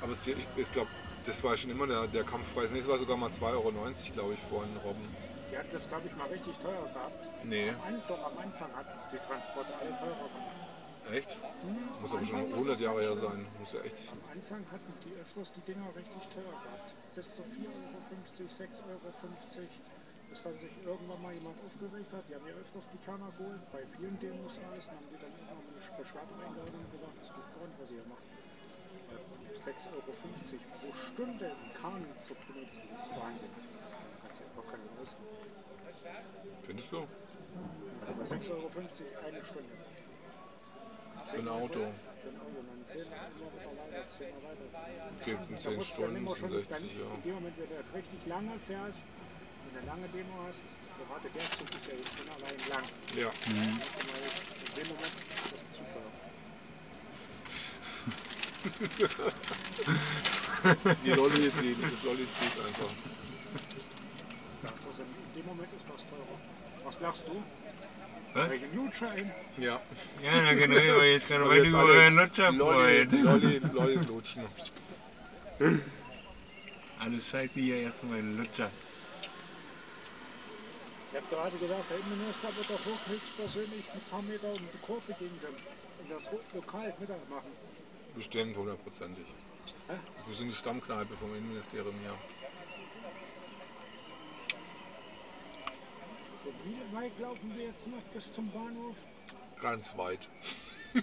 Aber 0.00 0.12
es, 0.12 0.26
ich, 0.26 0.46
ich 0.56 0.72
glaube, 0.72 0.90
das 1.24 1.42
war 1.42 1.56
schon 1.56 1.70
immer 1.70 1.86
der, 1.86 2.06
der 2.06 2.24
Kampfpreis. 2.24 2.70
Nee, 2.70 2.78
es 2.78 2.88
war 2.88 2.98
sogar 2.98 3.16
mal 3.16 3.30
2,90 3.30 3.42
Euro, 3.52 3.72
glaube 4.14 4.34
ich, 4.34 4.40
vorhin, 4.48 4.76
Robben. 4.84 5.08
Die 5.50 5.56
hatten 5.56 5.72
das, 5.72 5.88
glaube 5.88 6.06
ich, 6.06 6.14
mal 6.16 6.28
richtig 6.28 6.56
teuer 6.58 6.84
gehabt. 6.92 7.24
Nee, 7.44 7.70
Am 7.70 8.02
Doch 8.06 8.22
am 8.24 8.36
Anfang 8.38 8.70
hat 8.76 8.86
es 8.94 9.08
die 9.08 9.16
Transporte 9.16 9.72
alle 9.80 9.90
teurer 9.96 10.28
gemacht. 10.28 11.12
echt? 11.12 11.38
Mhm. 11.64 11.88
Muss 12.02 12.12
aber 12.12 12.24
schon 12.24 12.36
Anfang 12.36 12.50
war 12.52 12.68
100 12.68 12.74
das 12.74 12.80
Jahre 12.80 13.00
her 13.00 13.16
sein. 13.16 13.46
Muss 13.58 13.72
ja 13.72 13.80
echt. 13.80 14.12
Am 14.12 14.22
Anfang 14.28 14.62
hatten 14.70 14.92
die 15.04 15.14
öfters 15.16 15.52
die 15.52 15.64
Dinger 15.64 15.88
richtig 15.96 16.22
teuer 16.28 16.52
gehabt. 16.52 16.94
Bis 17.16 17.34
zu 17.34 17.42
4,50 17.42 17.48
Euro, 17.48 17.98
6,50 18.44 18.86
Euro. 18.92 19.08
Bis 20.28 20.42
dann 20.44 20.56
sich 20.60 20.74
irgendwann 20.84 21.22
mal 21.24 21.32
jemand 21.32 21.56
aufgeregt 21.64 22.12
hat. 22.12 22.24
Die 22.28 22.34
haben 22.36 22.44
ja 22.44 22.52
öfters 22.60 22.92
die 22.92 23.00
geholt. 23.00 23.64
Bei 23.72 23.80
vielen 23.96 24.20
Demos 24.20 24.60
alles. 24.68 24.84
Dann 24.84 25.00
haben 25.00 25.08
die 25.08 25.16
dann 25.16 25.32
immer 25.32 25.56
eine 25.56 25.96
Beschwerde 25.96 26.32
eingehalten 26.36 26.76
und 26.76 26.92
gesagt, 26.92 27.16
geht 27.24 27.48
gar 27.56 27.64
nicht, 27.64 27.80
was 27.80 27.88
ihr 27.88 28.04
hier 28.04 28.08
macht. 28.12 28.37
Weil 29.48 29.56
6,50 29.56 29.92
Euro 29.92 30.12
pro 30.80 30.92
Stunde 30.94 31.46
einen 31.46 31.72
Kahn 31.72 32.04
zu 32.20 32.34
benutzen, 32.34 32.82
das 32.92 33.02
ist 33.02 33.10
Wahnsinn. 33.10 33.48
Da 33.48 34.22
kannst 34.22 34.40
du 34.40 34.44
einfach 34.44 34.70
keine 34.70 34.84
leisten. 34.98 35.22
Findest 36.62 36.92
du? 36.92 37.06
Aber 38.06 38.24
6,50 38.24 38.50
Euro 38.50 38.70
eine 39.26 39.44
Stunde. 39.44 39.72
Für 41.22 41.38
ein 41.38 41.48
Auto. 41.48 41.80
Für 41.80 42.28
ein 42.28 42.38
Auto, 42.38 42.62
dann 42.62 42.86
10 42.86 43.00
Euro 43.00 43.48
wieder 43.56 43.74
weiter, 43.74 44.08
10 44.08 44.26
Euro 44.28 44.42
weiter. 44.72 45.24
Geht 45.24 45.40
in 45.40 45.54
Da 45.54 45.58
10 45.58 45.76
musst 45.76 45.98
du 45.98 46.02
dann 46.02 46.10
Stunden, 46.10 46.26
sind 46.26 46.38
schon, 46.38 46.50
60, 46.52 46.68
dann 46.68 46.84
ja. 46.84 47.14
In 47.14 47.22
dem 47.22 47.34
Moment, 47.34 47.58
wenn 47.58 47.68
du 47.68 47.96
richtig 47.96 48.26
lange 48.26 48.58
fährst, 48.60 49.04
wenn 49.08 49.72
du 49.72 49.78
eine 49.78 49.86
lange 49.88 50.08
Demo 50.12 50.34
hast, 50.46 50.64
gerade 50.98 51.28
der 51.28 51.46
Zug 51.56 51.68
ist 51.72 51.86
ja 51.88 51.94
jetzt 51.96 52.14
schon 52.18 52.28
allein 52.36 52.58
lang. 52.68 52.84
Ja. 53.16 53.26
Mal, 53.26 54.22
in 54.60 54.72
dem 54.76 54.88
Moment 54.92 55.14
ist 55.18 55.52
das 55.52 55.78
teuer. 55.78 56.27
Die 61.04 61.10
Lolli, 61.10 61.50
die, 61.62 61.76
das 61.80 62.02
Lolli 62.04 62.26
zieht 62.32 62.58
einfach. 62.66 62.92
Das 64.62 64.72
ist 64.72 64.86
also 64.86 65.02
in 65.02 65.34
dem 65.34 65.46
Moment 65.46 65.68
ist 65.78 65.86
das 65.88 66.04
teurer. 66.08 66.38
Was 66.84 67.00
lachst 67.00 67.24
du? 67.26 67.42
Was? 68.34 68.50
Welchen 68.50 68.76
Gutschein? 68.76 69.32
Ja. 69.56 69.80
Ja, 70.22 70.42
da 70.42 70.54
können 70.54 70.74
wir 70.74 71.12
jetzt 71.12 71.32
Aber 71.32 71.48
weiter 71.48 71.62
jetzt 71.62 71.72
über 71.72 71.84
euren 71.84 72.16
Lutscher 72.16 72.52
Lolli, 72.52 73.06
freuen. 73.08 73.24
Lolli, 73.24 73.58
Lollis 73.72 74.06
lutschen. 74.06 74.42
Alles 76.98 77.28
scheiße 77.28 77.60
hier 77.60 77.76
erstmal 77.76 78.18
ein 78.18 78.36
Lutscher. 78.36 78.70
Ich 81.10 81.16
habe 81.16 81.26
gerade 81.30 81.56
gedacht, 81.56 81.84
der 81.88 81.96
Innenminister 81.98 82.48
wird 82.48 82.68
doch 82.68 82.84
höchstpersönlich 83.08 83.84
ein 83.94 84.00
paar 84.10 84.20
Meter 84.22 84.52
um 84.52 84.58
die 84.58 84.78
Kurve 84.84 85.14
gehen 85.18 85.40
können 85.40 85.56
und 86.00 86.10
das 86.10 86.28
lokal 86.52 86.92
Mittag 86.98 87.30
machen. 87.30 87.50
Bestimmt, 88.18 88.56
hundertprozentig. 88.56 89.26
Das 89.86 89.96
ist 90.22 90.26
bestimmt 90.26 90.50
die 90.50 90.56
Stammkneipe 90.56 91.16
vom 91.18 91.32
Innenministerium 91.36 91.94
hier. 92.02 92.14
Wie 96.64 96.96
weit 96.96 97.16
laufen 97.20 97.56
wir 97.56 97.66
jetzt 97.66 97.86
noch 97.86 98.02
bis 98.12 98.32
zum 98.32 98.50
Bahnhof? 98.50 98.96
Ganz 99.62 99.96
weit. 99.96 100.28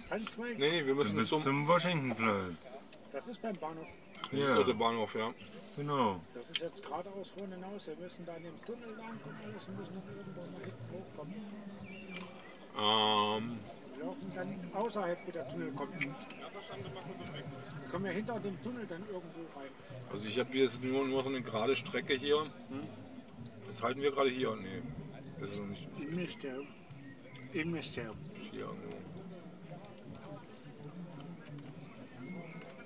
Ganz 0.09 0.37
weit? 0.37 0.59
Nee, 0.59 0.71
nee, 0.71 0.85
wir 0.85 0.93
müssen 0.93 1.15
Bis 1.15 1.29
zum. 1.29 1.41
zum 1.41 1.65
Washingtonplatz. 1.69 2.79
Das 3.13 3.27
ist 3.29 3.41
beim 3.41 3.55
Bahnhof. 3.59 3.87
Das 4.23 4.33
ist 4.33 4.49
Ja. 4.49 4.55
doch 4.55 4.65
der 4.65 4.73
Bahnhof, 4.73 5.15
ja. 5.15 5.33
Genau. 5.77 6.19
Das 6.33 6.49
ist 6.49 6.59
jetzt 6.59 6.83
geradeaus 6.83 7.29
vorne 7.29 7.55
hinaus. 7.55 7.87
Wir 7.87 7.95
müssen 7.95 8.25
da 8.25 8.35
in 8.35 8.43
dem 8.43 8.65
Tunnel 8.65 8.93
lang 8.97 9.17
und 9.23 9.35
alles 9.45 9.65
und 9.69 9.77
müssen 9.77 9.95
noch 9.95 10.07
irgendwo 10.07 10.41
hinten 10.41 10.91
hochkommen. 10.91 11.35
Ähm, 12.77 13.59
laufen 13.99 14.31
dann 14.35 14.59
außerhalb, 14.73 15.17
wo 15.25 15.31
der 15.31 15.47
Tunnel 15.47 15.71
kommt. 15.71 15.99
Wir 15.99 16.11
kommen 17.91 18.05
ja 18.05 18.11
hinter 18.11 18.39
dem 18.39 18.61
Tunnel 18.61 18.85
dann 18.87 19.01
irgendwo 19.01 19.39
rein. 19.57 19.69
also 20.11 20.27
ich 20.27 20.39
habe 20.39 20.57
jetzt 20.57 20.83
nur, 20.83 21.05
nur 21.05 21.23
so 21.23 21.29
eine 21.29 21.41
gerade 21.41 21.75
Strecke 21.75 22.13
hier. 22.13 22.45
Jetzt 23.67 23.83
halten 23.83 24.01
wir 24.01 24.11
gerade 24.11 24.29
hier. 24.29 24.55
Nee, 24.55 24.81
das 25.39 25.51
ist 25.51 25.59
noch 25.59 25.67
nicht 25.67 25.87
Im 26.01 26.09
Ministerium. 26.11 26.67
Im 27.53 27.71
Ministerium. 27.71 28.17
hier 28.51 28.61
irgendwo. 28.61 28.97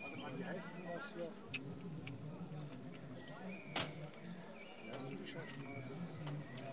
Warte 0.01 0.18
mal, 0.18 0.38
wie 0.38 0.45
heißt 0.45 0.66
denn 0.76 0.86
das 0.93 1.14
hier? 1.14 1.30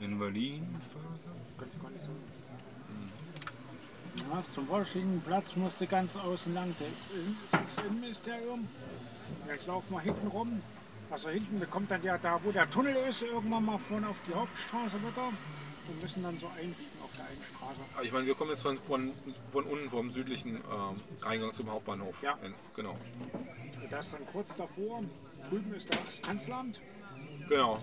Invalidenstraße? 0.00 1.28
Kann 1.58 1.68
ich 1.72 1.82
gar 1.82 1.90
nicht 1.90 2.02
sagen. 2.02 2.35
Ja, 4.30 4.42
zum 4.52 4.68
Washingtonplatz 4.68 5.56
musste 5.56 5.86
ganz 5.86 6.16
außen 6.16 6.52
lang. 6.54 6.74
Das 6.78 6.88
ist, 6.88 7.10
das 7.52 7.60
ist 7.78 7.86
im 7.86 8.00
Ministerium. 8.00 8.68
Jetzt 9.48 9.66
laufen 9.66 9.92
wir 9.92 10.00
hinten 10.00 10.26
rum. 10.28 10.62
Also 11.10 11.28
hinten 11.28 11.70
kommt 11.70 11.90
dann 11.90 12.02
ja 12.02 12.18
da, 12.18 12.40
wo 12.42 12.50
der 12.50 12.68
Tunnel 12.68 12.96
ist, 13.08 13.22
irgendwann 13.22 13.64
mal 13.64 13.78
vorne 13.78 14.08
auf 14.08 14.20
die 14.28 14.34
Hauptstraße 14.34 14.96
wieder. 14.98 15.28
und 15.88 16.02
müssen 16.02 16.22
dann 16.24 16.36
so 16.38 16.48
einbiegen 16.48 16.90
auf 17.04 17.12
der 17.16 17.26
einen 17.26 17.42
Straße. 17.54 17.80
Aber 17.94 18.02
Ich 18.04 18.12
meine, 18.12 18.26
wir 18.26 18.34
kommen 18.34 18.50
jetzt 18.50 18.62
von, 18.62 18.76
von, 18.78 19.12
von 19.52 19.64
unten 19.64 19.88
vom 19.88 20.10
südlichen 20.10 20.56
ähm, 20.56 20.94
Eingang 21.24 21.52
zum 21.52 21.70
Hauptbahnhof. 21.70 22.20
Ja. 22.22 22.32
In, 22.44 22.54
genau. 22.74 22.96
Das 23.88 24.10
dann 24.10 24.26
kurz 24.26 24.56
davor, 24.56 25.04
drüben 25.48 25.72
ist 25.74 25.88
das 25.94 26.20
Kanzleramt 26.22 26.80
Genau. 27.48 27.78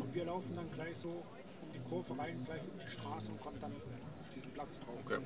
und 0.00 0.12
wir 0.12 0.24
laufen 0.24 0.56
dann 0.56 0.70
gleich 0.72 0.96
so 0.98 1.08
um 1.62 1.72
die 1.72 1.78
Kurve 1.88 2.18
rein, 2.18 2.42
gleich 2.44 2.62
um 2.62 2.80
die 2.84 2.90
Straße 2.90 3.30
und 3.30 3.40
kommen 3.40 3.60
dann 3.60 3.70
auf 3.72 4.34
diesen 4.34 4.50
Platz 4.52 4.80
drauf. 4.80 4.96
Okay. 5.04 5.18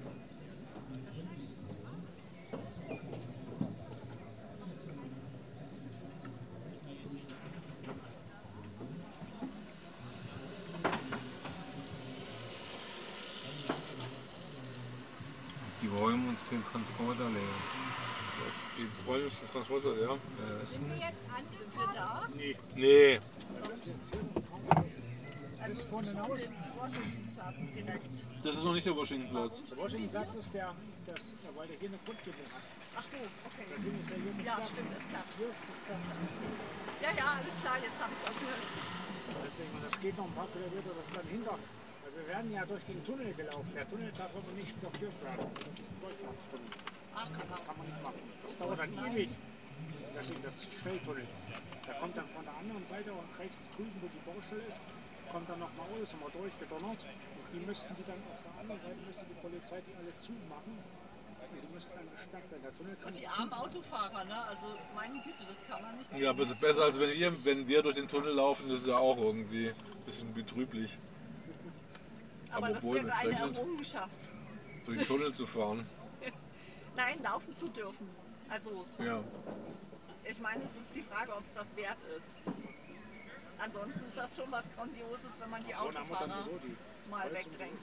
Die 15.83 15.89
räumen 15.89 16.29
uns 16.29 16.49
den 16.49 16.63
Transporter 16.65 17.29
leer. 17.31 17.41
Die 18.77 19.07
wollen 19.07 19.25
uns 19.25 19.35
das 19.41 19.51
Transporter, 19.51 19.95
ja? 19.99 20.13
Äh, 20.13 20.63
ist 20.63 20.75
Sind 20.75 20.89
wir 20.89 20.97
jetzt 20.97 21.19
an? 21.35 21.45
Sind 21.59 21.75
wir 21.75 21.89
da? 21.95 22.29
Nee. 22.75 23.21
Also 25.71 25.87
vorne 25.87 26.11
den 26.11 26.19
Washingtonplatz 26.19 27.55
direkt. 27.79 28.15
Das 28.43 28.55
ist 28.59 28.65
noch 28.65 28.75
nicht 28.75 28.87
der 28.91 28.97
Washingtonplatz. 28.97 29.63
Der 29.71 29.79
Washingtonplatz 29.79 30.35
ist 30.35 30.51
der, 30.51 30.75
das, 31.07 31.35
weil 31.55 31.69
der 31.71 31.79
hier 31.79 31.91
eine 31.95 31.99
Grundgebung 32.03 32.47
hat. 32.51 32.67
Ach 32.99 33.07
so, 33.07 33.23
okay. 33.47 33.71
Deswegen 33.71 34.03
ist 34.03 34.11
er 34.11 34.19
hier 34.19 34.35
mit 34.35 34.47
Ja, 34.51 34.59
stimmt, 34.67 34.91
ist 34.91 34.99
ist 34.99 35.15
das 35.15 35.31
Platz. 35.31 35.47
Ja, 36.99 37.11
ja, 37.15 37.27
alles 37.39 37.55
klar, 37.63 37.79
jetzt 37.79 37.99
habe 38.03 38.11
ich 38.11 38.19
es 38.19 38.27
auch 38.27 38.39
gehört. 38.43 38.67
Das 39.87 39.95
geht 40.03 40.17
noch 40.19 40.27
ein 40.27 40.35
paar 40.35 40.51
Kilometer, 40.51 40.91
das 40.91 41.09
dann 41.15 41.29
hinter. 41.31 41.55
Weil 41.55 42.13
wir 42.19 42.27
werden 42.35 42.51
ja 42.51 42.63
durch 42.67 42.85
den 42.91 43.01
Tunnel 43.07 43.31
gelaufen. 43.31 43.71
Der 43.71 43.87
Tunnel 43.87 44.11
darf 44.19 44.35
aber 44.35 44.53
nicht 44.59 44.75
blockiert 44.83 45.15
werden. 45.23 45.55
Das 45.55 45.71
ist 45.79 45.95
ein 45.95 46.01
Durchfahrtstunnel. 46.03 46.71
Das 47.15 47.31
kann, 47.31 47.47
das 47.47 47.63
kann 47.63 47.77
man 47.79 47.87
nicht 47.87 48.03
machen. 48.03 48.23
Das 48.43 48.59
dauert 48.59 48.79
dann 48.83 48.91
ewig. 49.07 49.31
Deswegen 50.19 50.43
das 50.43 50.57
Schnelltunnel. 50.83 51.27
Der 51.87 51.95
kommt 52.03 52.19
dann 52.19 52.27
von 52.35 52.43
der 52.43 52.59
anderen 52.59 52.83
Seite 52.91 53.15
und 53.15 53.31
rechts 53.39 53.71
drüben, 53.71 53.95
wo 54.03 54.11
die 54.11 54.23
Baustelle 54.27 54.67
ist, 54.67 54.83
kommt 55.33 55.49
dann 55.49 55.59
nochmal 55.59 55.87
alles 55.95 56.13
nochmal 56.13 56.31
durchgedonnert. 56.33 57.01
Und 57.01 57.49
die 57.55 57.61
müssten 57.67 57.95
die 57.97 58.05
dann 58.05 58.21
auf 58.31 58.41
der 58.45 58.55
anderen 58.61 58.81
Seite, 58.81 58.97
müsste 59.07 59.25
die 59.25 59.39
Polizei 59.41 59.81
die 59.87 59.95
alle 59.97 60.13
zumachen. 60.21 60.75
Und 61.51 61.59
die 61.63 61.75
müssten 61.75 61.95
dann 61.99 62.09
gesperrt 62.15 62.51
werden. 62.51 62.63
Der 62.63 62.77
Tunnel 62.77 62.97
kann 62.97 63.09
Und 63.09 63.17
die 63.21 63.27
armen 63.27 63.53
Autofahrer, 63.53 64.25
ne? 64.25 64.43
Also, 64.45 64.67
meine 64.95 65.19
Güte, 65.23 65.43
das 65.49 65.59
kann 65.69 65.83
man 65.83 65.99
nicht 65.99 66.13
Ja, 66.17 66.31
aber 66.31 66.43
es 66.43 66.51
ist 66.51 66.61
besser, 66.61 66.83
als 66.85 66.99
wenn 67.01 67.11
wir, 67.13 67.45
wenn 67.45 67.67
wir 67.69 67.83
durch 67.83 67.95
den 67.97 68.09
Tunnel 68.09 68.35
laufen. 68.35 68.69
Das 68.69 68.81
ist 68.81 68.87
ja 68.87 68.97
auch 68.99 69.17
irgendwie 69.19 69.71
ein 69.71 70.05
bisschen 70.05 70.33
betrüblich, 70.35 70.99
Aber 72.53 72.69
das 72.69 72.77
obwohl, 72.79 72.97
wäre 72.97 73.07
wenn's 73.07 73.19
eine 73.19 73.31
regnet. 73.31 73.57
Errungenschaft. 73.59 74.19
durch 74.87 74.99
den 74.99 75.07
Tunnel 75.07 75.35
zu 75.35 75.47
fahren. 75.47 75.87
Nein, 76.97 77.23
laufen 77.23 77.57
zu 77.57 77.69
dürfen. 77.69 78.09
Also, 78.49 78.85
Ja. 78.99 79.23
ich 80.25 80.41
meine, 80.41 80.63
es 80.65 80.71
ist 80.71 80.95
die 80.95 81.03
Frage, 81.03 81.33
ob 81.35 81.43
es 81.47 81.55
das 81.55 81.67
wert 81.77 81.99
ist. 82.17 82.53
Ansonsten 83.63 84.09
ist 84.09 84.17
das 84.17 84.37
schon 84.37 84.51
was 84.51 84.65
Grandioses, 84.75 85.33
wenn 85.39 85.51
man 85.51 85.63
die 85.65 85.75
Autofahrer 85.75 86.43
so 86.43 86.59
die 86.63 86.77
mal 87.11 87.31
wegdrängt. 87.33 87.83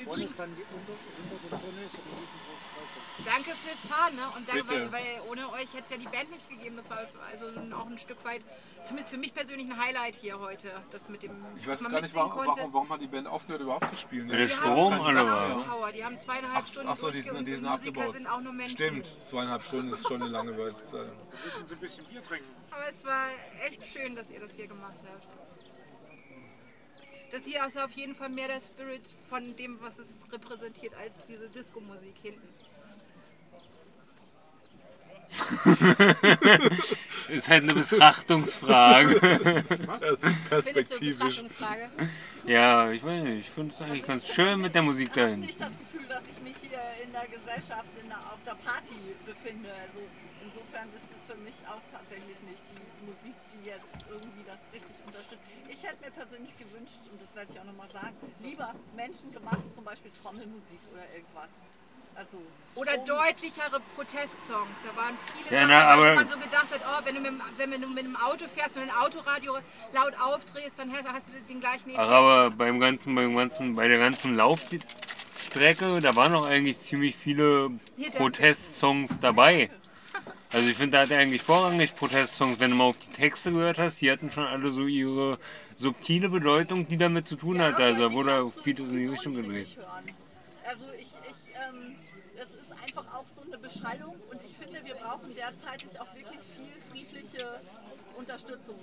Übrigens. 0.00 0.34
Danke 3.24 3.50
fürs 3.50 3.80
Fahren, 3.92 4.14
ne? 4.14 4.22
Und 4.36 4.48
danke, 4.48 4.68
weil, 4.68 4.92
weil 4.92 5.20
ohne 5.28 5.50
euch 5.52 5.72
hätte 5.74 5.84
es 5.84 5.90
ja 5.90 5.96
die 5.96 6.06
Band 6.06 6.30
nicht 6.30 6.48
gegeben. 6.48 6.76
Das 6.76 6.88
war 6.88 6.98
also 7.30 7.46
auch 7.76 7.86
ein 7.86 7.98
Stück 7.98 8.24
weit, 8.24 8.42
zumindest 8.84 9.10
für 9.10 9.18
mich 9.18 9.34
persönlich 9.34 9.68
ein 9.68 9.76
Highlight 9.78 10.14
hier 10.16 10.38
heute. 10.38 10.70
Das 10.90 11.08
mit 11.08 11.22
dem, 11.22 11.44
Ich 11.56 11.66
weiß 11.66 11.82
gar 11.88 12.00
nicht, 12.00 12.14
warum, 12.14 12.46
warum, 12.46 12.72
warum 12.72 12.88
hat 12.90 13.00
die 13.02 13.06
Band 13.08 13.26
aufgehört 13.26 13.62
überhaupt 13.62 13.90
zu 13.90 13.96
spielen? 13.96 14.28
Der 14.28 14.38
Die 14.46 14.48
Strom 14.48 14.94
haben- 14.94 15.04
alle 15.04 15.24
die 15.24 15.28
haben 15.30 15.64
Power. 15.64 15.92
Die 15.92 16.04
haben 16.04 16.18
zweieinhalb 16.18 16.64
Ach, 16.64 16.66
Stunden 16.66 16.88
ach 16.90 16.96
so, 16.96 17.10
die 17.10 17.22
sind, 17.22 17.44
die 17.46 17.54
sind 17.56 17.66
abgebaut. 17.66 18.12
sind 18.12 18.26
auch 18.28 18.40
nur 18.40 18.52
Menschen. 18.52 18.76
Stimmt, 18.76 19.14
zweieinhalb 19.26 19.64
Stunden 19.64 19.92
ist 19.92 20.06
schon 20.06 20.22
eine 20.22 20.30
lange 20.30 20.56
Zeit. 20.56 20.74
Müssen 21.44 21.66
Sie 21.66 21.74
ein 21.74 21.80
bisschen 21.80 22.04
Bier 22.06 22.22
trinken? 22.22 22.46
Aber 22.70 22.88
es 22.88 23.04
war 23.04 23.26
echt 23.66 23.84
schön, 23.84 24.14
dass 24.14 24.30
ihr 24.30 24.40
das 24.40 24.52
hier 24.52 24.68
gemacht 24.68 24.94
habt. 25.12 25.47
Das 27.30 27.42
hier 27.44 27.64
ist 27.66 27.82
auf 27.82 27.90
jeden 27.92 28.14
Fall 28.14 28.30
mehr 28.30 28.48
der 28.48 28.60
Spirit 28.60 29.02
von 29.28 29.54
dem, 29.56 29.78
was 29.80 29.98
es 29.98 30.08
repräsentiert, 30.32 30.94
als 30.94 31.14
diese 31.28 31.48
Disco-Musik 31.48 32.14
hinten. 32.22 32.48
ist 37.28 37.48
halt 37.48 37.64
eine 37.64 37.74
Betrachtungsfrage. 37.74 39.20
Perspektivisch. 40.48 41.18
Betrachtungsfrage? 41.18 41.90
ja, 42.46 42.90
ich 42.90 43.04
weiß 43.04 43.24
nicht. 43.24 43.40
Ich 43.40 43.50
finde 43.50 43.74
es 43.74 43.82
eigentlich 43.82 44.06
ganz 44.06 44.26
schön 44.26 44.58
mit 44.60 44.74
der 44.74 44.80
Musik 44.82 45.10
ich 45.12 45.20
habe 45.20 45.28
dahin. 45.28 45.40
nicht 45.40 45.60
das 45.60 45.72
Gefühl, 45.78 46.06
dass 46.08 46.22
ich 46.32 46.40
mich 46.42 46.56
hier 46.62 46.80
in 47.04 47.12
der 47.12 47.26
Gesellschaft 47.28 47.90
in 48.00 48.08
der, 48.08 48.16
auf 48.18 48.40
der 48.46 48.56
Party 48.64 48.96
befinde. 49.26 49.68
Also 49.68 50.00
insofern 50.42 50.88
ist 50.96 51.04
es 51.12 51.20
für 51.28 51.36
mich 51.44 51.60
auch 51.68 51.84
tatsächlich 51.92 52.40
nicht 52.48 52.64
die 52.72 52.80
Musik, 53.04 53.36
die 53.52 53.68
jetzt 53.68 53.92
irgendwie 54.08 54.48
das 54.48 54.64
richtig 54.72 54.96
unterstützt. 55.04 55.44
Ich 55.68 55.84
hätte 55.84 56.00
mir 56.00 56.10
persönlich 56.10 56.56
gewünscht, 56.56 57.04
werde 57.38 57.52
ich 57.54 57.60
auch 57.60 57.64
nochmal 57.64 57.88
sagen, 57.92 58.16
lieber 58.42 58.74
Menschen 58.96 59.32
gemacht, 59.32 59.62
zum 59.72 59.84
Beispiel 59.84 60.10
Trommelmusik 60.20 60.80
oder 60.92 61.04
irgendwas. 61.14 61.48
Also 62.16 62.38
Oder 62.74 62.92
Strom- 62.94 63.06
deutlichere 63.06 63.80
Protestsongs. 63.94 64.74
Da 64.84 65.00
waren 65.00 65.16
viele 65.36 65.54
Ja, 65.56 65.68
Sachen, 65.68 66.00
wo 66.00 66.14
man 66.16 66.26
so 66.28 66.36
gedacht 66.36 66.66
hat, 66.74 66.80
oh, 66.84 67.04
wenn 67.06 67.14
du, 67.14 67.20
mit, 67.20 67.30
dem- 67.30 67.42
wenn 67.56 67.80
du 67.80 67.88
mit 67.88 68.04
dem 68.04 68.16
Auto 68.16 68.46
fährst 68.48 68.76
und 68.76 68.82
ein 68.82 68.90
Autoradio 68.90 69.56
laut 69.94 70.14
aufdrehst, 70.20 70.74
dann 70.78 70.92
hast 70.92 71.28
du 71.28 71.32
den 71.48 71.60
gleichen. 71.60 71.92
Ach, 71.96 72.08
aber 72.08 72.50
beim 72.50 72.80
ganzen, 72.80 73.14
beim 73.14 73.36
ganzen, 73.36 73.76
bei 73.76 73.86
der 73.86 73.98
ganzen 74.00 74.34
Laufstrecke, 74.34 76.00
da 76.00 76.16
waren 76.16 76.32
noch 76.32 76.44
eigentlich 76.46 76.80
ziemlich 76.80 77.14
viele 77.14 77.70
Protestsongs 78.16 79.20
dabei. 79.20 79.70
Also 80.50 80.66
ich 80.68 80.76
finde, 80.76 80.96
da 80.96 81.02
hat 81.02 81.10
er 81.10 81.18
eigentlich 81.18 81.42
vorrangig 81.42 81.94
Protestsongs, 81.94 82.58
wenn 82.58 82.70
du 82.70 82.76
mal 82.76 82.84
auf 82.84 82.96
die 82.96 83.10
Texte 83.10 83.52
gehört 83.52 83.78
hast, 83.78 84.00
die 84.00 84.10
hatten 84.10 84.30
schon 84.30 84.44
alle 84.44 84.72
so 84.72 84.86
ihre 84.86 85.38
subtile 85.76 86.30
Bedeutung, 86.30 86.88
die 86.88 86.96
damit 86.96 87.28
zu 87.28 87.36
tun 87.36 87.60
hat. 87.60 87.78
Also 87.78 88.08
da 88.08 88.12
wurde 88.12 88.38
du 88.40 88.50
vieles 88.62 88.90
in 88.90 88.96
die 88.96 89.06
Richtung 89.06 89.34
gedreht. 89.34 89.76
Also 90.66 90.84
ich, 90.98 91.02
ich 91.02 91.54
ähm, 91.54 91.96
das 92.36 92.46
ist 92.46 92.82
einfach 92.82 93.14
auch 93.14 93.24
so 93.36 93.42
eine 93.46 93.58
Beschallung 93.58 94.16
und 94.30 94.40
ich 94.44 94.54
finde, 94.56 94.80
wir 94.84 94.94
brauchen 94.94 95.34
derzeitig 95.34 96.00
auch 96.00 96.14
wirklich 96.14 96.40
viel 96.56 96.72
friedliche 96.90 97.60
Unterstützung. 98.16 98.74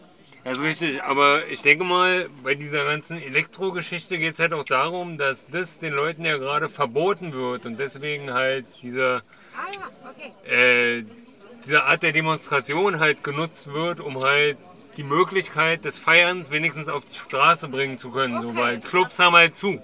Das 0.43 0.57
ist 0.57 0.63
richtig, 0.63 1.03
aber 1.03 1.47
ich 1.47 1.63
denke 1.63 1.83
mal, 1.83 2.29
bei 2.43 2.53
dieser 2.53 2.85
ganzen 2.85 3.19
Elektro-Geschichte 3.19 4.19
geht 4.19 4.35
es 4.35 4.39
halt 4.39 4.53
auch 4.53 4.63
darum, 4.63 5.17
dass 5.17 5.47
das 5.47 5.79
den 5.79 5.93
Leuten 5.93 6.23
ja 6.23 6.37
gerade 6.37 6.69
verboten 6.69 7.33
wird 7.33 7.65
und 7.65 7.79
deswegen 7.79 8.31
halt 8.31 8.65
diese, 8.83 9.23
Ah 9.55 9.73
ja, 9.73 10.11
okay. 10.11 10.99
äh, 10.99 11.24
diese 11.65 11.83
Art 11.83 12.03
der 12.03 12.11
Demonstration 12.11 12.99
halt 12.99 13.23
genutzt 13.23 13.71
wird, 13.73 13.99
um 13.99 14.21
halt 14.23 14.57
die 14.97 15.03
Möglichkeit 15.03 15.83
des 15.83 15.99
Feierns 15.99 16.51
wenigstens 16.51 16.87
auf 16.87 17.03
die 17.05 17.15
Straße 17.15 17.67
bringen 17.67 17.97
zu 17.97 18.11
können. 18.11 18.39
So, 18.39 18.49
Okay. 18.49 18.57
weil 18.57 18.79
Clubs 18.81 19.19
haben 19.19 19.35
halt 19.35 19.57
zu. 19.57 19.81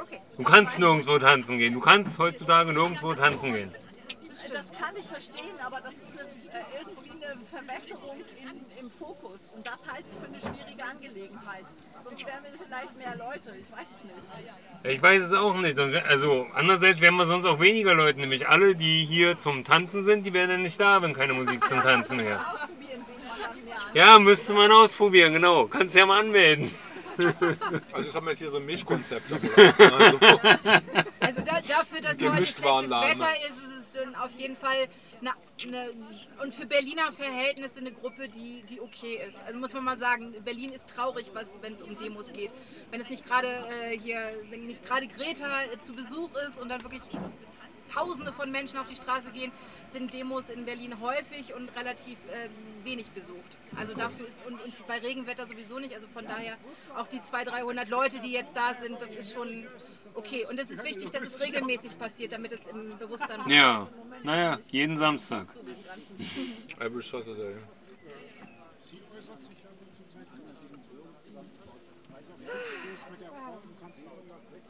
okay. 0.00 0.20
Du 0.36 0.42
kannst 0.42 0.78
nirgendwo 0.78 1.18
tanzen 1.18 1.58
gehen. 1.58 1.74
Du 1.74 1.80
kannst 1.80 2.18
heutzutage 2.18 2.72
nirgendwo 2.72 3.14
tanzen 3.14 3.52
gehen. 3.52 3.72
Das 4.30 4.64
kann 4.78 4.94
ich 4.96 5.06
verstehen, 5.06 5.56
aber 5.64 5.80
das 5.80 5.92
ist 5.94 6.12
eine, 6.12 6.28
äh, 6.28 6.64
irgendwie 6.80 7.10
eine 7.24 7.36
Verwässerung 7.48 8.16
in, 8.42 8.80
im 8.84 8.90
Fokus 8.90 9.38
und 9.54 9.66
das 9.66 9.78
halte 9.90 10.04
ich 10.10 10.18
für 10.40 10.48
eine 10.48 10.56
schwierige 10.56 10.84
Angelegenheit. 10.84 11.64
Sonst 12.04 12.26
wären 12.26 12.42
wir 12.42 12.66
vielleicht 12.66 12.96
mehr 12.98 13.16
Leute, 13.16 13.54
ich 13.56 13.70
weiß. 13.72 13.86
Ich 14.84 15.00
weiß 15.00 15.22
es 15.22 15.32
auch 15.32 15.54
nicht. 15.56 15.78
Also 15.78 16.46
andererseits 16.54 17.00
wären 17.00 17.14
wir 17.16 17.26
sonst 17.26 17.46
auch 17.46 17.60
weniger 17.60 17.94
Leute. 17.94 18.18
Nämlich 18.18 18.48
alle, 18.48 18.74
die 18.74 19.04
hier 19.04 19.38
zum 19.38 19.64
Tanzen 19.64 20.04
sind, 20.04 20.24
die 20.26 20.32
wären 20.32 20.50
dann 20.50 20.62
nicht 20.62 20.80
da, 20.80 21.00
wenn 21.02 21.12
keine 21.14 21.34
Musik 21.34 21.66
zum 21.68 21.80
Tanzen 21.80 22.18
wäre. 22.18 22.40
Ja, 23.94 24.18
müsste 24.18 24.54
man 24.54 24.72
ausprobieren, 24.72 25.34
genau. 25.34 25.66
Kannst 25.66 25.94
ja 25.94 26.06
mal 26.06 26.20
anmelden. 26.20 26.70
Also 27.92 28.06
jetzt 28.06 28.16
haben 28.16 28.24
wir 28.26 28.30
jetzt 28.30 28.38
hier 28.38 28.50
so 28.50 28.56
ein 28.56 28.66
Mischkonzept. 28.66 29.30
Also, 29.32 30.18
Also 31.20 31.42
da, 31.44 31.60
dafür, 31.60 32.00
dass 32.00 32.12
heute 32.12 32.46
schlechtes. 32.46 32.64
Wetter 32.64 33.28
ist, 33.42 33.78
ist 33.78 33.94
es 33.94 34.02
schon 34.02 34.14
auf 34.16 34.30
jeden 34.38 34.56
Fall 34.56 34.88
eine, 35.22 35.32
eine, 35.62 35.90
und 36.42 36.52
für 36.52 36.66
Berliner 36.66 37.12
Verhältnisse 37.12 37.78
eine 37.78 37.92
Gruppe, 37.92 38.28
die, 38.28 38.62
die 38.68 38.80
okay 38.80 39.20
ist. 39.28 39.36
Also 39.46 39.58
muss 39.58 39.72
man 39.72 39.84
mal 39.84 39.98
sagen, 39.98 40.34
Berlin 40.44 40.72
ist 40.72 40.88
traurig, 40.88 41.30
wenn 41.60 41.74
es 41.74 41.82
um 41.82 41.96
Demos 41.96 42.32
geht. 42.32 42.50
Wenn 42.90 43.00
es 43.00 43.08
nicht 43.08 43.24
gerade 43.24 43.48
äh, 43.48 43.98
hier, 43.98 44.34
wenn 44.50 44.66
nicht 44.66 44.84
gerade 44.84 45.06
Greta 45.06 45.62
äh, 45.64 45.80
zu 45.80 45.94
Besuch 45.94 46.30
ist 46.48 46.60
und 46.60 46.68
dann 46.68 46.82
wirklich 46.82 47.02
Tausende 47.92 48.32
von 48.32 48.50
Menschen 48.50 48.78
auf 48.78 48.88
die 48.88 48.96
Straße 48.96 49.30
gehen, 49.32 49.52
sind 49.90 50.12
Demos 50.14 50.48
in 50.50 50.64
Berlin 50.64 51.00
häufig 51.00 51.54
und 51.54 51.68
relativ 51.76 52.18
äh, 52.30 52.48
wenig 52.84 53.10
besucht. 53.10 53.58
Also 53.76 53.94
dafür 53.94 54.26
ist, 54.26 54.36
und, 54.46 54.54
und 54.54 54.86
bei 54.86 54.98
Regenwetter 54.98 55.46
sowieso 55.46 55.78
nicht, 55.78 55.94
also 55.94 56.06
von 56.08 56.26
daher 56.26 56.56
auch 56.96 57.06
die 57.06 57.20
200, 57.20 57.54
300 57.54 57.88
Leute, 57.88 58.20
die 58.20 58.32
jetzt 58.32 58.56
da 58.56 58.74
sind, 58.80 59.00
das 59.00 59.10
ist 59.10 59.32
schon 59.32 59.66
okay. 60.14 60.46
Und 60.48 60.58
es 60.58 60.70
ist 60.70 60.84
wichtig, 60.84 61.10
dass 61.10 61.22
es 61.22 61.40
regelmäßig 61.40 61.98
passiert, 61.98 62.32
damit 62.32 62.52
es 62.52 62.66
im 62.66 62.96
Bewusstsein 62.98 63.44
bleibt. 63.44 63.50
Ja, 63.50 63.88
naja, 64.22 64.58
jeden 64.70 64.96
Samstag. 64.96 65.48
Every 66.78 67.02
Saturday. 67.02 67.56
Sie 68.84 69.00
äußert 69.16 69.42
sich 69.42 69.58
aber 69.64 69.86
zurzeit 69.96 70.26
allerdings 70.32 70.84
so, 70.90 71.04
weil 72.08 72.20
es 72.20 72.28
auf 72.30 72.36
Facebook 72.46 72.90
nicht 72.90 73.10
mit 73.10 73.20
der 73.20 73.28
Frau 73.28 73.52
und 73.62 73.80
kannst 73.80 73.98
es 73.98 74.04
unterbringen. 74.06 74.62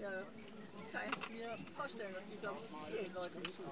Ja, 0.00 0.10
das 0.10 0.92
kann 0.92 1.02
ich 1.10 1.28
mir 1.30 1.58
vorstellen. 1.86 2.14
Das 2.16 2.34
ist, 2.34 2.40
glaube 2.40 2.58
ich, 2.60 3.00
vielen 3.00 3.14
Leuten 3.14 3.42
so. 3.50 3.62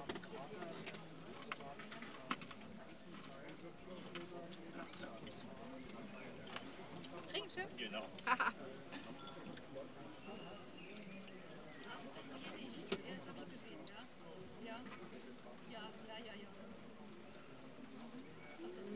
Trinkenschiff? 7.29 7.77
Genau. 7.77 8.05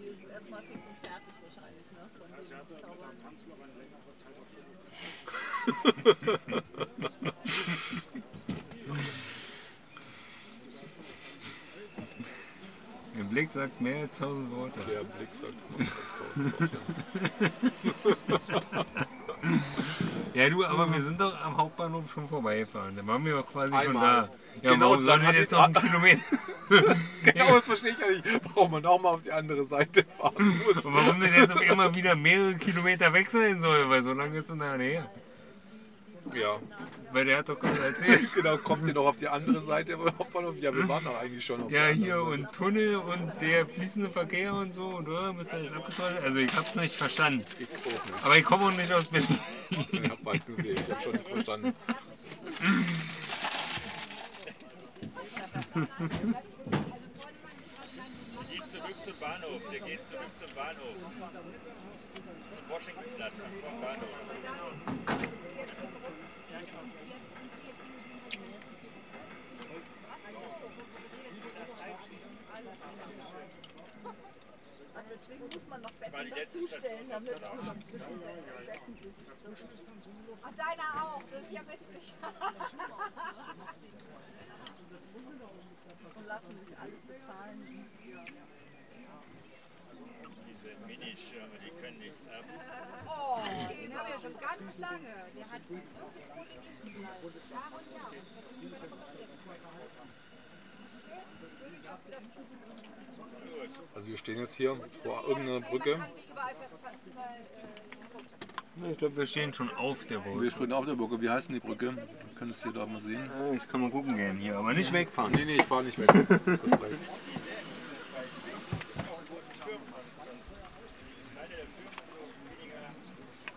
Die 0.02 0.08
ist 0.08 0.24
erstmal 0.32 0.62
fix 0.62 0.80
und 0.80 0.98
fertig 1.06 1.34
wahrscheinlich, 1.44 1.86
ne? 1.92 2.10
Von 2.18 2.28
Sie 2.30 2.50
den 2.50 2.58
hatte 2.58 2.74
mit 2.74 2.84
der 2.84 3.16
Kanzlerin 3.22 3.72
längere 3.78 4.16
Zeit 4.16 4.36
auf 4.40 4.48
Tour. 4.54 5.00
Der 13.16 13.24
Blick 13.50 13.62
sagt 13.64 13.82
mehr 13.82 14.02
als 14.02 14.18
tausend 14.20 14.52
Worte. 14.56 14.80
Der 14.82 15.04
Blick 15.04 15.30
sagt 15.34 15.56
mehr 15.78 15.88
als 15.88 16.14
tausend 16.20 16.60
Worte. 16.60 16.78
Ja, 20.36 20.50
du, 20.50 20.66
aber 20.66 20.94
wir 20.94 21.02
sind 21.02 21.20
doch 21.20 21.34
am 21.44 21.58
Hauptbahnhof 21.58 22.12
schon 22.12 22.28
vorbeigefahren. 22.28 22.96
Da 22.96 23.08
waren 23.08 23.26
wir 23.26 23.34
doch 23.34 23.48
quasi 23.48 23.72
schon 23.74 23.88
Einmal. 23.88 24.22
da. 24.22 24.30
Ja, 24.62 24.74
Genau, 24.74 24.96
dann 24.98 25.26
hat 25.26 25.36
jetzt 25.36 25.52
noch 25.52 25.64
einen 25.64 25.74
Kilometer? 25.74 26.22
Genau, 27.24 27.56
das 27.56 27.66
verstehe 27.66 27.94
ich 27.94 27.98
ja 28.00 28.08
nicht. 28.12 28.42
Warum 28.54 28.70
man 28.70 28.86
auch 28.86 29.02
mal 29.02 29.10
auf 29.10 29.24
die 29.24 29.32
andere 29.32 29.66
Seite 29.66 30.06
fahren 30.20 30.62
muss. 30.68 30.86
Und 30.86 30.94
warum 30.94 31.20
denn 31.20 31.34
jetzt 31.34 31.52
auf 31.52 31.62
immer 31.64 31.96
wieder 31.96 32.16
mehrere 32.16 32.54
Kilometer 32.58 33.12
weg 33.12 33.32
sein 33.32 33.60
soll? 33.60 33.90
Weil 33.90 34.04
so 34.04 34.14
lange 34.14 34.38
ist 34.38 34.52
es 34.52 34.56
nachher 34.56 34.78
her. 34.78 35.12
Ja, 36.36 36.60
Weil 37.12 37.26
der 37.26 37.40
hat 37.40 37.50
doch 37.50 37.60
gerade 37.60 37.80
erzählt. 37.80 38.34
genau. 38.36 38.58
Kommt 38.58 38.88
ihr 38.88 38.94
noch 38.94 39.06
auf 39.06 39.18
die 39.18 39.28
andere 39.28 39.62
Seite? 39.62 39.98
vom 39.98 40.06
Hauptbahnhof? 40.18 40.56
Ja, 40.60 40.74
wir 40.74 40.88
waren 40.88 41.04
doch 41.04 41.20
eigentlich 41.20 41.46
schon 41.46 41.64
auf 41.64 41.72
Ja, 41.72 41.88
der 41.88 41.94
hier 41.96 42.22
anderen 42.22 42.46
und 42.46 42.52
Tunnel 42.52 42.98
und 42.98 43.32
der 43.42 43.66
fließende 43.66 44.10
Verkehr 44.10 44.54
und 44.54 44.74
so. 44.74 44.86
Und 44.86 45.08
oh, 45.08 45.34
müsste 45.34 45.58
jetzt 45.58 45.74
abgeschaltet. 45.74 46.24
Also 46.24 46.40
ich 46.40 46.56
hab's 46.56 46.76
nicht 46.76 46.96
verstanden. 46.96 47.44
Seite. 47.58 47.62
Ich 47.64 47.68
auch 47.96 48.06
nicht. 48.06 48.26
Aber 48.26 48.38
ich 48.38 48.44
komme 48.44 48.66
auch 48.66 48.72
nicht 48.72 48.92
aus 48.92 49.06
Berlin. 49.06 49.40
Ich 49.92 50.10
hab 50.10 50.24
bald 50.24 50.46
gesehen. 50.46 50.78
Ich 50.78 50.94
hab 50.94 51.02
schon 51.04 51.12
nicht 51.14 51.28
verstanden. 51.28 51.74
Geht 58.50 58.72
zurück 58.72 58.96
zum 59.04 59.14
Bahnhof. 59.20 59.62
Wir 59.72 59.80
gehen 59.80 60.00
zurück 60.10 60.32
zum 60.40 60.56
Bahnhof. 60.56 60.96
Zum 62.56 62.70
Washingtonplatz 62.70 63.34
am 63.66 63.82
Bahnhof. 63.82 64.10
Ach, 74.96 75.04
deswegen 75.12 75.44
muss 75.54 75.68
man 75.70 75.82
noch 75.82 75.92
Station, 76.70 77.10
damit 77.10 77.34
das 77.34 77.42
war 77.42 77.56
man 77.64 77.82
zwischen 77.82 78.20
den 78.20 78.66
Betten 78.66 78.96
sitzt. 79.02 79.26
Ach, 80.44 80.52
deiner 80.56 81.04
auch. 81.04 81.24
Das 81.32 81.42
ist 81.42 81.52
ja 81.52 81.62
witzig. 81.68 82.14
Und 86.16 86.28
lassen 86.28 86.60
sich 86.66 86.78
alles 86.78 87.02
bezahlen. 87.08 87.90
Diese 90.48 90.76
Minischirme, 90.86 91.58
die 91.66 91.72
können 91.82 91.98
nichts 92.00 92.28
ab. 92.28 92.46
Oh, 93.08 93.40
den 93.70 93.98
haben 93.98 94.08
wir 94.08 94.20
schon 94.20 94.38
ganz 94.38 94.78
lange. 94.78 95.32
Der 95.36 95.50
hat 95.50 95.70
wirklich 95.70 95.96
gute 96.00 96.60
Dienstleistung. 96.60 97.34
Jahr 97.50 97.72
und 97.74 97.92
Jahr. 97.96 98.12
Also 103.96 104.08
wir 104.10 104.18
stehen 104.18 104.40
jetzt 104.40 104.54
hier 104.54 104.76
vor 105.04 105.24
irgendeiner 105.28 105.60
Brücke. 105.62 106.00
Ich 108.92 108.98
glaube, 108.98 109.18
wir 109.18 109.26
stehen 109.28 109.54
schon 109.54 109.70
auf 109.72 110.06
der 110.06 110.24
Wir 110.24 110.32
Brücke. 110.32 110.52
stehen 110.52 110.72
auf 110.74 110.86
der 110.86 110.94
Brücke. 110.94 111.22
Wie 111.22 111.30
heißt 111.30 111.50
denn 111.50 111.56
die 111.56 111.60
Brücke? 111.60 111.96
Wir 111.96 112.36
können 112.36 112.52
es 112.52 112.64
hier 112.64 112.72
da 112.72 112.86
mal 112.86 113.02
sehen. 113.02 113.30
Ah, 113.30 113.54
Ich 113.54 113.68
kann 113.68 113.82
mal 113.82 113.90
gucken 113.92 114.16
gehen 114.16 114.38
hier, 114.38 114.56
aber 114.58 114.74
nicht 114.74 114.94
wegfahren. 114.94 115.34
Nee, 115.34 115.46
nee, 115.46 115.56
ich 115.56 115.64
fahre 115.64 115.84
nicht 115.84 115.98
weg. 116.00 116.08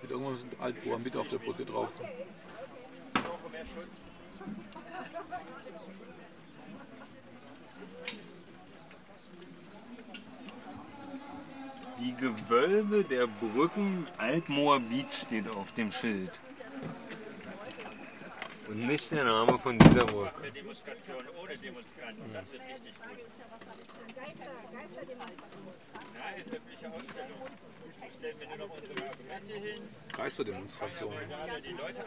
Mit 0.02 0.10
irgendwann 0.10 0.36
sind 0.36 0.60
Altbohr 0.60 0.98
mit 0.98 1.16
auf 1.16 1.28
der 1.28 1.38
Brücke 1.38 1.64
drauf. 1.64 1.88
Die 12.04 12.16
Gewölbe 12.16 13.04
der 13.04 13.28
Brücken 13.28 14.08
Altmoor 14.18 14.80
Beach 14.80 15.12
steht 15.12 15.48
auf 15.54 15.70
dem 15.70 15.92
Schild. 15.92 16.32
Und 18.68 18.86
nicht 18.86 19.10
der 19.10 19.24
Name 19.24 19.58
von 19.58 19.78
dieser. 19.78 20.02
Eine 20.02 20.52
Demonstration 20.52 21.24
ohne 21.42 21.56
Demonstranten. 21.56 22.32
Das 22.32 22.52
wird 22.52 22.62
richtig 22.62 22.94
gut. 22.94 23.18
Nein, 26.14 26.36
öffentliche 26.36 26.88
Ausstellung. 26.88 27.42
Stellen 28.18 28.38
wir 28.38 28.48
nur 28.48 28.68
noch 28.68 28.76
unsere 28.76 29.08
Argumente 29.08 29.52
hin, 29.54 29.82
Geisterdemonstration. 30.16 31.12
die 31.64 31.72
Leute 31.72 32.04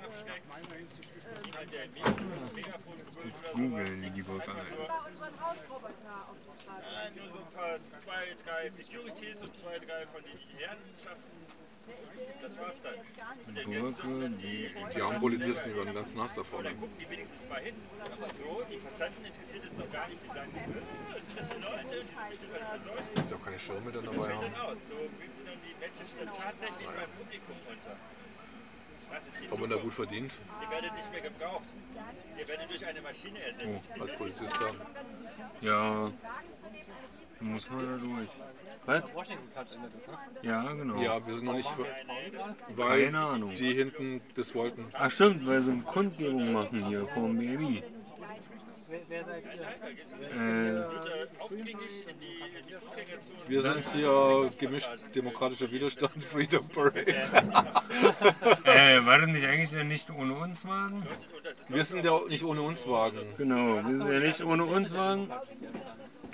Google 3.54 3.86
sowas. 3.86 4.02
wie 4.02 4.10
die 4.10 4.22
die 4.22 4.48
Straße. 6.62 6.88
Ah, 6.88 7.10
nur 7.16 7.28
so 7.28 7.38
ein 7.40 7.52
paar, 7.54 7.78
zwei, 8.04 8.36
drei 8.46 8.70
Securities 8.70 9.38
und 9.42 9.52
zwei, 9.62 9.80
drei 9.80 10.06
von 10.08 10.24
den 10.24 10.38
Herrenschaften. 10.58 11.65
Das 12.42 12.58
war's 12.60 12.76
dann. 12.84 12.94
Und 13.48 13.56
der 13.58 13.64
Brücke, 13.64 14.30
die 14.42 14.70
Die 14.94 15.02
armen 15.02 15.20
Polizisten, 15.20 15.70
die 15.70 15.76
werden 15.76 15.94
ganz 15.94 16.16
nass 16.16 16.34
da 16.34 16.44
vorne. 16.44 16.70
Dann 16.70 16.80
gucken 16.80 16.96
die 17.00 17.10
wenigstens 17.10 17.50
mal 17.50 17.62
hin. 17.62 17.76
Aber 18.00 18.30
so, 18.30 18.64
die 18.70 18.78
Passanten 18.78 19.26
interessiert 19.26 19.64
es 19.66 19.76
doch 19.76 19.92
gar 19.92 20.08
nicht. 20.08 20.22
Die 20.24 20.28
sagen, 20.28 20.52
was 20.54 20.86
sind 20.86 21.36
das 21.36 21.48
für 21.50 21.60
Leute? 21.60 21.84
Die 21.90 22.16
sind 22.16 22.30
bestimmt 22.30 22.54
alle 22.56 22.80
verseucht. 22.80 23.18
Dass 23.18 23.30
sie 23.30 23.36
auch 23.36 23.44
keine 23.44 23.60
Schirme 23.60 23.92
dann 23.92 24.06
dabei 24.06 24.34
haben. 24.34 24.52
dann 24.54 24.62
aus. 24.62 24.78
So 24.88 24.96
bringst 25.18 25.38
du 25.40 25.46
dann 25.46 25.60
die 25.66 25.76
Message 25.82 26.14
dann 26.20 26.30
tatsächlich 26.34 26.88
beim 26.88 27.12
Publikum 27.18 27.58
unter. 27.66 27.96
Das 29.12 29.24
ist 29.28 29.36
die 29.42 29.52
Ob 29.52 29.60
man 29.60 29.70
da 29.70 29.78
gut 29.78 29.94
verdient? 29.94 30.38
Ihr 30.62 30.70
werdet 30.70 30.94
nicht 30.96 31.12
mehr 31.12 31.22
gebraucht. 31.22 31.70
Ihr 32.38 32.48
werdet 32.48 32.70
durch 32.70 32.86
eine 32.86 33.02
Maschine 33.02 33.40
ersetzt. 33.42 33.88
Als 34.00 34.14
Polizist 34.18 34.56
da. 34.60 34.70
Ja, 35.62 36.12
muss 37.40 37.70
man 37.70 37.86
da 37.86 37.98
durch. 37.98 38.30
Was? 38.86 39.04
Ja, 40.44 40.74
genau. 40.74 41.02
Ja, 41.02 41.26
wir 41.26 41.34
sind 41.34 41.46
noch 41.46 41.56
nicht. 41.56 41.72
Weil 42.76 43.06
Keine 43.06 43.20
Ahnung. 43.20 43.54
die 43.56 43.74
hinten 43.74 44.22
das 44.36 44.54
wollten. 44.54 44.86
Ach 44.94 45.10
stimmt, 45.10 45.46
weil 45.48 45.64
sie 45.64 45.72
eine 45.72 45.82
Kundgebung 45.82 46.54
machen 46.54 46.88
hier 46.88 47.08
vom 47.08 47.38
Baby. 47.38 47.84
Äh. 50.36 50.84
Wir 53.48 53.62
sind 53.62 53.86
hier 53.94 54.52
gemischt 54.60 54.92
demokratischer 55.14 55.72
Widerstand, 55.72 56.24
Freedom 56.24 56.68
Parade. 56.68 57.06
äh, 58.64 59.06
war 59.06 59.20
das 59.20 59.28
nicht 59.28 59.46
eigentlich 59.46 59.72
der 59.72 59.84
Nicht 59.84 60.10
ohne 60.12 60.34
uns 60.36 60.66
Wagen? 60.66 61.04
Wir 61.68 61.84
sind 61.84 62.06
ja 62.06 62.20
nicht 62.28 62.44
ohne 62.44 62.62
uns 62.62 62.88
Wagen. 62.88 63.20
Genau, 63.38 63.84
wir 63.86 63.98
sind 63.98 64.08
ja 64.08 64.20
nicht 64.20 64.44
ohne 64.44 64.66
uns 64.66 64.94
Wagen. 64.96 65.30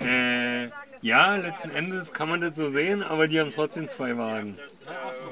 Äh, 0.04 0.70
ja, 1.02 1.34
letzten 1.34 1.70
Endes 1.70 2.12
kann 2.12 2.28
man 2.28 2.40
das 2.40 2.54
so 2.54 2.70
sehen, 2.70 3.02
aber 3.02 3.26
die 3.26 3.40
haben 3.40 3.50
trotzdem 3.50 3.88
zwei 3.88 4.16
Wagen. 4.16 4.56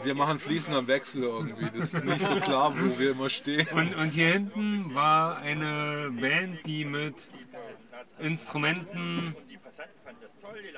Wir 0.02 0.14
machen 0.14 0.40
fließender 0.40 0.88
Wechsel 0.88 1.22
irgendwie. 1.22 1.70
Das 1.72 1.94
ist 1.94 2.04
nicht 2.04 2.26
so 2.26 2.40
klar, 2.40 2.74
wo 2.76 2.98
wir 2.98 3.12
immer 3.12 3.28
stehen. 3.28 3.68
Und, 3.72 3.94
und 3.94 4.10
hier 4.10 4.32
hinten 4.32 4.94
war 4.94 5.38
eine 5.38 6.10
Band, 6.10 6.66
die 6.66 6.84
mit 6.84 7.14
Instrumenten, 8.18 9.36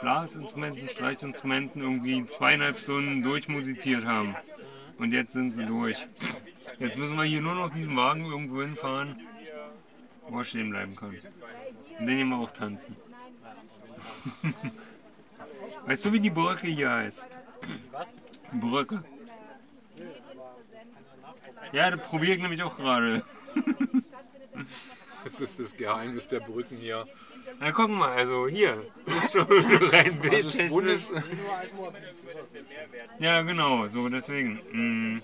Blasinstrumenten, 0.02 0.88
Streichinstrumenten 0.90 1.80
irgendwie 1.80 2.26
zweieinhalb 2.26 2.76
Stunden 2.76 3.22
durchmusiziert 3.22 4.04
haben. 4.04 4.36
Und 4.98 5.12
jetzt 5.12 5.32
sind 5.32 5.52
sie 5.52 5.64
durch. 5.64 6.06
Jetzt 6.78 6.98
müssen 6.98 7.16
wir 7.16 7.24
hier 7.24 7.40
nur 7.40 7.54
noch 7.54 7.70
diesen 7.70 7.96
Wagen 7.96 8.26
irgendwo 8.26 8.60
hinfahren, 8.60 9.20
wo 10.28 10.38
er 10.38 10.44
stehen 10.44 10.70
bleiben 10.70 10.94
kann. 10.94 11.16
Und 11.98 12.06
den 12.06 12.28
wir 12.28 12.36
auch 12.36 12.50
tanzen. 12.50 12.94
Weißt 15.86 16.04
du, 16.04 16.12
wie 16.12 16.20
die 16.20 16.30
Brücke 16.30 16.68
hier 16.68 16.90
heißt? 16.90 17.28
Brücke. 18.52 19.02
Ja, 21.72 21.90
das 21.90 22.06
probiere 22.06 22.34
ich 22.34 22.42
nämlich 22.42 22.62
auch 22.62 22.76
gerade. 22.76 23.22
Das 25.24 25.40
ist 25.40 25.60
das 25.60 25.76
Geheimnis 25.76 26.26
der 26.26 26.40
Brücken 26.40 26.76
hier. 26.76 27.06
Na 27.60 27.70
guck 27.70 27.88
mal, 27.90 28.10
also 28.10 28.48
hier 28.48 28.82
ist 29.06 29.32
schon 29.32 29.46
rein 29.46 30.18
bildtechnisch. 30.18 30.72
Bundes 30.72 31.10
Ja 33.20 33.42
genau, 33.42 33.86
so 33.86 34.08
deswegen. 34.08 34.54
mm, 34.72 35.22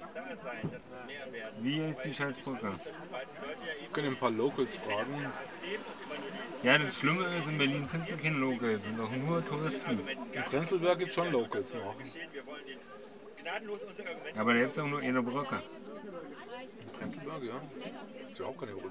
Wie 1.61 1.83
heißt 1.83 2.05
die 2.05 2.15
Scheißbrücke? 2.15 2.73
wir 3.81 3.89
können 3.93 4.09
ein 4.09 4.17
paar 4.17 4.31
Locals 4.31 4.77
fragen. 4.77 5.27
Ja, 6.63 6.77
das 6.79 6.99
Schlimme 6.99 7.37
ist, 7.37 7.47
in 7.47 7.57
Berlin 7.59 7.85
findest 7.89 8.13
du 8.13 8.17
keine 8.17 8.37
Locals, 8.39 8.83
sind 8.83 8.99
doch 8.99 9.11
nur 9.11 9.45
Touristen. 9.45 10.01
In 10.33 10.43
Prenzlberg 10.43 10.99
gibt 10.99 11.11
es 11.11 11.15
schon 11.15 11.31
Locals 11.31 11.75
noch. 11.75 11.95
Aber 14.37 14.53
da 14.55 14.59
gibt 14.61 14.73
es 14.73 14.79
auch 14.79 14.87
nur 14.87 15.01
eine 15.01 15.23
Brücke. 15.23 15.63
In 16.81 16.93
Prenzlberg, 16.99 17.43
ja. 17.45 17.61
Das 18.23 18.31
ist 18.31 18.39
ja 18.41 18.47
auch 18.47 18.57
keine 18.59 18.73
Brücken. 18.73 18.91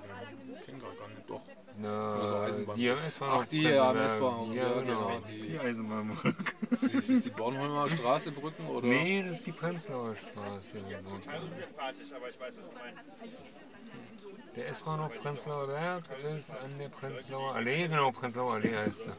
Kennen 0.65 0.81
gar 0.81 0.91
keine. 0.91 1.13
Doch. 1.27 1.41
Na, 1.79 2.13
Also 2.21 2.37
Eisenbahn. 2.37 2.75
Die 2.77 2.89
am 2.89 2.97
S-Bahn. 2.99 3.29
Ach, 3.33 3.45
die, 3.45 3.61
ja, 3.63 3.89
am 3.89 3.95
Prenzlberg. 3.97 4.31
S-Bahn, 4.33 4.53
Ja, 4.53 4.63
ja, 4.63 4.81
genau. 4.81 5.07
genau, 5.07 5.19
die- 5.29 5.41
Die 5.49 5.59
Eisenbahnbrücke. 5.59 6.53
Ist 6.97 7.09
das 7.09 7.21
die 7.23 7.29
Bornholmer 7.29 7.89
Straße 7.89 8.31
Brücken 8.31 8.65
oder? 8.67 8.87
Nee, 8.87 9.23
das 9.27 9.37
ist 9.37 9.47
die 9.47 9.51
Prenzlauer 9.51 10.15
Straße. 10.15 10.79
so. 10.79 10.85
sympathisch, 10.87 12.11
aber 12.15 12.29
ich 12.29 12.39
weiß, 12.39 12.55
was 12.57 12.65
du 12.65 12.79
meinst. 12.79 13.01
Der 14.57 14.69
S-Bahnhof 14.69 15.11
Prenzlauer 15.21 15.67
Berg 15.67 16.03
ist 16.35 16.49
an 16.49 16.79
der 16.79 16.89
Prenzlauer 16.89 17.53
Allee. 17.53 17.87
Genau, 17.87 18.09
Prenzlauer 18.09 18.53
Allee 18.55 18.75
heißt 18.75 19.03
sie. 19.03 19.11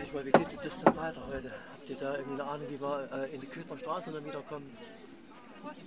Dich 0.00 0.12
mal, 0.14 0.24
wie 0.24 0.30
geht 0.30 0.64
das 0.64 0.82
denn 0.82 0.96
weiter 0.96 1.20
heute? 1.30 1.52
Habt 1.72 1.90
ihr 1.90 1.96
da 1.96 2.16
irgendwie 2.16 2.40
eine 2.40 2.50
Ahnung, 2.50 2.66
wie 2.70 2.80
wir 2.80 3.08
äh, 3.12 3.34
in 3.34 3.42
die 3.42 3.46
Köthner 3.46 3.78
Straße 3.78 4.12
dann 4.12 4.24
wiederkommen? 4.24 4.74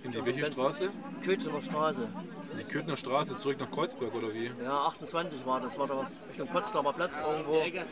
In 0.03 0.11
die 0.11 0.23
welche 0.23 0.45
Straße? 0.45 0.91
Köthner 1.23 1.61
Straße. 1.63 2.07
In 2.51 2.57
die 2.59 2.63
Köthner 2.65 2.97
Straße, 2.97 3.37
zurück 3.39 3.59
nach 3.59 3.71
Kreuzberg 3.71 4.13
oder 4.13 4.31
wie? 4.35 4.51
Ja, 4.63 4.85
28 4.87 5.43
war 5.43 5.61
das, 5.61 5.79
war 5.79 5.87
da 5.87 6.11
Richtung 6.29 6.47
Potsdamer 6.47 6.93
Platz 6.93 7.17
irgendwo. 7.17 7.63
Wir 7.63 7.85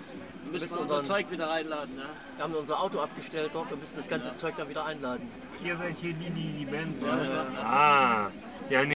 müssen 0.51 0.75
wir 0.75 0.81
unser 0.81 1.03
Zeug 1.03 1.31
wieder 1.31 1.49
reinladen. 1.49 1.95
Ne? 1.95 2.05
Wir 2.35 2.43
haben 2.43 2.53
unser 2.53 2.79
Auto 2.79 2.99
abgestellt 2.99 3.49
dort 3.53 3.71
und 3.71 3.79
müssen 3.79 3.97
das 3.97 4.07
ganze 4.07 4.35
Zeug 4.35 4.55
dann 4.57 4.69
wieder 4.69 4.85
einladen. 4.85 5.27
Ihr 5.63 5.75
seid 5.75 5.95
hier 5.97 6.13
die, 6.13 6.29
die, 6.29 6.51
die 6.59 6.65
Band, 6.65 7.01
Ja, 7.01 7.15
ne? 7.15 7.29
ja. 7.55 7.63
Ah, 7.63 8.31
ja, 8.69 8.85